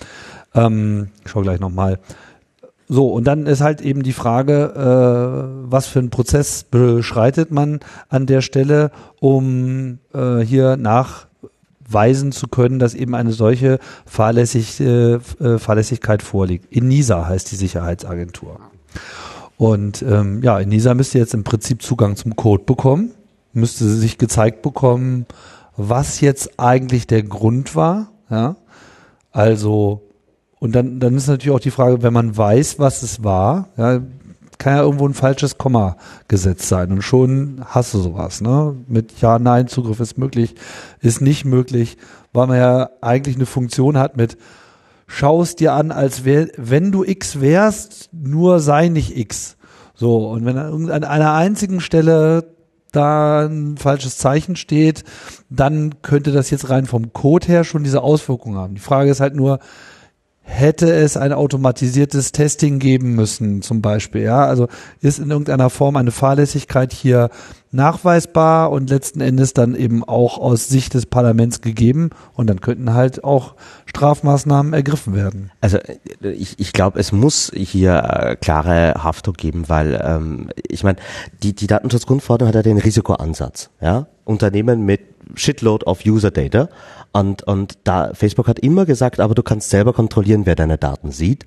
[0.55, 1.91] Ähm, ich schau gleich nochmal.
[1.91, 1.99] mal.
[2.91, 7.81] So, und dann ist halt eben die Frage, äh, was für einen Prozess beschreitet man
[8.09, 8.89] an der Stelle,
[9.19, 16.65] um äh, hier nachweisen zu können, dass eben eine solche Fahrlässig, äh, Fahrlässigkeit vorliegt.
[16.75, 18.59] INISA heißt die Sicherheitsagentur.
[19.57, 23.11] Und ähm, ja, INISA müsste jetzt im Prinzip Zugang zum Code bekommen,
[23.53, 25.27] müsste sich gezeigt bekommen,
[25.77, 28.09] was jetzt eigentlich der Grund war.
[28.31, 28.55] Ja?
[29.31, 30.08] Also
[30.59, 34.01] und dann, dann ist natürlich auch die Frage, wenn man weiß, was es war, ja,
[34.57, 35.95] kann ja irgendwo ein falsches Komma
[36.27, 36.91] gesetzt sein.
[36.91, 38.75] Und schon hast du sowas, ne?
[38.87, 40.55] Mit Ja, Nein, Zugriff ist möglich,
[40.99, 41.97] ist nicht möglich,
[42.33, 44.37] weil man ja eigentlich eine Funktion hat mit
[45.09, 49.57] schau es dir an, als wär, wenn du X wärst, nur sei nicht X.
[49.95, 52.55] So, und wenn an einer einzigen Stelle
[52.91, 55.03] da ein falsches Zeichen steht,
[55.49, 58.75] dann könnte das jetzt rein vom Code her schon diese Auswirkungen haben.
[58.75, 59.59] Die Frage ist halt nur,
[60.49, 64.23] hätte es ein automatisiertes Testing geben müssen, zum Beispiel.
[64.23, 64.67] Ja, also
[64.99, 67.29] ist in irgendeiner Form eine Fahrlässigkeit hier
[67.71, 72.93] nachweisbar und letzten Endes dann eben auch aus Sicht des Parlaments gegeben und dann könnten
[72.95, 73.53] halt auch
[73.85, 75.51] Strafmaßnahmen ergriffen werden.
[75.61, 75.77] Also
[76.21, 80.97] ich, ich glaube, es muss hier äh, klare Haftung geben, weil ähm, ich meine,
[81.43, 83.69] die, die Datenschutzgrundverordnung hat ja den Risikoansatz.
[83.81, 84.07] Ja?
[84.25, 85.01] Unternehmen mit
[85.35, 86.69] Shitload of User Data
[87.11, 91.11] und, und da, Facebook hat immer gesagt, aber du kannst selber kontrollieren, wer deine Daten
[91.11, 91.45] sieht.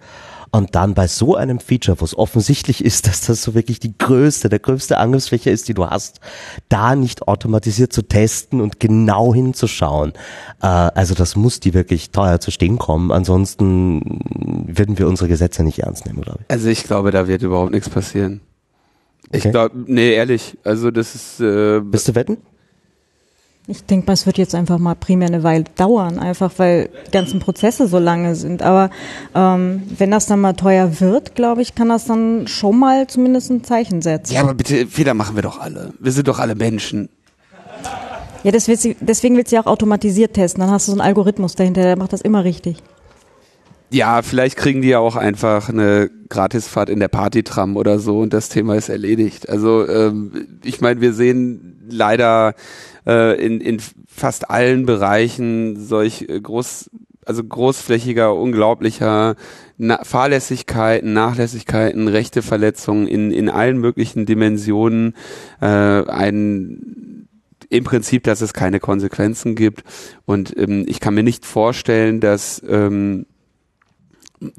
[0.55, 3.97] Und dann bei so einem Feature, wo es offensichtlich ist, dass das so wirklich die
[3.97, 6.21] größte, der größte Angriffsfläche ist, die du hast,
[6.69, 10.13] da nicht automatisiert zu testen und genau hinzuschauen.
[10.61, 13.13] Äh, also das muss die wirklich teuer zu stehen kommen.
[13.13, 14.21] Ansonsten
[14.67, 16.51] würden wir unsere Gesetze nicht ernst nehmen, glaube ich.
[16.51, 18.43] Also ich glaube, da wird überhaupt nichts passieren.
[19.29, 19.39] Okay.
[19.39, 21.41] Ich glaube, nee, ehrlich, also das ist.
[21.41, 22.37] Äh, Bist du wetten?
[23.69, 27.11] Ich denke mal, es wird jetzt einfach mal primär eine Weile dauern, einfach weil die
[27.13, 28.61] ganzen Prozesse so lange sind.
[28.61, 28.91] Aber
[29.37, 33.51] ähm, wenn das dann mal teuer wird, glaube ich, kann das dann schon mal zumindest
[33.51, 34.35] ein Zeichen setzen.
[34.35, 35.93] Ja, aber bitte, Fehler machen wir doch alle.
[36.01, 37.09] Wir sind doch alle Menschen.
[38.43, 38.59] Ja, du,
[39.01, 40.61] deswegen willst du ja auch automatisiert testen.
[40.61, 42.79] Dann hast du so einen Algorithmus dahinter, der macht das immer richtig.
[43.91, 48.33] Ja, vielleicht kriegen die ja auch einfach eine Gratisfahrt in der Partytram oder so und
[48.33, 49.49] das Thema ist erledigt.
[49.51, 52.55] Also ähm, ich meine, wir sehen leider
[53.07, 56.91] äh, in, in fast allen Bereichen solch äh, groß,
[57.25, 59.37] also großflächiger, unglaublicher
[59.79, 65.15] Na Fahrlässigkeiten, Nachlässigkeiten, Rechteverletzungen in, in allen möglichen Dimensionen
[65.61, 67.03] äh, ein
[67.73, 69.83] im Prinzip, dass es keine Konsequenzen gibt.
[70.27, 73.25] Und ähm, ich kann mir nicht vorstellen, dass, ähm,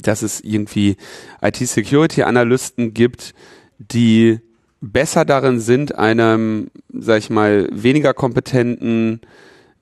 [0.01, 0.97] dass es irgendwie
[1.43, 3.35] IT-Security-Analysten gibt,
[3.77, 4.39] die
[4.83, 9.21] besser darin sind, einem, sag ich mal, weniger kompetenten,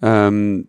[0.02, 0.68] ähm,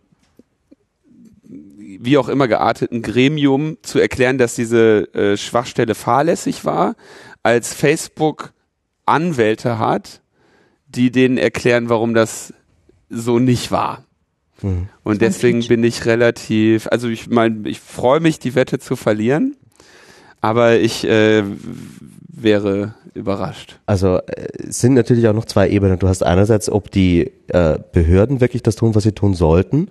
[1.45, 6.95] wie auch immer gearteten Gremium zu erklären, dass diese äh, Schwachstelle fahrlässig war,
[7.43, 8.53] als Facebook
[9.05, 10.21] Anwälte hat,
[10.87, 12.53] die denen erklären, warum das
[13.09, 14.03] so nicht war.
[14.63, 14.89] Mhm.
[15.03, 19.55] Und deswegen bin ich relativ, also ich meine, ich freue mich, die Wette zu verlieren,
[20.41, 21.43] aber ich äh,
[22.33, 23.79] wäre überrascht.
[23.85, 25.99] Also äh, es sind natürlich auch noch zwei Ebenen.
[25.99, 29.87] Du hast einerseits, ob die äh, Behörden wirklich das tun, was sie tun sollten.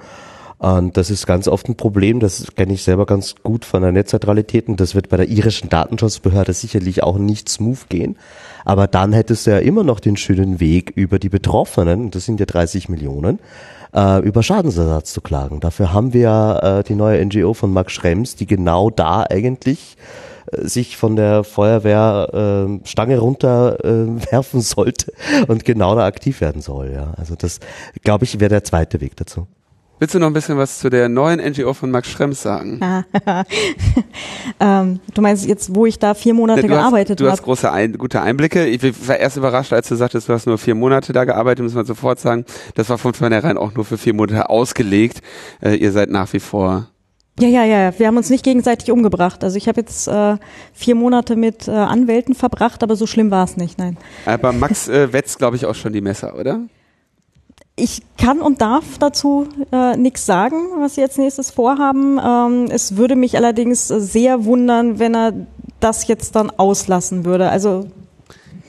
[0.59, 3.91] Und das ist ganz oft ein Problem, das kenne ich selber ganz gut von der
[3.91, 8.17] Netzneutralität und das wird bei der irischen Datenschutzbehörde sicherlich auch nicht smooth gehen.
[8.65, 12.27] Aber dann hättest du ja immer noch den schönen Weg über die Betroffenen, und das
[12.27, 13.41] sind ja 30 Millionen,
[13.93, 15.59] äh, über Schadensersatz zu klagen.
[15.59, 19.97] Dafür haben wir äh, die neue NGO von Max Schrems, die genau da eigentlich
[20.53, 25.13] sich von der Feuerwehr äh, Stange runter äh, werfen sollte
[25.49, 26.93] und genau da aktiv werden soll.
[26.93, 27.61] Ja, also das
[28.03, 29.47] glaube ich wäre der zweite Weg dazu.
[30.03, 32.81] Willst du noch ein bisschen was zu der neuen NGO von Max Schrems sagen?
[34.61, 37.29] ähm, du meinst jetzt, wo ich da vier Monate du gearbeitet habe?
[37.29, 38.67] Du hast große ein, gute Einblicke.
[38.67, 41.75] Ich war erst überrascht, als du sagtest, du hast nur vier Monate da gearbeitet, muss
[41.75, 42.45] man sofort sagen.
[42.75, 45.21] Das war von vornherein auch nur für vier Monate ausgelegt.
[45.61, 46.89] Äh, ihr seid nach wie vor
[47.41, 47.99] ja, ja, ja.
[47.99, 49.43] Wir haben uns nicht gegenseitig umgebracht.
[49.43, 50.37] Also ich habe jetzt äh,
[50.73, 53.97] vier Monate mit äh, Anwälten verbracht, aber so schlimm war es nicht, nein.
[54.27, 56.61] Aber Max äh, wetzt, glaube ich, auch schon die Messer, oder?
[57.75, 62.21] Ich kann und darf dazu äh, nichts sagen, was sie jetzt nächstes vorhaben.
[62.23, 65.33] Ähm, es würde mich allerdings sehr wundern, wenn er
[65.81, 67.49] das jetzt dann auslassen würde.
[67.49, 67.87] Also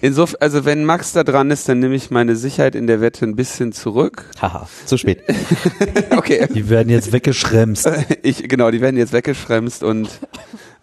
[0.04, 3.24] Insofern, also wenn Max da dran ist, dann nehme ich meine Sicherheit in der Wette
[3.24, 4.30] ein bisschen zurück.
[4.42, 5.24] Haha, zu spät.
[6.18, 6.46] okay.
[6.54, 7.90] Die werden jetzt weggeschremst.
[8.22, 10.10] Ich, genau, die werden jetzt weggeschremst und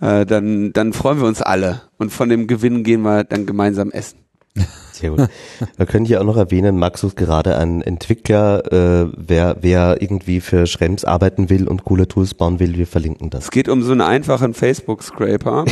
[0.01, 1.83] äh, dann, dann freuen wir uns alle.
[1.99, 4.21] Und von dem Gewinn gehen wir dann gemeinsam essen.
[4.93, 5.29] Sehr gut.
[5.77, 10.41] Wir können hier auch noch erwähnen, Max ist gerade ein Entwickler, äh, wer, wer irgendwie
[10.41, 13.45] für Schrems arbeiten will und coole Tools bauen will, wir verlinken das.
[13.45, 15.67] Es geht um so einen einfachen Facebook-Scraper.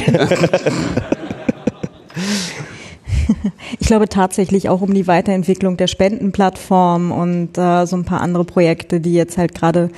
[3.79, 8.45] Ich glaube tatsächlich auch um die Weiterentwicklung der Spendenplattform und äh, so ein paar andere
[8.45, 9.91] Projekte, die jetzt halt gerade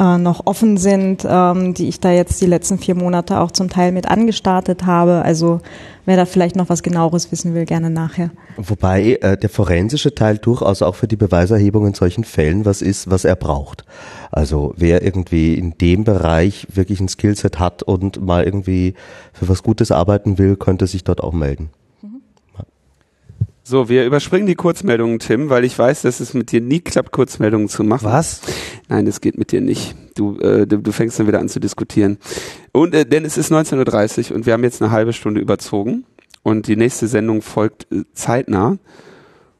[0.00, 3.68] äh, noch offen sind, ähm, die ich da jetzt die letzten vier Monate auch zum
[3.68, 5.22] Teil mit angestartet habe.
[5.22, 5.60] Also
[6.06, 8.30] wer da vielleicht noch was genaueres wissen will, gerne nachher.
[8.56, 13.10] Wobei äh, der forensische Teil durchaus auch für die Beweiserhebung in solchen Fällen was ist,
[13.10, 13.84] was er braucht.
[14.30, 18.94] Also wer irgendwie in dem Bereich wirklich ein Skillset hat und mal irgendwie
[19.34, 21.68] für was Gutes arbeiten will, könnte sich dort auch melden.
[23.62, 27.12] So, wir überspringen die Kurzmeldungen, Tim, weil ich weiß, dass es mit dir nie klappt,
[27.12, 28.06] Kurzmeldungen zu machen.
[28.06, 28.40] Was?
[28.88, 29.94] Nein, das geht mit dir nicht.
[30.14, 32.18] Du, äh, du, du fängst dann wieder an zu diskutieren.
[32.72, 36.04] Und äh, denn es ist 19.30 Uhr und wir haben jetzt eine halbe Stunde überzogen
[36.42, 38.78] und die nächste Sendung folgt äh, zeitnah.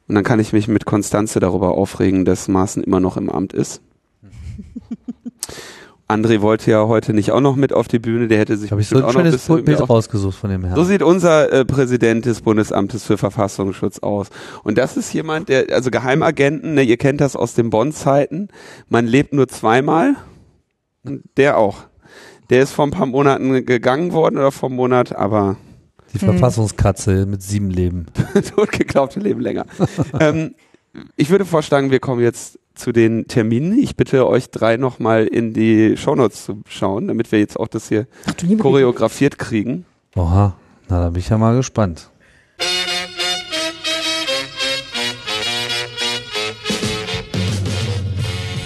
[0.08, 3.52] Und dann kann ich mich mit Konstanze darüber aufregen, dass Maaßen immer noch im Amt
[3.52, 3.80] ist.
[6.10, 8.80] André wollte ja heute nicht auch noch mit auf die Bühne, der hätte sich Habe
[8.80, 10.74] ich so ein schönes Bild rausgesucht von dem Herrn.
[10.74, 14.28] So sieht unser äh, Präsident des Bundesamtes für Verfassungsschutz aus.
[14.64, 18.48] Und das ist jemand, der, also Geheimagenten, ne, ihr kennt das aus den Bonn-Zeiten,
[18.88, 20.16] man lebt nur zweimal.
[21.36, 21.84] Der auch.
[22.50, 25.56] Der ist vor ein paar Monaten gegangen worden oder vor einem Monat, aber
[26.12, 28.06] die Verfassungskatze mit sieben Leben.
[28.56, 29.64] Totgeglaubte leben länger.
[30.18, 30.54] ähm,
[31.16, 33.78] ich würde vorschlagen, wir kommen jetzt zu den Terminen.
[33.78, 37.88] Ich bitte euch drei nochmal in die Shownotes zu schauen, damit wir jetzt auch das
[37.88, 39.84] hier Ach, choreografiert kriegen.
[40.16, 40.56] Oha,
[40.88, 42.10] na da bin ich ja mal gespannt.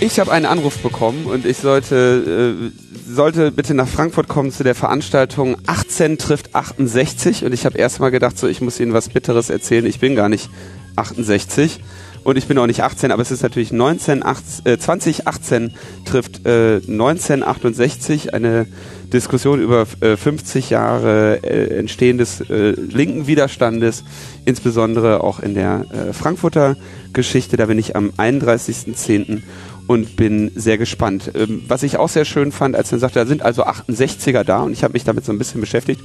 [0.00, 4.62] Ich habe einen Anruf bekommen und ich sollte, äh, sollte bitte nach Frankfurt kommen zu
[4.62, 9.08] der Veranstaltung 18 trifft 68 und ich habe erstmal gedacht, so ich muss Ihnen was
[9.08, 10.50] Bitteres erzählen, ich bin gar nicht
[10.96, 11.80] 68
[12.24, 15.74] Und ich bin auch nicht 18, aber es ist natürlich 19, 18, äh, 2018
[16.06, 18.66] trifft äh, 1968 eine
[19.12, 24.04] Diskussion über äh, 50 Jahre äh, Entstehen des äh, linken Widerstandes,
[24.46, 26.76] insbesondere auch in der äh, Frankfurter
[27.12, 27.58] Geschichte.
[27.58, 29.42] Da bin ich am 31.10.
[29.86, 31.30] und bin sehr gespannt.
[31.34, 34.62] Ähm, was ich auch sehr schön fand, als er sagte, da sind also 68er da
[34.62, 36.00] und ich habe mich damit so ein bisschen beschäftigt,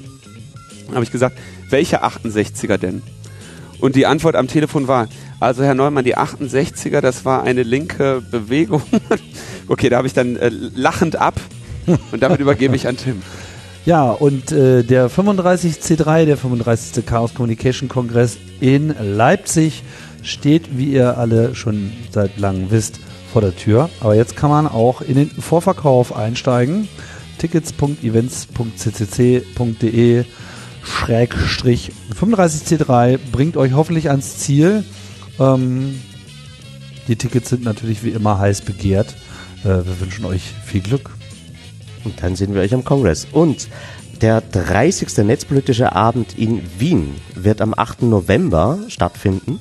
[0.94, 1.38] habe ich gesagt,
[1.70, 3.04] welche 68er denn?
[3.80, 5.08] Und die Antwort am Telefon war,
[5.40, 8.82] also Herr Neumann, die 68er, das war eine linke Bewegung.
[9.68, 11.40] okay, da habe ich dann äh, lachend ab
[12.12, 13.22] und damit übergebe ich an Tim.
[13.86, 17.06] Ja, und äh, der 35C3, der 35.
[17.06, 19.84] Chaos Communication Kongress in Leipzig
[20.22, 23.00] steht, wie ihr alle schon seit langem wisst,
[23.32, 23.90] vor der Tür.
[24.02, 26.90] Aber jetzt kann man auch in den Vorverkauf einsteigen.
[27.38, 30.26] Tickets.events.ccc.de
[30.84, 34.84] Schrägstrich 35C3 bringt euch hoffentlich ans Ziel.
[35.40, 36.00] Ähm,
[37.08, 39.16] die Tickets sind natürlich wie immer heiß begehrt.
[39.64, 41.12] Äh, wir wünschen euch viel Glück.
[42.04, 43.28] Und dann sehen wir euch am Kongress.
[43.32, 43.68] Und
[44.22, 45.26] der 30.
[45.26, 48.04] Netzpolitische Abend in Wien wird am 8.
[48.04, 49.60] November stattfinden.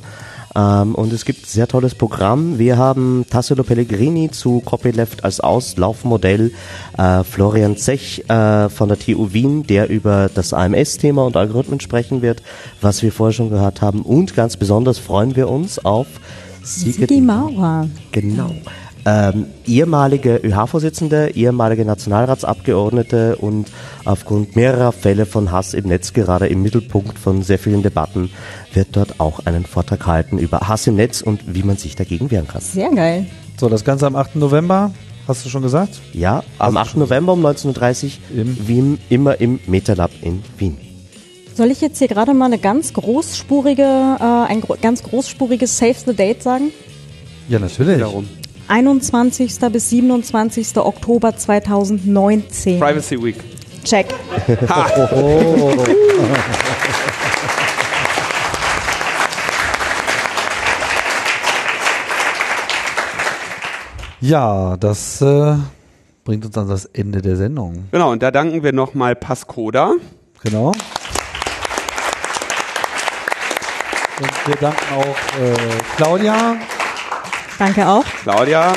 [0.59, 2.59] Ähm, und es gibt sehr tolles Programm.
[2.59, 6.53] Wir haben Tassilo Pellegrini zu Copyleft als Auslaufmodell,
[6.97, 12.23] äh, Florian Zech äh, von der TU Wien, der über das AMS-Thema und Algorithmen sprechen
[12.23, 12.43] wird,
[12.81, 14.03] was wir vorher schon gehört haben.
[14.03, 16.07] Und ganz besonders freuen wir uns auf
[16.65, 17.89] Sigi Maurer.
[18.13, 18.51] Genau.
[19.11, 23.69] Ähm, ehemalige ÖH-Vorsitzende, ehemalige Nationalratsabgeordnete und
[24.05, 28.31] aufgrund mehrerer Fälle von Hass im Netz gerade im Mittelpunkt von sehr vielen Debatten
[28.75, 32.31] wird dort auch einen Vortrag halten über Hass im Netz und wie man sich dagegen
[32.31, 32.61] wehren kann.
[32.61, 33.25] Sehr geil.
[33.59, 34.37] So, das Ganze am 8.
[34.37, 34.91] November,
[35.27, 36.01] hast du schon gesagt?
[36.13, 36.99] Ja, am 8.
[36.99, 38.05] November um 19.30
[38.35, 40.77] Uhr, Im- wie immer im MetaLab in Wien.
[41.55, 43.83] Soll ich jetzt hier gerade mal eine ganz großspurige,
[44.21, 44.23] äh,
[44.53, 46.73] ein gro ganz großspuriges Save the Date sagen?
[47.49, 47.99] Ja, natürlich.
[48.01, 48.29] Darum.
[48.69, 49.59] 21.
[49.73, 50.77] bis 27.
[50.77, 52.79] Oktober 2019.
[52.79, 53.37] Privacy Week.
[53.85, 54.07] Check.
[64.21, 65.55] Ja, das äh,
[66.25, 67.85] bringt uns an das Ende der Sendung.
[67.93, 69.95] Genau, und da danken wir nochmal Pascoda.
[70.43, 70.73] Genau.
[74.21, 75.55] Und wir danken auch äh,
[75.97, 76.57] Claudia.
[77.59, 78.05] Danke auch.
[78.23, 78.73] Claudia.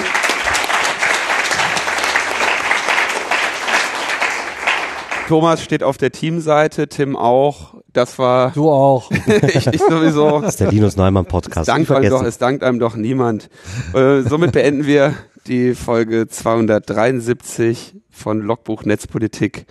[5.28, 7.76] Thomas steht auf der Teamseite, Tim auch.
[7.94, 9.10] Das war Du auch.
[9.44, 10.42] ich, ich sowieso.
[10.42, 11.70] Das ist der Linus Neumann Podcast.
[11.70, 13.50] Dank Nicht einem doch, es dankt einem doch niemand.
[13.94, 15.14] Äh, somit beenden wir
[15.48, 19.66] die Folge 273 von Logbuch Netzpolitik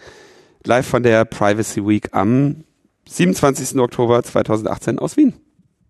[0.64, 2.64] live von der Privacy Week am
[3.08, 3.78] 27.
[3.78, 5.34] Oktober 2018 aus Wien.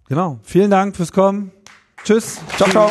[0.08, 0.40] Genau.
[0.42, 1.52] Vielen Dank fürs Kommen.
[2.04, 2.40] Tschüss.
[2.56, 2.90] Ciao, ciao.